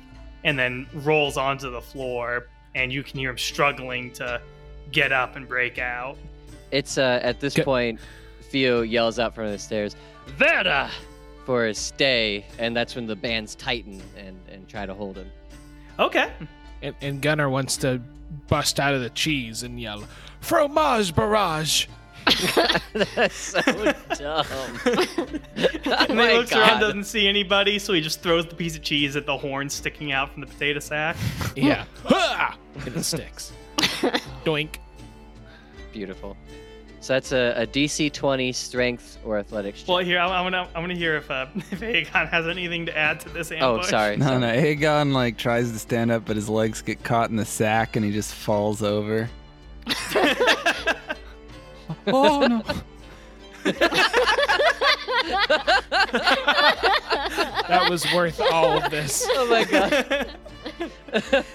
and 0.43 0.59
then 0.59 0.87
rolls 0.95 1.37
onto 1.37 1.71
the 1.71 1.81
floor, 1.81 2.49
and 2.75 2.93
you 2.93 3.03
can 3.03 3.19
hear 3.19 3.31
him 3.31 3.39
struggling 3.39 4.11
to 4.13 4.41
get 4.93 5.13
up 5.13 5.37
and 5.37 5.47
break 5.49 5.79
out. 5.79 6.17
It's 6.71 6.99
uh, 6.99 7.21
at 7.23 7.41
this 7.41 7.55
Go- 7.55 7.65
point, 7.65 8.01
Theo 8.43 8.83
yells 8.83 9.19
out 9.19 9.35
from 9.35 9.51
the 9.51 9.59
stairs, 9.59 9.97
Verda! 10.37 10.91
for 11.45 11.67
a 11.67 11.75
stay, 11.75 12.45
and 12.59 12.77
that's 12.77 12.95
when 12.95 13.07
the 13.07 13.17
bands 13.17 13.55
tighten 13.55 14.03
and, 14.19 14.39
and 14.51 14.69
try 14.69 14.85
to 14.85 14.93
hold 14.93 15.17
him. 15.17 15.31
Okay, 15.99 16.31
And, 16.83 16.95
and 17.01 17.23
Gunnar 17.23 17.49
wants 17.49 17.77
to 17.79 18.01
bust 18.49 18.79
out 18.79 18.93
of 18.95 19.01
the 19.01 19.11
cheese 19.11 19.63
and 19.63 19.81
yell, 19.81 20.05
fromage 20.41 21.15
barrage. 21.15 21.87
That's 23.15 23.35
so 23.35 23.61
dumb. 23.63 24.47
and 24.85 25.41
oh 25.87 26.07
he 26.07 26.15
my 26.15 26.33
looks 26.33 26.53
around, 26.53 26.81
doesn't 26.81 27.05
see 27.05 27.27
anybody, 27.29 27.79
so 27.79 27.93
he 27.93 28.01
just 28.01 28.21
throws 28.23 28.47
the 28.47 28.55
piece 28.55 28.77
of 28.77 28.83
cheese 28.83 29.17
at 29.17 29.27
the 29.27 29.37
horn 29.37 29.69
sticking 29.69 30.13
out 30.13 30.33
from 30.33 30.43
the 30.43 30.47
potato 30.47 30.81
sack. 30.81 31.17
Yeah. 31.57 31.85
And 32.87 32.97
it 32.97 33.03
sticks. 33.03 33.53
Doink. 34.45 34.77
Beautiful. 35.93 36.37
So 37.01 37.15
that's 37.15 37.33
a, 37.33 37.55
a 37.57 37.67
DC 37.67 38.13
20 38.13 38.53
strength 38.53 39.19
or 39.25 39.39
athletics. 39.39 39.81
check. 39.81 39.89
Well, 39.89 39.99
here 39.99 40.21
I, 40.21 40.27
I 40.29 40.41
want 40.41 40.55
to 40.55 40.69
I 40.75 40.79
want 40.79 40.93
to 40.93 40.99
hear 40.99 41.17
if 41.17 41.31
uh, 41.31 41.47
if 41.57 41.81
Aegon 41.81 42.29
has 42.29 42.47
anything 42.47 42.87
to 42.87 42.97
add 42.97 43.21
to 43.21 43.29
this 43.31 43.51
oh, 43.61 43.83
sorry. 43.83 44.17
No, 44.17 44.27
sorry. 44.27 44.41
no. 44.41 44.47
Aegon 44.49 45.13
like 45.13 45.37
tries 45.37 45.73
to 45.73 45.79
stand 45.79 46.11
up, 46.11 46.25
but 46.27 46.37
his 46.37 46.49
legs 46.49 46.83
get 46.83 47.03
caught 47.03 47.31
in 47.31 47.37
the 47.37 47.45
sack, 47.45 47.97
and 47.97 48.05
he 48.05 48.13
just 48.13 48.35
falls 48.35 48.83
over. 48.83 49.29
Oh 52.13 52.47
no! 52.47 52.63
That 57.69 57.89
was 57.91 58.05
worth 58.15 58.41
all 58.41 58.83
of 58.83 58.91
this. 58.91 59.27
Oh 59.41 59.47
my 59.49 59.65
god. 59.65 60.31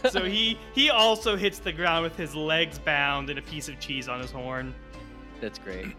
so 0.10 0.24
he 0.24 0.58
he 0.74 0.90
also 0.90 1.36
hits 1.36 1.60
the 1.60 1.72
ground 1.72 2.04
with 2.04 2.16
his 2.16 2.36
legs 2.36 2.80
bound 2.80 3.30
and 3.30 3.38
a 3.38 3.42
piece 3.42 3.68
of 3.68 3.80
cheese 3.80 4.08
on 4.08 4.20
his 4.20 4.32
horn, 4.32 4.74
That's 5.42 5.60
great. 5.60 5.96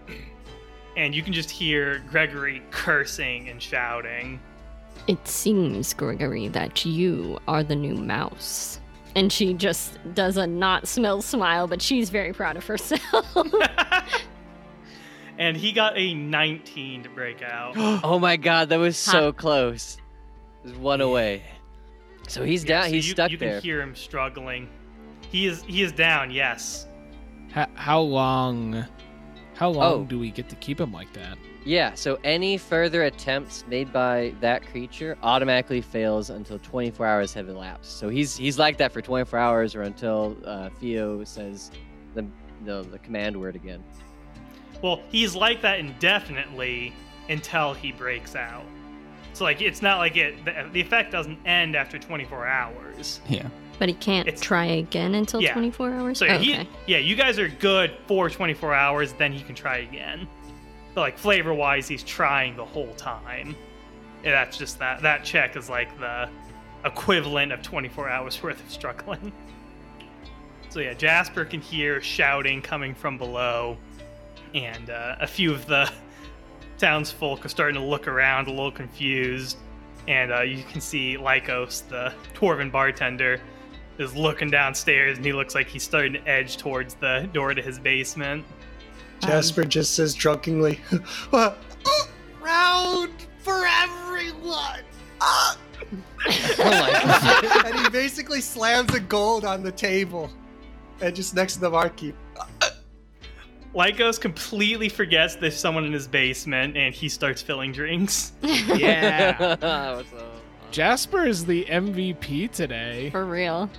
and 0.96 1.14
you 1.14 1.22
can 1.22 1.32
just 1.32 1.50
hear 1.50 2.02
Gregory 2.11 2.62
cursing 2.70 3.48
and 3.48 3.61
shouting. 3.61 4.40
It 5.07 5.26
seems, 5.28 5.92
Gregory, 5.92 6.48
that 6.48 6.84
you 6.84 7.38
are 7.46 7.62
the 7.62 7.76
new 7.76 7.96
mouse. 7.96 8.80
And 9.14 9.32
she 9.32 9.55
just 9.55 9.98
does 10.14 10.36
a 10.36 10.46
not 10.46 10.88
smell 10.88 11.22
smile, 11.22 11.66
but 11.68 11.82
she's 11.82 12.11
very 12.11 12.32
proud 12.32 12.57
of 12.57 12.66
herself. 12.66 13.36
and 15.39 15.57
he 15.57 15.72
got 15.72 15.97
a 15.97 16.14
19 16.14 17.03
to 17.05 17.09
break 17.11 17.43
out. 17.43 17.74
Oh 18.05 18.18
my 18.18 18.37
god, 18.37 18.68
that 18.70 18.78
was 18.78 18.97
so 18.97 19.32
close. 19.32 19.97
It 20.64 20.68
was 20.70 20.78
one 20.78 21.01
away. 21.01 21.43
So 22.28 22.43
he's 22.45 22.64
Yeah, 22.64 22.80
down. 22.80 22.85
so 22.85 22.91
he's 22.95 23.07
you, 23.09 23.12
stuck 23.12 23.30
you 23.30 23.37
there. 23.37 23.49
You 23.49 23.55
can 23.61 23.62
hear 23.62 23.80
him 23.82 23.95
struggling. 23.95 24.68
He 25.30 25.47
is 25.47 25.62
he 25.64 25.82
is 25.82 25.93
down. 25.93 26.30
Yes. 26.30 26.87
How, 27.53 27.66
how 27.74 28.01
long? 28.01 28.85
How 29.55 29.70
long 29.70 29.93
Oh. 29.93 30.05
do 30.05 30.18
we 30.18 30.30
get 30.30 30.49
to 30.49 30.57
keep 30.57 30.80
him 30.80 30.93
like 30.93 31.12
that? 31.12 31.39
Yeah. 31.64 31.95
So 31.95 32.18
any 32.24 32.57
further 32.59 33.05
attempts 33.05 33.64
made 33.68 33.93
by 33.93 34.35
that 34.41 34.66
creature 34.66 35.16
automatically 35.22 35.80
fails 35.80 36.30
until 36.30 36.59
24 36.59 37.07
hours 37.07 37.32
have 37.35 37.49
elapsed. 37.49 37.99
So 37.99 38.09
he's 38.09 38.37
he's 38.37 38.59
like 38.59 38.78
that 38.78 38.93
for 38.93 39.01
24 39.01 39.39
hours 39.39 39.74
or 39.74 39.82
until 39.82 40.37
uh, 40.45 40.70
Theo 40.80 41.22
says 41.24 41.70
the, 42.14 42.26
the 42.64 42.82
the 42.91 42.99
command 43.01 43.39
word 43.41 43.55
again. 43.57 43.82
Well, 44.85 45.01
he's 45.11 45.35
like 45.35 45.62
that 45.62 45.78
indefinitely 45.78 46.93
until 47.30 47.72
he 47.72 47.91
breaks 47.91 48.37
out. 48.37 48.66
So 49.32 49.43
like 49.45 49.62
it's 49.62 49.80
not 49.80 49.97
like 49.97 50.14
it 50.18 50.45
the, 50.45 50.68
the 50.74 50.80
effect 50.82 51.11
doesn't 51.11 51.39
end 51.47 51.74
after 51.74 51.99
24 51.99 52.47
hours. 52.47 53.20
Yeah. 53.26 53.49
but 53.78 53.89
he 53.89 53.95
can't 53.95 54.28
It's- 54.28 54.43
try 54.43 54.66
again 54.66 55.14
until 55.14 55.41
Yeah. 55.41 55.55
24 55.55 55.91
hours? 55.91 56.18
So 56.18 56.26
Oh, 56.26 56.37
he 56.37 56.53
okay. 56.53 56.68
yeah, 56.87 56.99
you 56.99 57.16
guys 57.16 57.39
are 57.39 57.49
good 57.49 57.97
for 58.07 58.28
24 58.28 58.74
hours 58.74 59.14
then 59.14 59.32
he 59.32 59.41
can 59.43 59.55
try 59.55 59.78
again. 59.78 60.28
But 60.95 61.01
like 61.01 61.16
flavor 61.16 61.55
wise 61.55 61.89
he's 61.89 62.03
trying 62.05 62.55
the 62.55 62.64
whole 62.66 62.93
time. 62.97 63.57
And 64.22 64.35
that's 64.35 64.59
just 64.59 64.78
that 64.80 65.01
that 65.01 65.24
check 65.24 65.57
is 65.57 65.70
like 65.70 65.99
the 65.99 66.28
equivalent 66.85 67.53
of 67.53 67.62
24 67.62 68.07
hours 68.11 68.43
worth 68.43 68.62
of 68.62 68.70
struggling. 68.70 69.32
So 70.68 70.80
yeah, 70.80 70.93
Jasper 70.93 71.47
can 71.47 71.62
hear 71.62 72.03
shouting 72.03 72.61
coming 72.61 72.95
from 72.95 73.16
below, 73.16 73.78
and 74.55 74.90
uh, 74.90 75.16
a 75.20 75.26
few 75.26 75.52
of 75.52 75.66
the 75.66 75.90
townsfolk 76.78 77.44
are 77.44 77.48
starting 77.48 77.74
to 77.74 77.86
look 77.86 78.09
around 78.09 78.46
a 78.46 78.50
little 78.50 78.72
confused. 78.72 79.59
And 80.07 80.32
uh, 80.32 80.42
you 80.42 80.62
can 80.64 80.80
see 80.80 81.16
Lycos, 81.16 81.88
the 81.88 82.12
dwarven 82.34 82.70
bartender, 82.70 83.40
is 83.98 84.14
looking 84.14 84.50
downstairs, 84.50 85.16
and 85.16 85.24
he 85.24 85.32
looks 85.32 85.55
like 85.55 85.68
he's 85.68 85.82
starting 85.82 86.14
to 86.14 86.28
edge 86.28 86.57
towards 86.57 86.94
the 86.94 87.28
door 87.32 87.55
to 87.55 87.62
his 87.62 87.78
basement. 87.78 88.44
Jasper 89.20 89.64
just 89.64 89.94
says 89.94 90.14
drunkenly, 90.14 90.80
"What? 91.30 91.59
Round 92.42 93.12
for 93.38 93.64
everyone. 93.66 94.82
Ah! 95.20 95.59
My 96.26 96.57
god. 96.57 97.66
and 97.66 97.80
he 97.80 97.88
basically 97.90 98.40
slams 98.40 98.92
a 98.94 99.00
gold 99.00 99.44
on 99.44 99.62
the 99.62 99.72
table 99.72 100.30
and 101.00 101.14
just 101.14 101.34
next 101.34 101.55
to 101.55 101.61
the 101.61 101.70
barkeep. 101.70 102.14
Lycos 103.75 104.20
completely 104.20 104.89
forgets 104.89 105.35
there's 105.35 105.59
someone 105.59 105.85
in 105.85 105.93
his 105.93 106.07
basement, 106.07 106.77
and 106.77 106.95
he 106.95 107.09
starts 107.09 107.43
filling 107.43 107.72
drinks. 107.72 108.33
Yeah. 108.43 109.95
What's 109.97 110.12
up? 110.12 110.41
Jasper 110.70 111.25
is 111.25 111.45
the 111.45 111.64
MVP 111.66 112.51
today. 112.51 113.11
For 113.11 113.25
real. 113.25 113.70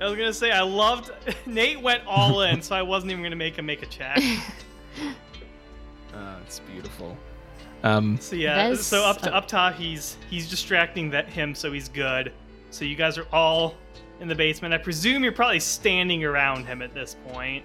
I 0.00 0.06
was 0.06 0.16
gonna 0.16 0.32
say 0.32 0.50
I 0.50 0.62
loved 0.62 1.10
Nate 1.46 1.80
went 1.80 2.04
all 2.06 2.42
in, 2.42 2.60
so 2.62 2.74
I 2.74 2.82
wasn't 2.82 3.12
even 3.12 3.22
gonna 3.22 3.36
make 3.36 3.56
him 3.56 3.66
make 3.66 3.82
a 3.82 3.86
check. 3.86 4.18
Uh, 6.12 6.36
it's 6.46 6.60
beautiful. 6.60 7.16
Um, 7.84 8.18
So 8.20 8.34
yeah, 8.36 8.56
That's- 8.56 8.84
so 8.86 9.04
up 9.04 9.20
to 9.22 9.34
up 9.34 9.46
top, 9.46 9.74
he's 9.74 10.16
he's 10.30 10.48
distracting 10.50 11.10
that 11.10 11.28
him, 11.28 11.54
so 11.54 11.70
he's 11.72 11.88
good. 11.88 12.32
So 12.70 12.84
you 12.84 12.96
guys 12.96 13.18
are 13.18 13.26
all 13.32 13.76
in 14.20 14.26
the 14.28 14.34
basement. 14.34 14.74
I 14.74 14.78
presume 14.78 15.22
you're 15.22 15.32
probably 15.32 15.60
standing 15.60 16.24
around 16.24 16.66
him 16.66 16.82
at 16.82 16.92
this 16.94 17.16
point, 17.28 17.64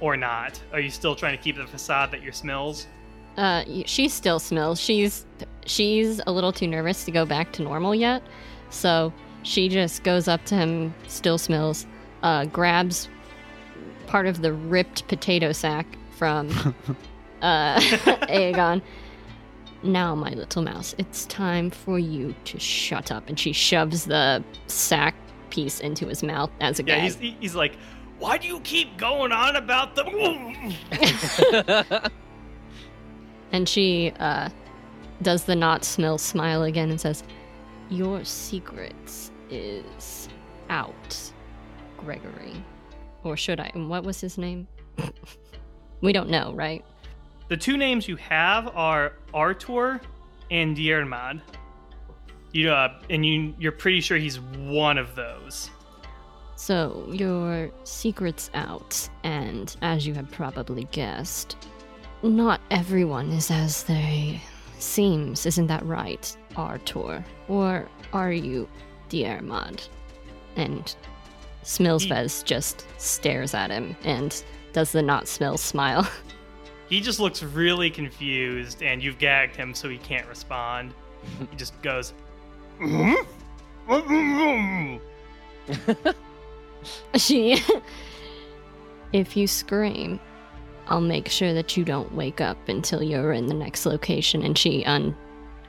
or 0.00 0.16
not? 0.16 0.60
Are 0.72 0.80
you 0.80 0.90
still 0.90 1.14
trying 1.14 1.36
to 1.36 1.42
keep 1.42 1.56
the 1.56 1.66
facade 1.66 2.10
that 2.12 2.22
you're 2.22 2.32
Smills? 2.32 2.86
Uh, 3.36 3.64
she 3.86 4.08
still 4.08 4.38
smells. 4.38 4.80
She's 4.80 5.26
she's 5.66 6.20
a 6.26 6.32
little 6.32 6.52
too 6.52 6.66
nervous 6.68 7.04
to 7.04 7.10
go 7.10 7.24
back 7.26 7.52
to 7.54 7.62
normal 7.62 7.94
yet, 7.94 8.22
so 8.70 9.12
she 9.42 9.68
just 9.68 10.04
goes 10.04 10.28
up 10.28 10.44
to 10.46 10.54
him, 10.54 10.94
still 11.08 11.38
smells, 11.38 11.86
uh, 12.22 12.44
grabs 12.46 13.08
part 14.06 14.26
of 14.26 14.42
the 14.42 14.52
ripped 14.52 15.08
potato 15.08 15.50
sack 15.52 15.86
from 16.16 16.48
uh, 17.42 17.80
Aegon. 17.80 18.82
Now, 19.82 20.14
my 20.14 20.30
little 20.30 20.62
mouse, 20.62 20.94
it's 20.96 21.26
time 21.26 21.70
for 21.70 21.98
you 21.98 22.34
to 22.46 22.58
shut 22.58 23.10
up. 23.12 23.28
And 23.28 23.38
she 23.38 23.52
shoves 23.52 24.04
the 24.06 24.42
sack 24.66 25.14
piece 25.50 25.80
into 25.80 26.06
his 26.06 26.22
mouth 26.22 26.50
as 26.60 26.78
a 26.80 26.84
Yeah, 26.84 27.00
gag. 27.00 27.16
he's 27.16 27.34
he's 27.40 27.54
like, 27.54 27.76
why 28.18 28.38
do 28.38 28.48
you 28.48 28.60
keep 28.60 28.96
going 28.96 29.32
on 29.32 29.56
about 29.56 29.96
the? 29.96 32.10
And 33.54 33.68
she 33.68 34.12
uh, 34.18 34.48
does 35.22 35.44
the 35.44 35.54
not 35.54 35.84
smell 35.84 36.18
smile 36.18 36.64
again 36.64 36.90
and 36.90 37.00
says, 37.00 37.22
Your 37.88 38.24
secrets 38.24 39.30
is 39.48 40.28
out, 40.70 41.32
Gregory. 41.96 42.52
Or 43.22 43.36
should 43.36 43.60
I? 43.60 43.70
And 43.74 43.88
what 43.88 44.02
was 44.02 44.20
his 44.20 44.38
name? 44.38 44.66
we 46.00 46.12
don't 46.12 46.30
know, 46.30 46.52
right? 46.52 46.84
The 47.46 47.56
two 47.56 47.76
names 47.76 48.08
you 48.08 48.16
have 48.16 48.66
are 48.74 49.12
Artur 49.32 50.00
and 50.50 50.76
Diermad. 50.76 51.40
You 52.50 52.72
uh, 52.72 52.98
and 53.08 53.24
you 53.24 53.54
you're 53.56 53.70
pretty 53.70 54.00
sure 54.00 54.18
he's 54.18 54.40
one 54.40 54.98
of 54.98 55.14
those. 55.14 55.70
So, 56.64 57.06
your 57.12 57.70
secret's 57.84 58.50
out, 58.54 59.10
and 59.22 59.76
as 59.82 60.06
you 60.06 60.14
have 60.14 60.30
probably 60.30 60.84
guessed, 60.92 61.58
not 62.22 62.58
everyone 62.70 63.30
is 63.32 63.50
as 63.50 63.82
they 63.82 64.40
seems, 64.78 65.44
isn't 65.44 65.66
that 65.66 65.84
right, 65.84 66.34
Artur? 66.56 67.22
Or 67.48 67.86
are 68.14 68.32
you 68.32 68.66
Diermad? 69.10 69.86
And 70.56 70.96
Smilsvez 71.64 72.42
just 72.44 72.86
stares 72.98 73.52
at 73.52 73.70
him 73.70 73.94
and 74.02 74.42
does 74.72 74.92
the 74.92 75.02
not 75.02 75.28
smell 75.28 75.58
smile. 75.58 76.08
He 76.88 77.02
just 77.02 77.20
looks 77.20 77.42
really 77.42 77.90
confused, 77.90 78.82
and 78.82 79.02
you've 79.02 79.18
gagged 79.18 79.54
him, 79.54 79.74
so 79.74 79.90
he 79.90 79.98
can't 79.98 80.26
respond. 80.28 80.94
he 81.50 81.56
just 81.56 81.74
goes. 81.82 82.14
she. 87.16 87.60
if 89.12 89.36
you 89.36 89.46
scream, 89.46 90.20
I'll 90.88 91.00
make 91.00 91.28
sure 91.28 91.54
that 91.54 91.76
you 91.76 91.84
don't 91.84 92.12
wake 92.14 92.40
up 92.40 92.68
until 92.68 93.02
you're 93.02 93.32
in 93.32 93.46
the 93.46 93.54
next 93.54 93.86
location. 93.86 94.42
And 94.42 94.56
she 94.56 94.84
un. 94.84 95.16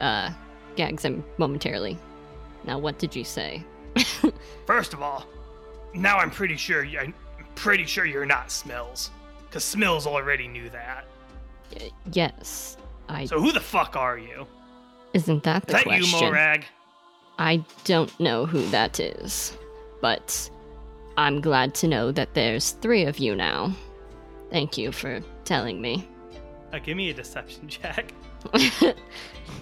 uh. 0.02 0.32
gags 0.76 1.06
him 1.06 1.24
momentarily. 1.38 1.98
Now, 2.66 2.80
what 2.80 2.98
did 2.98 3.16
you 3.16 3.24
say? 3.24 3.64
First 4.66 4.94
of 4.94 5.02
all, 5.02 5.26
now 5.94 6.18
I'm 6.18 6.32
pretty 6.32 6.58
sure 6.58 6.84
you, 6.84 7.00
I'm 7.00 7.14
pretty 7.56 7.86
sure 7.86 8.06
you're 8.06 8.26
not 8.26 8.48
Smills, 8.50 9.10
because 9.46 9.64
Smills 9.64 10.06
already 10.06 10.48
knew 10.48 10.70
that. 10.72 11.06
Y- 11.80 11.92
yes, 12.12 12.78
I. 13.08 13.26
So 13.26 13.40
who 13.40 13.52
the 13.52 13.60
fuck 13.60 13.96
are 13.96 14.18
you? 14.18 14.46
isn't 15.14 15.44
that 15.44 15.66
the 15.66 15.74
that 15.74 15.84
question? 15.84 16.20
you, 16.20 16.26
Morag? 16.26 16.66
I 17.40 17.64
don't 17.86 18.18
know 18.20 18.46
who 18.46 18.66
that 18.72 19.00
is, 19.00 19.58
but 20.02 20.50
I'm 21.18 21.42
glad 21.42 21.74
to 21.76 21.88
know 21.88 22.12
that 22.12 22.34
there's 22.34 22.72
three 22.72 23.06
of 23.06 23.20
you 23.20 23.36
now. 23.36 23.74
Thank 24.52 24.78
you 24.78 24.92
for 24.92 25.22
telling 25.44 25.82
me. 25.82 26.08
Uh, 26.74 26.80
give 26.80 26.98
me 26.98 27.10
a 27.10 27.14
deception 27.14 27.68
check. 27.68 28.14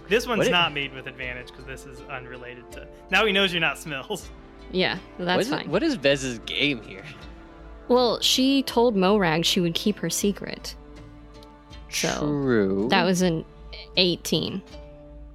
This 0.07 0.25
one's 0.27 0.39
What 0.39 0.47
it- 0.47 0.51
not 0.51 0.73
made 0.73 0.93
with 0.93 1.07
advantage 1.07 1.47
because 1.47 1.65
this 1.65 1.85
is 1.85 1.99
unrelated 2.09 2.69
to. 2.71 2.87
Now 3.11 3.25
he 3.25 3.31
knows 3.33 3.51
you're 3.53 3.59
not 3.61 3.75
Smills. 3.77 4.27
yeah, 4.71 4.93
well, 4.95 5.01
What 5.17 5.25
that's 5.25 5.41
is, 5.47 5.49
fine. 5.53 5.69
what 5.69 5.83
is 5.83 5.95
Vez's 5.95 6.39
game 6.39 6.81
here? 6.83 7.03
Well, 7.89 8.19
she 8.21 8.63
told 8.63 8.95
Morag 8.95 9.43
she 9.45 9.59
would 9.59 9.75
keep 9.75 9.97
her 9.99 10.09
secret. 10.09 10.75
So 11.89 12.17
True. 12.19 12.87
that 12.89 13.03
was 13.03 13.21
an 13.21 13.43
18. 13.97 14.61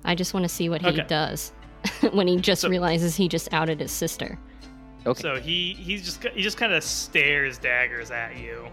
I 0.04 0.14
just 0.14 0.32
want 0.32 0.44
to 0.44 0.48
see 0.48 0.68
what 0.70 0.80
he 0.80 0.88
Okay. 0.88 1.04
does 1.06 1.52
when 2.12 2.26
he 2.26 2.36
just 2.38 2.62
So- 2.62 2.68
realizes 2.70 3.14
he 3.16 3.28
just 3.28 3.52
outed 3.52 3.80
his 3.80 3.92
sister. 3.92 4.38
Okay. 5.07 5.20
So 5.20 5.36
he 5.36 5.74
he's 5.74 6.05
just 6.05 6.22
he 6.24 6.42
just 6.42 6.57
kind 6.57 6.72
of 6.72 6.82
stares 6.82 7.59
daggers 7.59 8.11
at 8.11 8.36
you, 8.38 8.66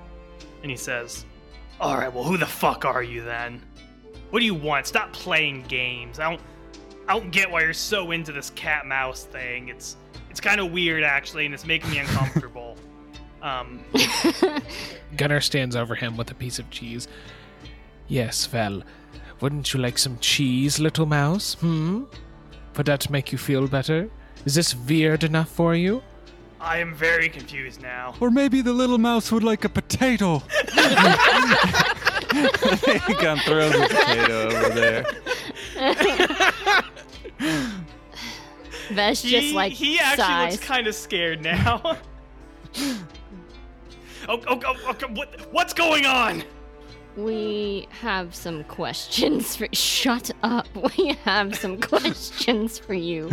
and 0.62 0.72
he 0.72 0.78
says, 0.78 1.26
"All 1.80 1.98
right, 1.98 2.14
well, 2.14 2.24
who 2.24 2.38
the 2.38 2.46
fuck 2.46 2.86
are 2.86 3.04
you 3.04 3.24
then? 3.24 3.62
What 4.30 4.40
do 4.40 4.46
you 4.46 4.56
want? 4.56 4.88
Stop 4.88 5.14
playing 5.14 5.64
games. 5.68 6.20
I 6.20 6.30
don't 6.30 6.42
I 7.08 7.18
don't 7.18 7.32
get 7.32 7.50
why 7.50 7.62
you're 7.62 7.74
so 7.74 8.12
into 8.12 8.32
this 8.32 8.50
cat 8.52 8.86
mouse 8.86 9.24
thing. 9.24 9.70
It's 9.70 9.98
it's 10.30 10.42
kind 10.42 10.60
of 10.60 10.72
weird 10.72 11.04
actually, 11.04 11.46
and 11.46 11.54
it's 11.54 11.66
making 11.66 11.92
me 11.92 12.00
uncomfortable." 12.00 12.78
um, 13.42 13.84
Gunnar 15.18 15.42
stands 15.42 15.76
over 15.76 15.96
him 15.96 16.18
with 16.18 16.32
a 16.32 16.36
piece 16.36 16.58
of 16.58 16.70
cheese. 16.72 17.08
Yes, 18.08 18.46
Vel. 18.46 18.84
Wouldn't 19.42 19.74
you 19.74 19.80
like 19.80 19.98
some 19.98 20.18
cheese, 20.20 20.80
little 20.80 21.06
mouse? 21.06 21.56
Hmm? 21.56 22.04
Would 22.76 22.86
that 22.88 23.10
make 23.10 23.32
you 23.32 23.38
feel 23.38 23.68
better? 23.68 24.10
Is 24.46 24.56
this 24.56 24.76
weird 24.76 25.24
enough 25.24 25.50
for 25.50 25.76
you? 25.76 26.02
I 26.60 26.78
am 26.78 26.94
very 26.96 27.30
confused 27.30 27.82
now. 27.82 28.16
Or 28.20 28.32
maybe 28.32 28.62
the 28.62 28.74
little 28.74 28.98
mouse 28.98 29.32
would 29.32 29.44
like 29.44 29.66
a 29.66 29.70
potato. 29.70 30.40
Gun 33.22 33.38
throws 33.40 33.74
a 33.76 33.88
potato 33.88 34.50
over 34.50 34.70
there. 34.70 35.06
Vesh 38.90 39.22
He, 39.22 39.30
just 39.32 39.54
like 39.54 39.74
he 39.74 40.00
actually 40.00 40.24
sighs. 40.24 40.54
looks 40.54 40.66
kind 40.66 40.88
of 40.88 40.96
scared 40.96 41.42
now. 41.42 41.82
oh, 41.84 41.98
oh, 44.28 44.40
oh, 44.48 44.60
oh 44.66 44.90
okay, 44.90 45.08
what, 45.14 45.52
what's 45.52 45.74
going 45.74 46.06
on? 46.06 46.44
We 47.18 47.88
have 48.02 48.36
some 48.36 48.64
questions 48.66 49.56
for. 49.56 49.68
Shut 49.74 50.32
up. 50.44 50.68
We 50.98 51.14
have 51.24 51.56
some 51.56 51.80
questions 51.80 52.78
for 52.78 52.94
you. 52.94 53.30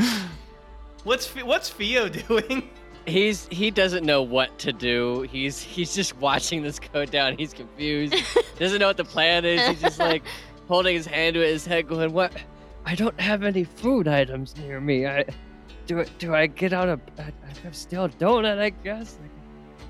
What's 1.05 1.29
what's 1.35 1.71
Theo 1.71 2.09
doing? 2.09 2.71
He's 3.07 3.49
he 3.49 3.71
doesn't 3.71 4.05
know 4.07 4.23
what 4.23 4.59
to 4.61 4.73
do. 4.73 5.23
He's 5.23 5.61
he's 5.61 5.95
just 5.95 6.17
watching 6.19 6.63
this 6.63 6.79
go 6.79 7.05
down. 7.05 7.37
He's 7.37 7.53
confused. 7.53 8.15
doesn't 8.59 8.79
know 8.79 8.87
what 8.87 8.97
the 8.97 9.05
plan 9.05 9.45
is. 9.45 9.67
He's 9.69 9.81
just 9.81 9.99
like 9.99 10.23
holding 10.69 10.95
his 10.95 11.07
hand 11.07 11.35
to 11.35 11.41
his 11.41 11.67
head, 11.67 11.89
going, 11.89 12.13
"What? 12.13 12.33
I 12.85 12.95
don't 12.95 13.19
have 13.21 13.43
any 13.43 13.65
food 13.65 14.07
items 14.09 14.57
near 14.57 14.81
me. 14.81 15.07
I 15.07 15.25
do. 15.87 16.01
I- 16.01 16.07
Do 16.19 16.35
I 16.35 16.47
get 16.47 16.73
out 16.73 16.89
a? 16.89 17.01
I, 17.19 17.23
I 17.23 17.33
have 17.65 17.75
still 17.77 18.05
a 18.05 18.09
donut, 18.09 18.59
I 18.59 18.71
guess. 18.71 19.19
Like, 19.21 19.31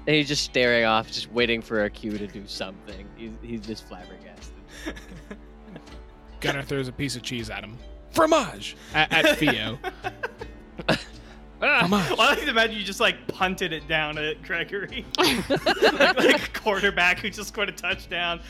And 0.07 0.17
he's 0.17 0.29
just 0.29 0.45
staring 0.45 0.85
off, 0.87 1.09
just 1.09 1.31
waiting 1.33 1.61
for 1.63 1.85
a 1.85 1.91
cue 1.91 2.17
to 2.17 2.27
do 2.27 2.45
something. 2.47 3.07
He's 3.17 3.33
he's 3.43 3.61
just 3.61 3.87
flabbergasted. 3.89 4.55
Gunnar 6.41 6.63
throws 6.63 6.89
a 6.89 6.93
piece 6.93 7.15
of 7.15 7.23
cheese 7.23 7.51
at 7.51 7.63
him. 7.63 7.79
Fromage! 8.11 8.77
At, 8.95 9.13
at 9.13 9.39
Theo. 9.39 9.79
Ah, 11.63 11.87
Fromage. 11.87 12.11
Well, 12.11 12.21
I 12.21 12.31
like 12.31 12.41
to 12.41 12.51
imagine 12.51 12.77
you 12.77 12.85
just 12.85 13.01
like 13.01 13.27
punted 13.29 13.73
it 13.73 13.87
down 13.89 14.19
at 14.19 14.43
Gregory, 14.43 15.05
like, 15.19 15.49
like 16.19 16.47
a 16.49 16.59
quarterback 16.61 17.21
who 17.21 17.31
just 17.31 17.49
scored 17.49 17.69
a 17.69 17.73
touchdown. 17.73 18.41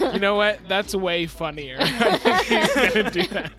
You 0.00 0.18
know 0.18 0.36
what? 0.36 0.60
That's 0.68 0.94
way 0.94 1.26
funnier. 1.26 1.76
I 1.80 2.16
think 2.18 2.42
he's 2.42 2.74
gonna 2.74 3.10
do 3.10 3.26
that. 3.28 3.52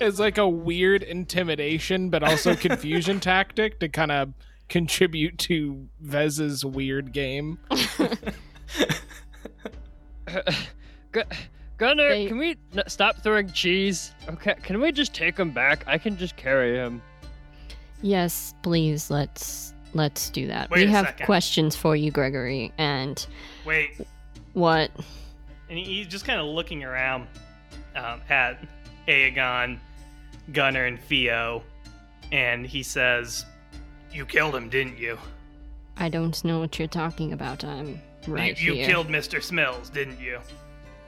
It's 0.00 0.18
like 0.18 0.38
a 0.38 0.48
weird 0.48 1.02
intimidation, 1.02 2.10
but 2.10 2.22
also 2.22 2.56
confusion 2.56 3.20
tactic 3.20 3.78
to 3.80 3.88
kind 3.88 4.10
of 4.10 4.32
contribute 4.68 5.38
to 5.38 5.86
Vez's 6.00 6.64
weird 6.64 7.12
game. 7.12 7.58
Gu- 11.78 11.84
Gunner, 11.86 12.08
They- 12.08 12.26
can 12.26 12.38
we 12.38 12.56
n- 12.76 12.82
stop 12.88 13.16
throwing 13.22 13.50
cheese? 13.52 14.12
Okay, 14.28 14.54
can 14.62 14.80
we 14.80 14.92
just 14.92 15.14
take 15.14 15.36
him 15.38 15.50
back? 15.50 15.84
I 15.86 15.98
can 15.98 16.16
just 16.16 16.36
carry 16.36 16.74
him. 16.76 17.02
yes, 18.02 18.54
please. 18.62 19.10
Let's 19.10 19.72
let's 19.94 20.30
do 20.30 20.46
that. 20.48 20.70
Wait 20.70 20.80
we 20.80 20.84
a 20.86 20.90
have 20.90 21.06
second. 21.06 21.26
questions 21.26 21.76
for 21.76 21.96
you, 21.96 22.10
Gregory. 22.10 22.72
And 22.78 23.24
Wait, 23.64 23.98
what? 24.52 24.90
and 25.70 25.78
he's 25.78 26.06
just 26.06 26.24
kind 26.24 26.40
of 26.40 26.46
looking 26.46 26.84
around 26.84 27.26
um, 27.94 28.20
at 28.28 28.58
Aegon, 29.08 29.78
Gunner, 30.52 30.84
and 30.84 31.00
Theo, 31.00 31.62
and 32.32 32.66
he 32.66 32.82
says, 32.82 33.44
"You 34.12 34.24
killed 34.26 34.54
him, 34.54 34.68
didn't 34.68 34.98
you? 34.98 35.18
I 35.98 36.08
don't 36.10 36.42
know 36.44 36.58
what 36.60 36.78
you're 36.78 36.88
talking 36.88 37.32
about. 37.32 37.64
I'm 37.64 38.00
right 38.26 38.58
you 38.60 38.72
you 38.72 38.78
here. 38.78 38.86
killed 38.88 39.08
Mister 39.10 39.38
Smills, 39.40 39.90
didn't 39.92 40.20
you? 40.20 40.40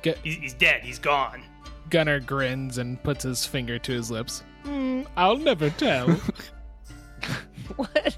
Get- 0.03 0.19
He's, 0.19 0.37
he's 0.37 0.55
dead. 0.55 0.83
He's 0.83 0.99
gone." 0.99 1.43
Gunnar 1.91 2.21
grins 2.21 2.79
and 2.79 3.03
puts 3.03 3.25
his 3.25 3.47
finger 3.47 3.79
to 3.79 3.93
his 3.93 4.11
lips. 4.11 4.43
"Hmm, 4.65 5.03
I'll 5.17 5.37
never 5.37 5.71
tell. 5.71 6.09
What? 7.77 8.17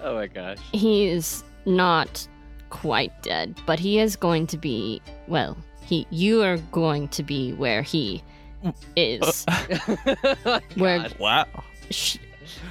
oh 0.00 0.14
my 0.14 0.26
gosh. 0.26 0.58
He 0.72 1.08
is 1.08 1.44
not 1.66 2.26
quite 2.70 3.22
dead, 3.22 3.54
but 3.66 3.78
he 3.78 3.98
is 3.98 4.16
going 4.16 4.46
to 4.48 4.56
be. 4.58 5.02
Well, 5.28 5.56
he. 5.84 6.06
You 6.10 6.42
are 6.42 6.56
going 6.72 7.08
to 7.08 7.22
be 7.22 7.52
where 7.52 7.82
he 7.82 8.22
is. 8.96 9.44
Where 10.76 10.98
God. 11.00 11.16
Wow. 11.18 11.46
she, 11.90 12.18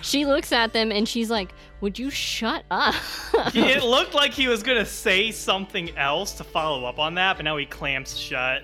she 0.01 0.25
looks 0.25 0.51
at 0.51 0.73
them 0.73 0.91
and 0.91 1.07
she's 1.07 1.29
like, 1.29 1.53
"Would 1.81 1.97
you 1.99 2.09
shut 2.09 2.63
up?" 2.71 2.95
It 3.53 3.83
looked 3.83 4.13
like 4.13 4.33
he 4.33 4.47
was 4.47 4.63
gonna 4.63 4.85
say 4.85 5.31
something 5.31 5.95
else 5.97 6.33
to 6.33 6.43
follow 6.43 6.85
up 6.85 6.99
on 6.99 7.15
that, 7.15 7.37
but 7.37 7.43
now 7.45 7.57
he 7.57 7.65
clamps 7.65 8.17
shut. 8.17 8.63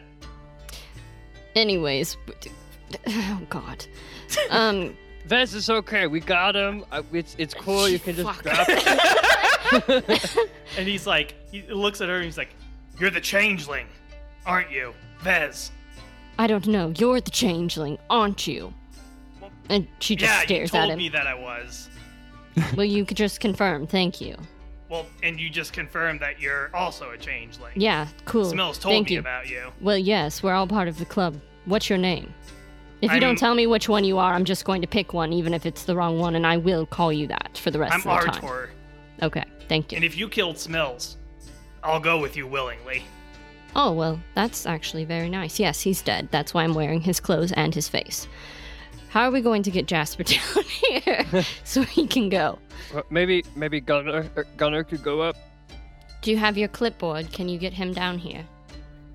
Anyways, 1.55 2.18
oh 3.07 3.41
god. 3.49 3.86
Um, 4.49 4.97
Vez 5.26 5.53
is 5.55 5.70
okay. 5.70 6.05
We 6.07 6.20
got 6.20 6.55
him. 6.55 6.86
It's 7.11 7.36
it's 7.39 7.53
cool. 7.53 7.88
You 7.89 7.97
can 7.99 8.16
just 8.16 8.28
Fuck. 8.30 8.43
drop 8.43 8.68
it. 9.89 10.38
And 10.78 10.88
he's 10.88 11.07
like, 11.07 11.34
he 11.51 11.63
looks 11.63 12.01
at 12.01 12.09
her 12.09 12.16
and 12.18 12.26
he's 12.26 12.38
like, 12.38 12.49
"You're 12.99 13.09
the 13.09 13.22
changeling, 13.22 13.88
aren't 14.45 14.70
you, 14.72 14.93
Vez?" 15.22 15.72
I 16.38 16.47
don't 16.47 16.68
know. 16.68 16.93
You're 16.97 17.22
the 17.22 17.32
changeling, 17.32 17.97
aren't 18.09 18.45
you? 18.45 18.74
And 19.70 19.88
she 19.99 20.16
just 20.16 20.32
yeah, 20.32 20.41
you 20.41 20.45
stares 20.45 20.74
at 20.76 20.80
told 20.80 20.91
him. 20.91 20.97
me 20.99 21.09
that 21.09 21.26
I 21.26 21.34
was. 21.34 21.89
Well, 22.75 22.85
you 22.85 23.05
could 23.05 23.17
just 23.17 23.39
confirm. 23.39 23.85
Thank 23.87 24.21
you. 24.21 24.35
Well, 24.89 25.05
and 25.23 25.39
you 25.39 25.49
just 25.49 25.73
confirmed 25.73 26.19
that 26.21 26.39
you're 26.39 26.69
also 26.75 27.09
a 27.11 27.17
changeling. 27.17 27.73
Yeah, 27.75 28.07
cool. 28.25 28.45
Smills 28.51 28.79
told 28.79 28.93
Thank 28.93 29.09
me 29.09 29.15
you. 29.15 29.19
about 29.19 29.49
you. 29.49 29.71
Well, 29.81 29.97
yes, 29.97 30.41
we're 30.43 30.53
all 30.53 30.67
part 30.67 30.87
of 30.87 30.99
the 30.99 31.05
club. 31.05 31.35
What's 31.65 31.89
your 31.89 31.97
name? 31.97 32.33
If 33.01 33.09
you 33.09 33.15
I'm- 33.15 33.19
don't 33.21 33.37
tell 33.37 33.55
me 33.55 33.67
which 33.67 33.89
one 33.89 34.03
you 34.05 34.17
are, 34.19 34.33
I'm 34.33 34.45
just 34.45 34.63
going 34.63 34.81
to 34.81 34.87
pick 34.87 35.11
one, 35.13 35.33
even 35.33 35.53
if 35.53 35.65
it's 35.65 35.83
the 35.83 35.95
wrong 35.95 36.19
one, 36.19 36.35
and 36.35 36.45
I 36.47 36.57
will 36.57 36.85
call 36.85 37.11
you 37.11 37.27
that 37.27 37.57
for 37.57 37.71
the 37.71 37.79
rest 37.79 37.93
I'm 37.93 37.99
of 37.99 38.03
the 38.25 38.31
time. 38.31 38.43
Artur, 38.45 38.69
Okay, 39.23 39.43
thank 39.67 39.91
you. 39.91 39.95
and 39.97 40.05
if 40.05 40.15
you 40.17 40.29
killed 40.29 40.55
Smills, 40.57 41.15
I'll 41.83 41.99
go 41.99 42.19
with 42.19 42.37
you 42.37 42.47
willingly. 42.47 43.03
Oh, 43.75 43.91
well, 43.91 44.21
that's 44.35 44.65
actually 44.65 45.03
very 45.03 45.29
nice. 45.29 45.59
Yes, 45.59 45.81
he's 45.81 46.01
dead. 46.01 46.29
That's 46.31 46.53
why 46.53 46.63
I'm 46.63 46.73
wearing 46.73 47.01
his 47.01 47.19
clothes 47.19 47.51
and 47.51 47.75
his 47.75 47.89
face. 47.89 48.27
How 49.16 49.30
are 49.30 49.32
we 49.32 49.39
going 49.39 49.63
to 49.63 49.72
get 49.72 49.86
Jasper 49.86 50.24
down 50.26 50.63
here 50.66 51.26
so 51.63 51.84
he 51.84 52.05
can 52.05 52.28
go? 52.28 52.59
Well, 52.93 53.05
maybe 53.09 53.45
maybe 53.55 53.80
Gunner 53.80 54.30
er, 54.36 54.45
Gunner 54.57 54.84
could 54.84 55.03
go 55.03 55.22
up. 55.22 55.38
Do 56.22 56.32
you 56.32 56.38
have 56.38 56.57
your 56.57 56.68
clipboard? 56.68 57.32
Can 57.32 57.47
you 57.47 57.57
get 57.57 57.72
him 57.72 57.93
down 57.93 58.18
here? 58.18 58.45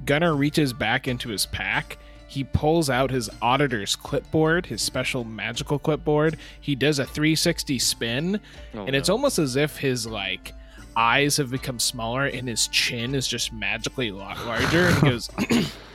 Gunner 0.06 0.34
reaches 0.34 0.72
back 0.72 1.06
into 1.06 1.28
his 1.28 1.44
pack. 1.44 1.98
He 2.28 2.44
pulls 2.44 2.88
out 2.88 3.10
his 3.10 3.28
auditor's 3.42 3.94
clipboard, 3.94 4.64
his 4.64 4.80
special 4.80 5.22
magical 5.22 5.78
clipboard. 5.78 6.38
He 6.62 6.74
does 6.74 6.98
a 6.98 7.04
360 7.04 7.78
spin, 7.78 8.40
Oh, 8.74 8.86
and 8.86 8.96
it's 8.96 9.10
almost 9.10 9.38
as 9.38 9.54
if 9.54 9.76
his 9.76 10.06
like 10.06 10.54
eyes 10.96 11.36
have 11.36 11.50
become 11.50 11.78
smaller 11.78 12.24
and 12.24 12.48
his 12.48 12.68
chin 12.68 13.14
is 13.14 13.28
just 13.28 13.52
magically 13.52 14.08
a 14.08 14.14
lot 14.14 14.38
larger. 14.46 14.86
and 14.86 14.94
he 14.94 15.10
goes, 15.10 15.28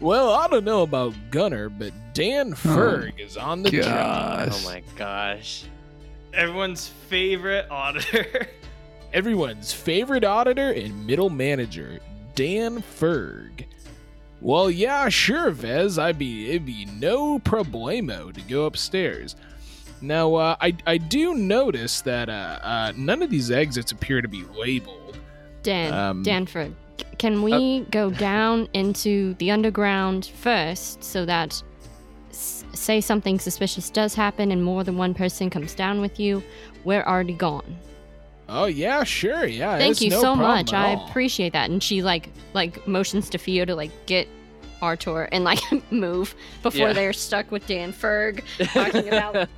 "Well, 0.00 0.30
I 0.32 0.48
don't 0.48 0.64
know 0.64 0.82
about 0.82 1.14
Gunner, 1.30 1.68
but 1.68 1.92
Dan 2.14 2.52
Ferg 2.54 3.18
is 3.20 3.36
on 3.36 3.62
the 3.62 3.70
job. 3.70 4.50
Oh 4.52 4.62
my 4.64 4.82
gosh. 4.96 5.64
Everyone's 6.34 6.88
favorite 7.08 7.70
auditor. 7.70 8.46
Everyone's 9.12 9.72
favorite 9.72 10.24
auditor 10.24 10.70
and 10.72 11.06
middle 11.06 11.30
manager, 11.30 11.98
Dan 12.34 12.82
Ferg." 12.82 13.64
Well, 14.42 14.70
yeah, 14.70 15.08
sure, 15.08 15.50
Vez. 15.50 15.98
I'd 15.98 16.18
be 16.18 16.50
it'd 16.50 16.66
be 16.66 16.84
no 17.00 17.38
problemo 17.38 18.32
to 18.34 18.40
go 18.42 18.66
upstairs. 18.66 19.34
Now, 20.02 20.34
uh, 20.34 20.56
I 20.60 20.76
I 20.86 20.98
do 20.98 21.34
notice 21.34 22.02
that 22.02 22.28
uh, 22.28 22.58
uh, 22.62 22.92
none 22.96 23.22
of 23.22 23.30
these 23.30 23.50
exits 23.50 23.92
appear 23.92 24.20
to 24.20 24.28
be 24.28 24.44
labeled. 24.56 25.16
Dan, 25.62 25.92
Um, 25.94 26.22
Dan 26.22 26.44
Ferg, 26.46 26.68
c- 26.68 26.74
can 27.18 27.42
we 27.42 27.80
go 27.90 28.10
down 28.10 28.68
into 28.74 29.34
the 29.34 29.50
underground 29.50 30.26
first 30.26 31.02
so 31.02 31.24
that, 31.26 31.62
s- 32.30 32.64
say, 32.72 33.00
something 33.00 33.38
suspicious 33.38 33.88
does 33.90 34.14
happen 34.14 34.50
and 34.52 34.62
more 34.62 34.84
than 34.84 34.96
one 34.96 35.14
person 35.14 35.48
comes 35.50 35.74
down 35.74 36.00
with 36.00 36.20
you, 36.20 36.42
we're 36.84 37.02
already 37.04 37.32
gone. 37.32 37.76
Oh 38.48 38.66
yeah, 38.66 39.02
sure, 39.02 39.44
yeah. 39.46 39.76
Thank 39.78 39.92
it's 39.92 40.02
you 40.02 40.10
no 40.10 40.20
so 40.20 40.36
much. 40.36 40.72
I 40.72 40.90
appreciate 41.08 41.52
that. 41.54 41.68
And 41.68 41.82
she 41.82 42.02
like 42.02 42.28
like 42.54 42.86
motions 42.86 43.28
to 43.30 43.38
Theo 43.38 43.64
to 43.64 43.74
like 43.74 43.90
get 44.06 44.28
Artur 44.80 45.22
and 45.32 45.42
like 45.42 45.58
move 45.90 46.32
before 46.62 46.88
Yeah. 46.88 46.92
they're 46.92 47.12
stuck 47.12 47.50
with 47.50 47.66
Dan 47.66 47.92
Ferg 47.92 48.44
talking 48.72 49.08
about 49.08 49.48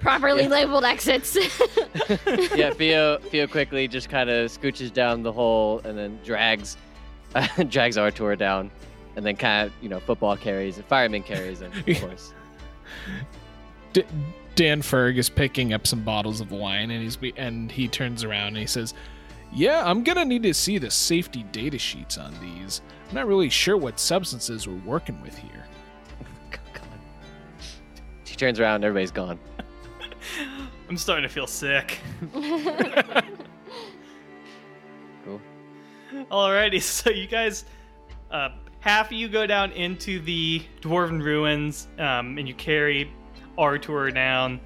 properly 0.00 0.48
labeled 0.48 0.84
exits. 0.84 1.36
yeah, 2.56 2.70
Theo 2.70 3.18
Theo 3.18 3.46
quickly 3.46 3.86
just 3.86 4.08
kind 4.08 4.28
of 4.28 4.50
scooches 4.50 4.92
down 4.92 5.22
the 5.22 5.30
hole 5.32 5.80
and 5.84 5.96
then 5.96 6.18
drags 6.24 6.76
drags 7.68 7.96
Artur 7.96 8.36
down, 8.36 8.70
and 9.16 9.24
then 9.24 9.36
kind 9.36 9.66
of 9.66 9.72
you 9.82 9.88
know 9.88 10.00
football 10.00 10.36
carries 10.36 10.76
and 10.76 10.86
fireman 10.86 11.22
carries 11.22 11.60
him, 11.60 11.72
of 11.72 12.00
course. 12.00 12.32
D- 13.92 14.04
Dan 14.54 14.82
Ferg 14.82 15.16
is 15.16 15.28
picking 15.28 15.72
up 15.72 15.86
some 15.86 16.02
bottles 16.02 16.40
of 16.40 16.50
wine, 16.50 16.90
and 16.90 17.02
he's 17.02 17.18
and 17.36 17.70
he 17.70 17.88
turns 17.88 18.24
around 18.24 18.48
and 18.48 18.58
he 18.58 18.66
says, 18.66 18.94
"Yeah, 19.52 19.82
I'm 19.84 20.02
gonna 20.02 20.24
need 20.24 20.42
to 20.44 20.54
see 20.54 20.78
the 20.78 20.90
safety 20.90 21.44
data 21.52 21.78
sheets 21.78 22.18
on 22.18 22.34
these. 22.40 22.82
I'm 23.08 23.14
not 23.14 23.26
really 23.26 23.48
sure 23.50 23.76
what 23.76 23.98
substances 23.98 24.68
we're 24.68 24.74
working 24.84 25.20
with 25.22 25.36
here." 25.36 25.66
She 28.24 28.36
turns 28.36 28.58
around, 28.58 28.82
everybody's 28.82 29.10
gone. 29.10 29.38
I'm 30.88 30.96
starting 30.96 31.28
to 31.28 31.28
feel 31.28 31.46
sick. 31.46 31.98
Alrighty, 36.30 36.82
so 36.82 37.10
you 37.10 37.26
guys, 37.26 37.64
uh, 38.30 38.50
half 38.80 39.06
of 39.06 39.12
you 39.12 39.28
go 39.28 39.46
down 39.46 39.72
into 39.72 40.20
the 40.20 40.62
dwarven 40.80 41.22
ruins, 41.22 41.88
um, 41.98 42.38
and 42.38 42.46
you 42.46 42.54
carry 42.54 43.10
Artur 43.58 44.10
down, 44.10 44.60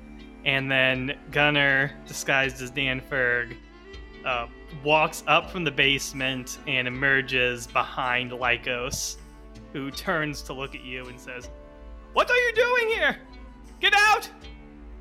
and 0.44 0.70
then 0.70 1.16
Gunnar, 1.30 1.92
disguised 2.06 2.60
as 2.62 2.70
Dan 2.70 3.00
Ferg, 3.00 3.56
uh, 4.24 4.46
walks 4.82 5.22
up 5.26 5.50
from 5.50 5.64
the 5.64 5.70
basement 5.70 6.58
and 6.66 6.88
emerges 6.88 7.66
behind 7.66 8.32
Lycos, 8.32 9.16
who 9.72 9.90
turns 9.90 10.42
to 10.42 10.52
look 10.52 10.74
at 10.74 10.82
you 10.82 11.06
and 11.06 11.18
says, 11.18 11.48
"What 12.12 12.30
are 12.30 12.36
you 12.36 12.52
doing 12.54 12.88
here? 12.88 13.18
Get 13.80 13.94
out!" 13.94 14.28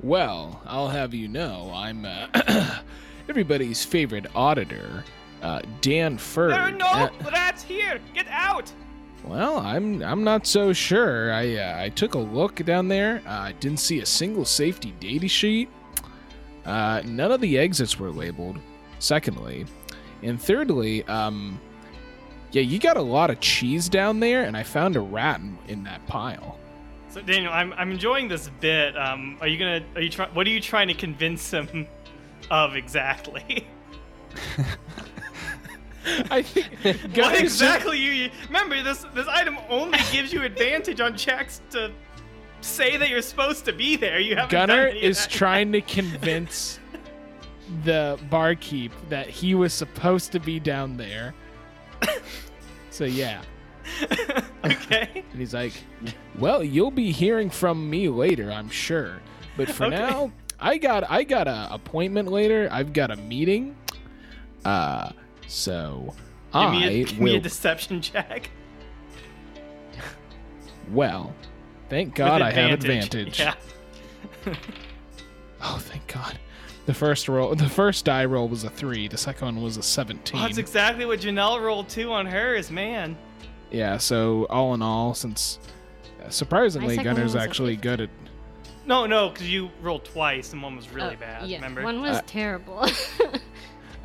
Well, 0.02 0.62
I'll 0.66 0.90
have 0.90 1.14
you 1.14 1.28
know, 1.28 1.72
I'm 1.74 2.06
uh, 2.06 2.82
everybody's 3.30 3.84
favorite 3.84 4.28
auditor, 4.36 5.04
uh, 5.46 5.62
Dan 5.82 6.18
Ferg. 6.18 6.50
There 6.52 6.60
are 6.60 6.72
no 6.72 6.86
Uh, 6.88 7.10
rats 7.32 7.64
here. 7.64 8.00
Get 8.14 8.28
out! 8.30 8.72
Well, 9.24 9.58
I'm 9.60 10.02
I'm 10.04 10.24
not 10.24 10.46
so 10.46 10.74
sure. 10.74 11.32
I 11.34 11.56
uh, 11.58 11.84
I 11.84 11.90
took 11.90 12.14
a 12.16 12.20
look 12.20 12.64
down 12.66 12.88
there. 12.88 13.22
Uh, 13.26 13.32
I 13.50 13.52
didn't 13.54 13.80
see 13.80 14.00
a 14.02 14.06
single 14.06 14.46
safety 14.46 14.94
data 15.00 15.28
sheet. 15.28 15.70
Uh, 16.66 17.02
none 17.06 17.32
of 17.32 17.42
the 17.42 17.58
exits 17.58 18.00
were 18.00 18.12
labeled. 18.12 18.58
Secondly, 19.00 19.66
and 20.24 20.42
thirdly, 20.42 21.04
um, 21.08 21.60
yeah, 22.52 22.62
you 22.62 22.80
got 22.80 22.98
a 22.98 23.02
lot 23.02 23.30
of 23.30 23.40
cheese 23.40 23.90
down 23.90 24.20
there, 24.20 24.44
and 24.44 24.56
I 24.56 24.64
found 24.64 24.96
a 24.96 25.00
rat 25.02 25.42
in, 25.42 25.58
in 25.68 25.84
that 25.84 26.06
pile. 26.08 26.58
So 27.10 27.22
Daniel, 27.22 27.52
I'm, 27.54 27.72
I'm 27.74 27.92
enjoying 27.92 28.28
this 28.28 28.50
bit. 28.62 28.98
Um, 28.98 29.38
are 29.42 29.48
you 29.48 29.58
gonna? 29.58 29.84
Are 29.96 30.02
you 30.02 30.10
trying? 30.10 30.34
What 30.34 30.48
are 30.48 30.50
you 30.50 30.60
trying 30.62 30.88
to 30.88 30.94
convince 30.94 31.52
him 31.52 31.88
of 32.52 32.76
exactly? 32.76 33.68
I 36.32 36.42
think 36.42 36.68
what 37.18 37.40
exactly 37.40 37.98
you? 37.98 38.30
Remember 38.48 38.82
this. 38.84 39.06
This 39.14 39.28
item 39.28 39.58
only 39.70 40.00
gives 40.12 40.32
you 40.32 40.44
advantage 40.44 41.00
on 41.02 41.16
checks 41.18 41.62
to 41.72 41.92
say 42.62 42.98
that 42.98 43.10
you're 43.10 43.22
supposed 43.22 43.66
to 43.66 43.74
be 43.74 43.96
there. 43.96 44.20
You 44.20 44.36
haven't. 44.36 44.52
Gunner 44.52 44.88
is 44.88 45.28
trying 45.28 45.72
to 45.72 45.82
convince 46.00 46.80
the 47.84 48.20
barkeep 48.30 48.92
that 49.10 49.28
he 49.30 49.56
was 49.56 49.74
supposed 49.74 50.32
to 50.34 50.40
be 50.40 50.60
down 50.60 50.98
there. 50.98 51.34
so 52.92 53.06
yeah. 53.06 53.42
okay. 54.66 55.24
And 55.32 55.40
he's 55.40 55.54
like, 55.54 55.74
"Well, 56.40 56.64
you'll 56.64 56.92
be 56.92 57.12
hearing 57.12 57.50
from 57.50 57.90
me 57.90 58.10
later, 58.10 58.52
I'm 58.52 58.70
sure. 58.70 59.20
But 59.58 59.70
for 59.70 59.86
Okay. 59.86 59.96
now, 59.96 60.32
I 60.60 60.78
got 60.78 61.10
I 61.10 61.24
got 61.24 61.48
a 61.48 61.68
appointment 61.72 62.30
later. 62.32 62.68
I've 62.72 62.94
got 62.94 63.12
a 63.12 63.16
meeting. 63.16 63.76
Uh, 64.64 65.12
so 65.48 66.14
Give 66.54 66.62
I 66.62 66.72
me 66.72 66.84
a, 67.02 67.04
give 67.06 67.18
will. 67.18 67.26
me 67.26 67.36
a 67.36 67.40
deception 67.40 68.02
check. 68.02 68.50
well, 70.92 71.34
thank 71.90 72.16
God 72.16 72.42
I 72.42 72.52
have 72.52 72.72
advantage. 72.72 73.40
Yeah. 73.40 73.56
Oh, 75.68 75.80
thank 75.80 76.06
God. 76.06 76.38
The 76.86 76.94
first 76.94 77.28
roll, 77.28 77.56
the 77.56 77.68
first 77.68 78.06
die 78.06 78.26
roll 78.26 78.48
was 78.48 78.64
a 78.64 78.70
three. 78.70 79.08
The 79.08 79.18
second 79.18 79.46
one 79.56 79.64
was 79.64 79.78
a 79.78 79.82
seventeen. 79.82 80.40
Oh, 80.40 80.44
that's 80.44 80.60
exactly 80.60 81.06
what 81.06 81.22
Janelle 81.22 81.60
rolled 81.60 81.90
too 81.90 82.12
on 82.14 82.28
hers, 82.28 82.70
man. 82.70 83.18
yeah. 83.72 83.98
So 83.98 84.46
all 84.52 84.76
in 84.76 84.84
all, 84.84 85.16
since 85.16 85.58
uh, 86.24 86.30
surprisingly 86.30 86.98
Gunner's 86.98 87.18
one 87.18 87.24
was 87.24 87.36
a 87.36 87.40
actually 87.40 87.76
good 87.78 88.02
at 88.02 88.10
No, 88.86 89.08
no, 89.08 89.30
because 89.30 89.50
you 89.50 89.72
rolled 89.82 90.06
twice 90.06 90.54
and 90.54 90.62
one 90.62 90.76
was 90.76 90.88
really 90.92 91.16
Oh, 91.16 91.20
bad. 91.20 91.48
Yeah, 91.50 91.58
remember? 91.58 91.82
one 91.82 92.02
was 92.02 92.18
Uh, 92.18 92.22
terrible. 92.28 92.86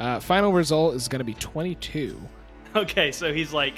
uh, 0.00 0.18
final 0.20 0.52
result 0.52 0.94
is 0.96 1.06
going 1.08 1.20
to 1.20 1.24
be 1.24 1.34
twenty-two. 1.34 2.20
Okay, 2.74 3.12
so 3.12 3.32
he's 3.32 3.52
like 3.52 3.74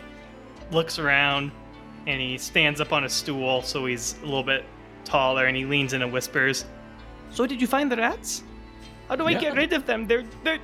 looks 0.71 0.99
around 0.99 1.51
and 2.07 2.21
he 2.21 2.39
stands 2.39 2.81
up 2.81 2.93
on 2.93 3.05
a 3.05 3.09
stool, 3.09 3.63
so 3.63 3.85
he's 3.87 4.17
a 4.23 4.25
little 4.25 4.43
bit 4.43 4.65
taller, 5.05 5.47
and 5.47 5.57
he 5.57 5.65
leans 5.65 5.93
in 5.93 6.03
and 6.03 6.13
whispers, 6.13 6.65
"So 7.31 7.47
did 7.47 7.61
you 7.61 7.67
find 7.67 7.91
the 7.91 7.97
rats? 7.97 8.43
How 9.09 9.17
do 9.17 9.27
I 9.27 9.31
Yeah. 9.33 9.41
get 9.41 9.57
rid 9.57 9.73
of 9.73 9.85
them? 9.87 10.07
They're 10.07 10.25
they're 10.45 10.59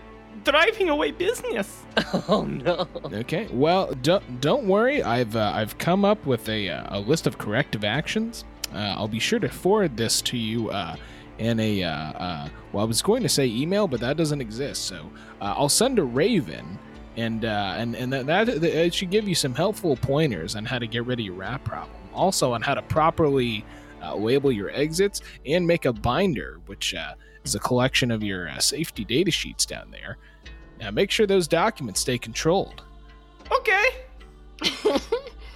driving 0.45 0.89
away 0.91 1.11
business." 1.11 1.83
Oh 2.29 2.43
no. 2.45 2.87
Okay. 3.13 3.49
Well, 3.53 3.93
don't 4.03 4.41
don't 4.41 4.65
worry. 4.67 5.03
I've 5.03 5.35
uh, 5.37 5.53
I've 5.55 5.77
come 5.79 6.05
up 6.05 6.25
with 6.27 6.49
a 6.49 6.69
uh, 6.71 6.99
a 6.99 7.01
list 7.01 7.27
of 7.27 7.39
corrective 7.39 7.85
actions. 7.85 8.45
Uh, 8.75 8.79
I'll 8.99 9.09
be 9.09 9.19
sure 9.19 9.39
to 9.39 9.49
forward 9.49 9.97
this 9.97 10.21
to 10.23 10.37
you 10.37 10.69
uh, 10.71 10.97
in 11.39 11.61
a 11.61 11.83
uh, 11.83 11.91
uh, 11.91 12.49
well. 12.73 12.85
I 12.85 12.87
was 12.87 13.03
going 13.03 13.23
to 13.23 13.29
say 13.29 13.47
email, 13.47 13.89
but 13.89 14.01
that 14.01 14.17
doesn't 14.17 14.41
exist. 14.41 14.85
So 14.87 15.11
uh, 15.41 15.55
I'll 15.57 15.69
send 15.69 15.99
a 15.99 16.05
Raven, 16.05 16.79
and 17.17 17.45
uh, 17.45 17.75
and 17.77 17.95
and 17.95 18.13
that, 18.13 18.27
that 18.27 18.63
it 18.63 18.95
should 18.95 19.11
give 19.11 19.29
you 19.29 19.35
some 19.35 19.55
helpful 19.55 19.97
pointers 19.97 20.57
on 20.57 20.65
how 20.65 20.79
to 20.79 20.87
get 20.87 21.05
rid 21.07 21.21
of 21.21 21.27
your 21.27 21.35
rat 21.35 21.65
problem. 21.65 21.97
Also 22.13 22.53
on 22.53 22.63
how 22.63 22.75
to 22.75 22.83
properly 22.83 23.65
uh, 24.03 24.15
label 24.15 24.51
your 24.53 24.71
exits 24.71 25.21
and 25.47 25.67
make 25.67 25.85
a 25.85 25.93
binder, 25.93 26.61
which 26.67 26.95
uh, 26.95 27.15
is 27.45 27.55
a 27.55 27.59
collection 27.59 28.11
of 28.11 28.23
your 28.23 28.49
uh, 28.49 28.59
safety 28.59 29.05
data 29.05 29.31
sheets 29.31 29.67
down 29.67 29.91
there. 29.91 30.19
Now 30.81 30.91
make 30.91 31.11
sure 31.11 31.27
those 31.27 31.49
documents 31.49 32.01
stay 32.01 32.19
controlled. 32.19 32.83
Okay. 33.51 33.85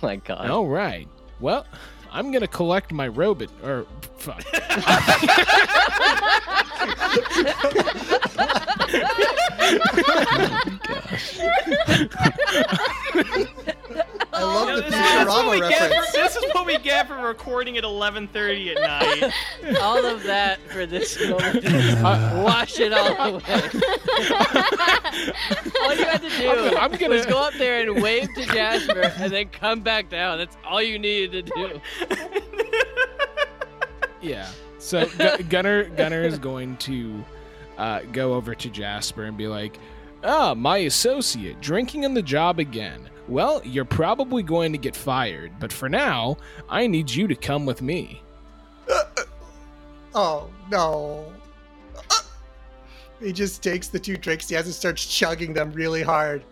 My 0.03 0.17
God. 0.17 0.51
All 0.51 0.67
right. 0.67 1.09
Well, 1.41 1.67
I'm 2.13 2.31
gonna 2.31 2.47
collect 2.47 2.93
my 2.93 3.09
robot. 3.09 3.49
Or 3.65 3.87
fuck. 4.19 4.43
I 14.35 14.43
love 14.43 14.69
You 14.69 14.75
know, 14.77 14.81
the 14.81 14.91
this, 14.91 14.95
is 14.95 15.27
what 15.27 15.29
Futurama 15.29 15.51
we 15.51 15.61
get 15.61 15.81
reference. 15.91 16.07
for, 16.11 16.17
this 16.17 16.37
is 16.37 16.45
what 16.55 16.67
we 16.67 16.79
get 16.79 17.07
for 17.09 17.17
recording 17.17 17.77
at 17.77 17.85
11:30 17.85 18.77
at 18.77 19.21
night. 19.23 19.33
all 19.83 20.05
of 20.05 20.23
that 20.23 20.59
for 20.71 20.87
this 20.87 21.21
moment. 21.29 21.65
Wash 22.45 22.79
it 22.81 22.93
all 22.93 23.09
away. 23.09 23.43
all 25.83 25.95
you 25.95 26.05
had 26.05 26.23
to 26.23 26.29
do 26.31 26.49
I'm- 26.49 26.79
I'm 26.79 26.93
gonna- 26.99 27.17
was 27.17 27.27
go 27.27 27.39
up 27.39 27.53
there 27.55 27.81
and 27.83 28.03
wave 28.03 28.29
to 28.35 28.47
Jasper 28.47 29.13
and 29.19 29.33
then 29.33 29.49
come 29.51 29.81
back 29.81 30.09
down. 30.09 30.39
That's 30.39 30.57
all 30.65 30.81
you 30.81 30.99
needed 30.99 31.47
to 31.47 31.53
do. 31.55 31.81
yeah. 34.21 34.49
So 34.79 35.07
Gu- 35.19 35.45
Gunner 35.45 35.85
Gunner 35.85 36.23
is 36.23 36.39
going 36.39 36.77
to 36.79 37.25
uh, 37.79 38.01
go 38.13 38.35
over 38.35 38.55
to 38.55 38.71
Jasper 38.71 39.25
and 39.25 39.37
be 39.37 39.47
like, 39.47 39.79
"Ah, 40.25 40.55
my 40.55 40.79
associate 40.79 41.61
drinking 41.61 42.05
on 42.05 42.15
the 42.15 42.23
job 42.23 42.59
again. 42.59 43.09
Well, 43.29 43.63
you're 43.65 43.85
probably 43.85 44.43
going 44.43 44.73
to 44.73 44.79
get 44.79 44.97
fired, 44.97 45.53
but 45.61 45.73
for 45.73 45.89
now, 45.89 46.37
I 46.69 46.87
need 46.87 47.11
you 47.11 47.27
to 47.29 47.35
come 47.35 47.67
with 47.67 47.83
me." 47.83 48.23
Oh 50.15 50.51
no. 50.71 51.33
He 53.21 53.33
just 53.33 53.63
takes 53.63 53.89
the 53.89 54.01
two 54.01 54.17
drinks 54.17 54.49
he 54.49 54.57
has 54.57 54.67
and 54.67 54.75
starts 54.75 55.07
chugging 55.07 55.53
them 55.53 55.73
really 55.73 56.03
hard 56.03 56.43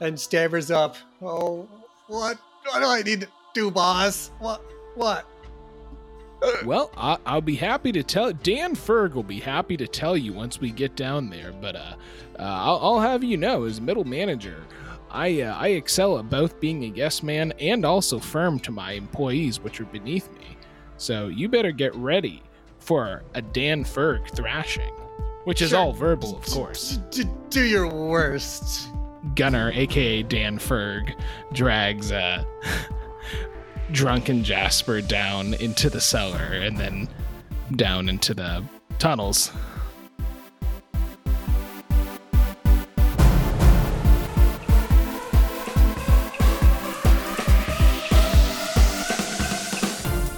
and 0.00 0.18
stammers 0.18 0.70
up. 0.70 0.96
Oh, 1.22 1.68
what? 2.08 2.38
What 2.64 2.80
do 2.80 2.86
I 2.86 3.02
need 3.02 3.20
to 3.20 3.28
do, 3.54 3.70
boss? 3.70 4.32
What? 4.40 4.60
What? 4.96 5.24
Well, 6.64 6.90
I, 6.96 7.16
I'll 7.24 7.40
be 7.40 7.54
happy 7.54 7.92
to 7.92 8.02
tell. 8.02 8.32
Dan 8.32 8.74
Ferg 8.74 9.14
will 9.14 9.22
be 9.22 9.40
happy 9.40 9.76
to 9.76 9.86
tell 9.86 10.16
you 10.16 10.32
once 10.32 10.60
we 10.60 10.70
get 10.70 10.96
down 10.96 11.30
there. 11.30 11.52
But 11.52 11.76
uh, 11.76 11.94
uh 12.38 12.42
I'll, 12.42 12.78
I'll 12.82 13.00
have 13.00 13.24
you 13.24 13.36
know, 13.36 13.64
as 13.64 13.80
middle 13.80 14.04
manager, 14.04 14.64
I 15.10 15.42
uh, 15.42 15.54
I 15.54 15.68
excel 15.68 16.18
at 16.18 16.28
both 16.28 16.60
being 16.60 16.84
a 16.84 16.88
yes 16.88 17.22
man 17.22 17.52
and 17.60 17.84
also 17.84 18.18
firm 18.18 18.58
to 18.60 18.70
my 18.70 18.92
employees, 18.92 19.60
which 19.60 19.80
are 19.80 19.84
beneath 19.86 20.30
me. 20.32 20.56
So 20.98 21.28
you 21.28 21.48
better 21.48 21.72
get 21.72 21.94
ready 21.94 22.42
for 22.78 23.22
a 23.34 23.42
Dan 23.42 23.84
Ferg 23.84 24.28
thrashing, 24.34 24.92
which 25.44 25.62
is 25.62 25.70
Sure. 25.70 25.78
all 25.80 25.92
verbal, 25.92 26.36
of 26.36 26.44
course. 26.46 26.98
D- 27.10 27.24
do 27.50 27.62
your 27.62 27.88
worst. 27.88 28.88
Gunner, 29.34 29.72
aka 29.74 30.22
Dan 30.22 30.58
Ferg, 30.58 31.14
drags 31.52 32.12
uh, 32.12 32.44
drunken 33.92 34.42
Jasper 34.44 35.00
down 35.00 35.54
into 35.54 35.88
the 35.90 36.00
cellar 36.00 36.38
and 36.54 36.76
then 36.76 37.08
down 37.76 38.08
into 38.08 38.34
the 38.34 38.64
tunnels. 38.98 39.50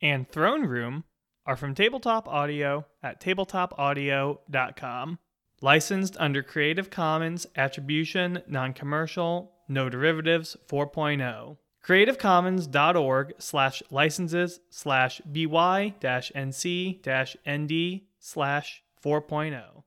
and 0.00 0.28
Throne 0.28 0.64
Room 0.66 1.04
are 1.46 1.56
from 1.56 1.74
Tabletop 1.74 2.28
Audio 2.28 2.86
at 3.02 3.20
tabletopaudio.com. 3.20 5.18
Licensed 5.60 6.16
under 6.20 6.42
Creative 6.42 6.88
Commons 6.88 7.46
Attribution, 7.56 8.42
Non 8.46 8.72
Commercial, 8.72 9.52
No 9.68 9.88
Derivatives 9.88 10.56
4.0. 10.68 11.56
CreativeCommons.org 11.84 13.32
slash 13.38 13.82
licenses 13.90 14.60
slash 14.68 15.20
by 15.22 15.94
dash 16.00 16.30
nc 16.34 17.02
dash 17.02 17.36
nd 17.48 18.02
slash 18.20 18.82
4.0. 19.02 19.82